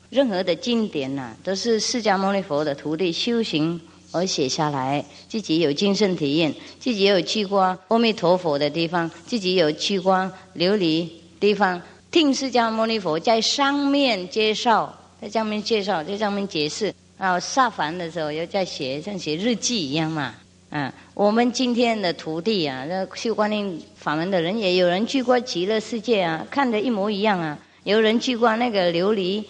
[0.09, 3.81] 任何的经典呐，都是释迦牟尼佛的徒弟修行。
[4.13, 11.81] 而写下来，自己有精神体验，自己有去过阿弥陀佛的地方，自己有去过琉璃地方，
[12.11, 16.93] 听释迦牟尼佛在上面介绍，在上面介绍，在上面解释。
[17.17, 20.35] 然后下凡的时候又在写，像写日记一样嘛。
[20.71, 27.59] 嗯，我们今天的徒弟啊，那修观音法门的人，也有人去过极乐世界啊，看的一模一样啊。
[27.85, 29.45] 有人去过那个琉璃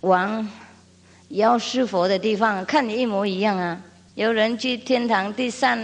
[0.00, 0.48] 王。
[1.30, 3.80] 要师佛的地方，看你一模一样啊！
[4.14, 5.76] 有人去天堂第三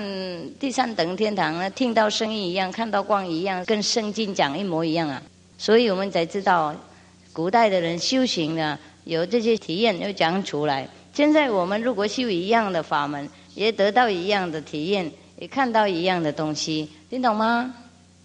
[0.61, 5.21] 第三等天堂啊，听到声音一样，看到光一样，跟圣经讲一模一样啊！
[5.59, 6.73] 所以我们才知道，
[7.33, 10.87] 古代的人修行呢，有这些体验要讲出来。
[11.13, 13.29] 现在我们如果修一样的法门，
[13.61, 17.75] 也得到一样的体验，也看到一样的东西，听懂吗？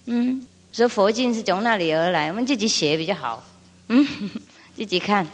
[0.05, 3.43] 嗯，所以佛经是从那里而来，我们自己写比较好。
[3.89, 4.07] 嗯，
[4.77, 5.27] 自己看。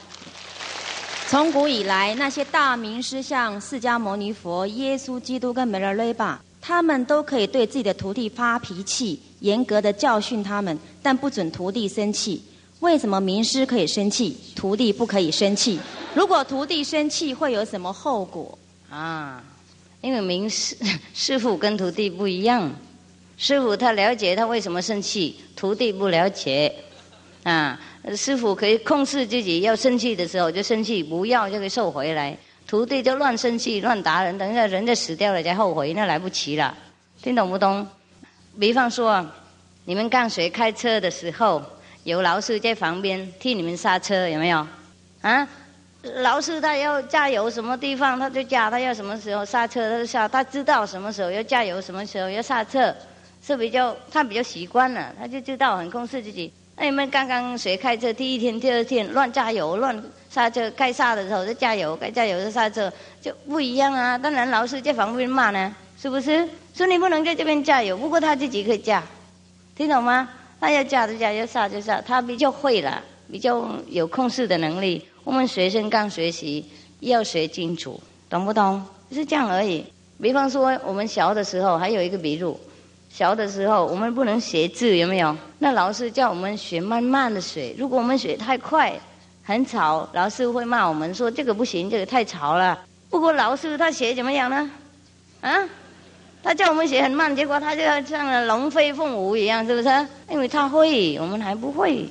[1.27, 12.41] 从古以来，那些大名师像释迦牟尼佛、耶稣基督跟梅勒雷巴，他们都可以对自己的徒弟发脾气，严格的教训他们，但不准徒弟生气。
[12.79, 15.79] 为什么名师可以生气，徒弟不可以生气？
[16.15, 18.57] 如果徒弟生气，会有什么后果？
[18.89, 19.41] 啊，
[20.01, 20.75] 因为名师
[21.13, 22.71] 师傅跟徒弟不一样，
[23.37, 26.73] 师傅他了解他为什么生气，徒弟不了解，
[27.43, 27.79] 啊。
[28.15, 32.35] 师傅可以控制自己，要生气的时候就生气，不要就可以收回来。
[32.65, 36.75] 徒弟就乱生气、乱打人，等一下人家死掉了再后悔，那来不及了。
[37.21, 37.87] 听懂不懂？
[38.59, 39.23] 比方说，
[39.85, 41.61] 你们刚学开车的时候，
[42.03, 44.65] 有老师在旁边替你们刹车，有没有？
[45.21, 45.47] 啊，
[46.23, 52.93] 老师他要加油什么地方他就加，他要什么时候刹车他就刹，他知道什么时候要加油，什么时候要刹车。
[53.43, 56.53] 是比较他比较习惯了，他就知道很控制自己。
[56.77, 59.99] 那你们刚刚学开车第一天、第二天乱加油、乱
[60.29, 64.15] 刹车，该刹的时候就加油，该加油就刹车，就不一样啊。
[64.15, 66.47] 当然老师在旁边骂呢，是不是？
[66.75, 69.03] 说你不能在这边加油，不过他自己可以加，
[69.75, 70.29] 听懂吗？
[70.59, 73.01] 他要加就加，要刹就刹，他比较会了，
[73.31, 75.03] 比较有控制的能力。
[75.23, 76.65] 我们学生刚学习，
[76.99, 78.83] 要学清楚，懂不懂？
[79.11, 79.85] 是这样而已。
[80.21, 82.59] 比方说，我们小的时候还有一个笔录，
[83.09, 85.35] 小的时候我们不能写字，有没有？
[85.59, 88.93] 那老师叫我们学慢慢的学，如果我们学太快，
[89.43, 92.79] 很吵，老师会骂我们说这个不行，这个太吵了。
[93.09, 94.71] 不过老师他写怎么样呢？
[95.41, 95.67] 啊？
[96.43, 100.07] 他叫我们写很慢，结果他就要像龙飞凤舞一样，是不是？
[100.29, 102.09] 因为他会，我们还不会，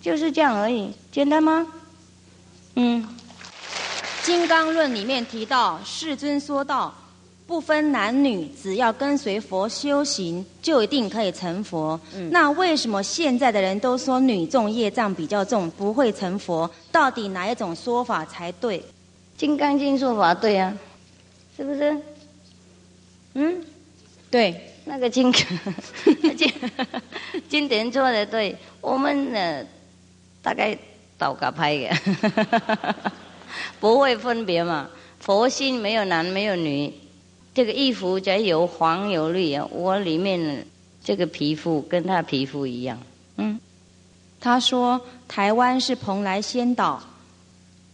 [0.00, 1.66] 就是这样而已，简单吗？
[2.74, 3.02] 嗯，
[4.26, 6.94] 《金刚论》里面提到，世尊说道，
[7.46, 12.00] 不分男女，只要跟随佛修行，就一定可以成佛。
[12.30, 16.70] 那为什么现在的人都说女众业障比较重，不会成佛？
[16.90, 18.78] 到底哪一种说法才对？
[19.36, 20.76] 《金刚经》说法对啊，
[21.56, 21.96] 是不是？
[23.34, 23.64] 嗯。
[24.30, 26.50] 对，那个经经
[27.50, 29.62] 经典做的对，我们呢
[30.40, 30.74] 大概
[31.22, 31.88] 倒个拍的，
[33.78, 34.88] 不会分别嘛。
[35.20, 36.92] 佛心没有男没有女，
[37.54, 40.66] 这个衣服只有黄有绿啊，我里面
[41.04, 42.98] 这个皮肤跟他皮肤一样。
[43.36, 43.60] 嗯，
[44.40, 47.00] 他说台湾是蓬莱仙岛，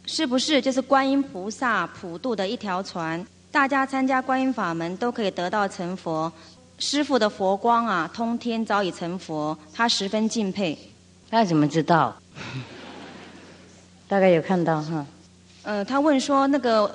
[0.06, 3.26] 是不是就是观音菩萨普渡的一条船？
[3.52, 6.32] 大家参加观音法门都可以得到成佛，
[6.78, 10.78] 师父的佛光啊，通天早已成佛，他十分敬佩。
[11.30, 12.16] 他怎么知道？
[14.08, 15.06] 大概有看到哈。
[15.62, 16.92] 呃，他问说，那个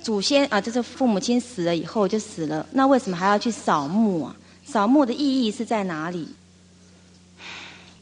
[0.00, 4.36] 祖先啊，就是父母亲死了以后就死了，那为什么还要去扫墓啊？
[4.64, 6.28] 扫墓的意义是在哪里？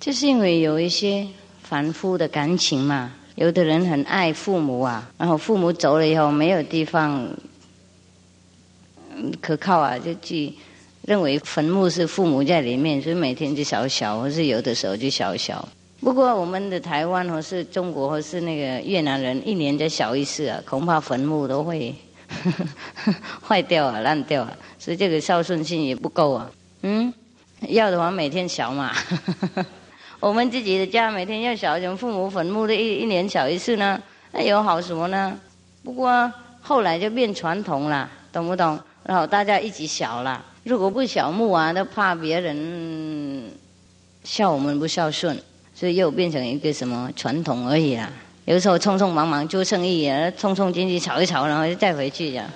[0.00, 1.26] 就是因为有一些
[1.62, 7.28] 凡夫的感情嘛，有的人很爱父母啊，然后父母走了以后没有地方。
[9.40, 10.52] 可靠啊，就去
[11.00, 15.66] 认为坟墓是父母在里面，所以每天就小小，或是有的时候就小小。
[16.06, 21.92] 不过我们的台湾或是中国或是那个越南人，一年就小一次啊，恐怕坟墓都会
[23.44, 26.48] 坏掉啊、烂掉啊，所以这个孝顺性也不够啊。
[26.82, 27.12] 嗯，
[27.62, 28.94] 要的话每天小嘛。
[30.20, 34.00] 我们自己的家每天要小，怎么父母坟墓的一一年小一次呢？
[34.30, 35.36] 那有好什么呢？
[35.82, 38.78] 不过后来就变传统了，懂不懂？
[39.02, 43.50] 然后大家一起小了，如果不小墓啊，都怕别人
[44.22, 45.36] 笑我们不孝顺，
[45.78, 48.10] 所以又变成一个什么传统而已啦。
[48.46, 52.50] 有时候匆匆忙忙做生意啊，匆匆进去炒一炒，然后就再回去呀，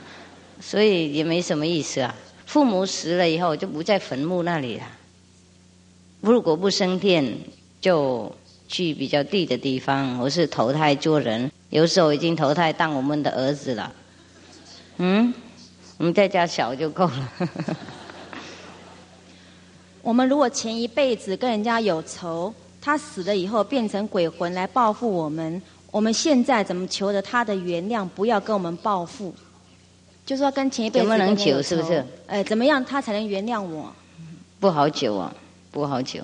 [0.60, 2.14] 所以也没什么意思啊。
[2.44, 4.84] 父母死了以后就不在坟墓那里了，
[6.20, 7.38] 如果不升天，
[7.80, 8.30] 就
[8.68, 11.50] 去比较低的地方，或是投胎做人。
[11.70, 13.92] 有时候已经投胎当我们的儿子了，
[14.98, 15.32] 嗯。
[15.98, 17.32] 我们在家小就够了。
[20.02, 25.60] 我们如果前一辈子跟人家有仇，他死了以后变成鬼魂来报复我们，
[25.90, 29.34] 我们现在怎么求得他的原谅，不要跟我们报复？
[30.24, 31.60] 就是说跟前一辈子怎么能求？
[31.60, 32.04] 是不是？
[32.26, 33.92] 哎，怎么样他才能原谅我？
[34.60, 35.34] 不好求啊，
[35.70, 36.20] 不好求。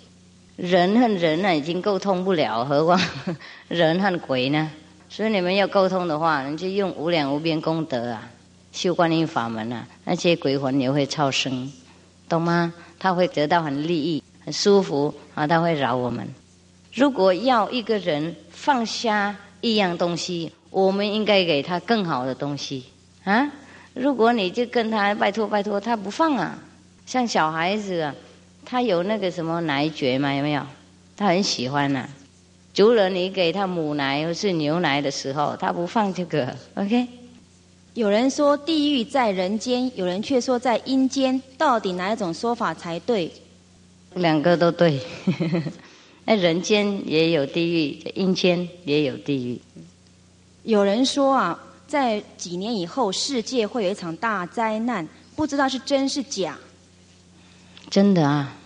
[0.57, 3.01] 人和人呢已经沟通不了，何况
[3.69, 4.71] 人和鬼呢？
[5.09, 8.31] 所以你们要沟通的话，你就用无量无边功德啊。
[8.73, 11.73] 修观音法门啊，那些鬼魂也会超生，
[12.29, 12.75] 懂吗？
[13.05, 16.26] 他会得到很利益、很舒服啊，他会饶我们。
[16.94, 22.82] 如果要一个人放下一样东西，我们应该给他更好的东西
[23.24, 23.52] 啊。
[23.93, 26.59] 如果你就跟他拜托拜托，他不放啊。
[27.05, 28.14] 像小孩子啊，
[28.64, 30.62] 他有那个什么奶嘴嘛，有没有？
[31.14, 32.09] 他很喜欢呐。
[32.72, 37.06] 除了你给他母奶或是牛奶的时候，他不放这个，OK。
[37.95, 43.31] 有人说地狱在人间，有人却说在阴间，到底哪一种说法才对？
[44.15, 45.01] 两个都对。
[46.27, 49.61] 那人间也有地狱，阴间也有地狱。
[50.65, 51.57] 有人说啊，
[51.87, 55.07] 在几年以后，世界会有一场大灾难，
[55.37, 56.59] 不知道是真是假。
[57.91, 58.57] 真的啊，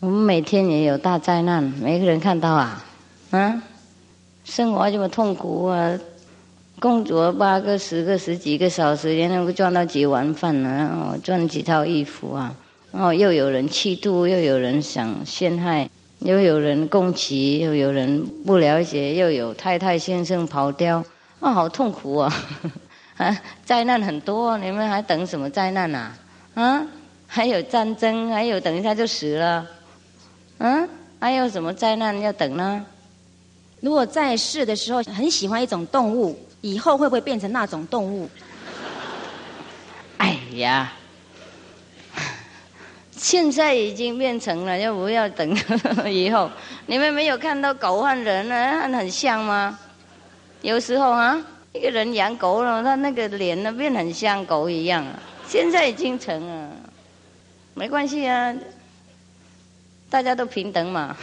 [0.00, 2.84] 我们每天也有大灾难，每个人看到啊，
[3.30, 3.62] 啊，
[4.44, 5.98] 生活这么痛苦啊。
[6.78, 10.68] 工作八个、十个、十几个小时，也能够赚到几碗饭呢？
[10.68, 12.54] 然后赚几套衣服啊！
[12.92, 15.88] 然后又有人嫉妒，又有人想陷害，
[16.18, 21.02] 又有人攻击，又有人不了解，又有太太先生跑掉，
[21.40, 22.32] 啊，好痛苦啊！
[23.16, 26.18] 啊，灾难很多，你们还等什么灾难啊？
[26.54, 26.86] 啊，
[27.26, 29.66] 还有战争，还有等一下就死了，
[30.58, 30.86] 嗯，
[31.18, 32.84] 还有什么灾难要等呢？
[33.80, 38.28] 如果在世的时候很喜欢一种动物，以后会不会变成那种动物？
[40.18, 40.92] 哎呀，
[43.12, 45.56] 现在已经变成了，要不要等
[46.10, 46.50] 以后？
[46.86, 49.78] 你们没有看到狗和人呢，很像吗？
[50.62, 51.40] 有时候啊，
[51.72, 55.18] 一个人养狗了，他那个脸呢变很像狗一样啊。
[55.46, 56.70] 现在已经成了，
[57.74, 58.52] 没关系啊，
[60.10, 61.16] 大家都平等嘛。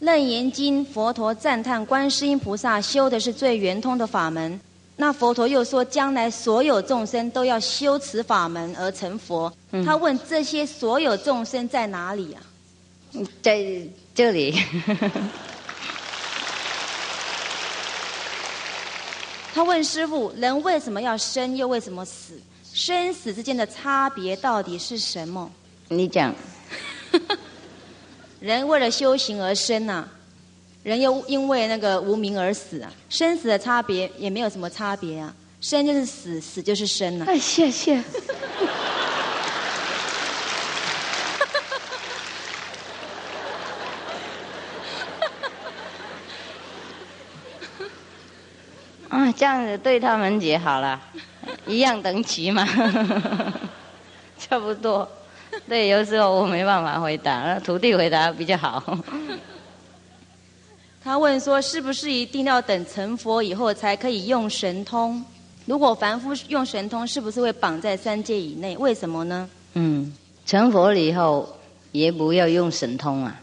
[0.00, 4.58] 楞严经佛陀赞叹观世音菩萨修的是最圆通的法门，
[4.96, 9.52] 那佛陀又说将来所有众生都要修此法门而成佛。
[9.84, 12.40] 他问这些所有众生在哪里啊？
[13.42, 13.62] 在
[14.14, 14.58] 这里。
[19.52, 22.40] 他问师傅：人为什么要生，又为什么死？
[22.72, 25.50] 生死之间的差别到底是什么？
[25.88, 26.34] 你讲，
[28.40, 30.04] 人为了修行而生呐，
[30.82, 32.90] 人又因为那个无名而死啊。
[33.10, 37.26] 生死的差别也没有什么差别啊，生就是死，死就是生呐。
[37.28, 38.02] 哎，谢谢。
[49.10, 50.98] 啊，这样子对他们也好了。
[51.66, 52.66] 一样等级嘛，
[54.38, 55.06] 差不多。
[55.68, 58.98] 对，有时候我没办法回答，徒弟回答比较好。
[61.02, 65.24] 他问说：“是不是一定要等成佛以后才可以用神通？
[65.66, 68.76] 如果凡夫用神通，是不是会绑在三界以内？
[68.76, 70.12] 为什么呢？”嗯，
[70.44, 71.48] 成佛了以后
[71.92, 73.40] 也不要用神通啊，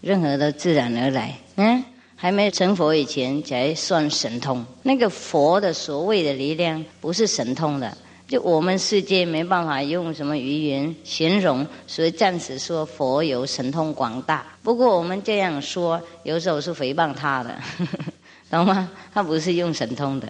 [0.00, 1.34] 任何的自然而来。
[1.56, 1.84] 嗯。
[2.20, 7.96] 还没成佛以前才算神通，那个佛的所谓的力量不是神通的，
[8.28, 14.44] 就我们世界没办法用什么语言形容，所以暂时说佛有神通广大。
[14.62, 17.56] 不过我们这样说，有时候是诽谤他的，
[18.50, 18.90] 懂吗？
[19.14, 20.28] 他不是用神通的。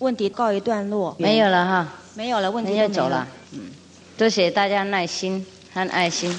[0.00, 3.26] 问题告一段落，没有了哈，没有了，问题就走了。
[3.52, 3.70] 嗯，
[4.16, 6.36] 多谢大家耐心和爱心。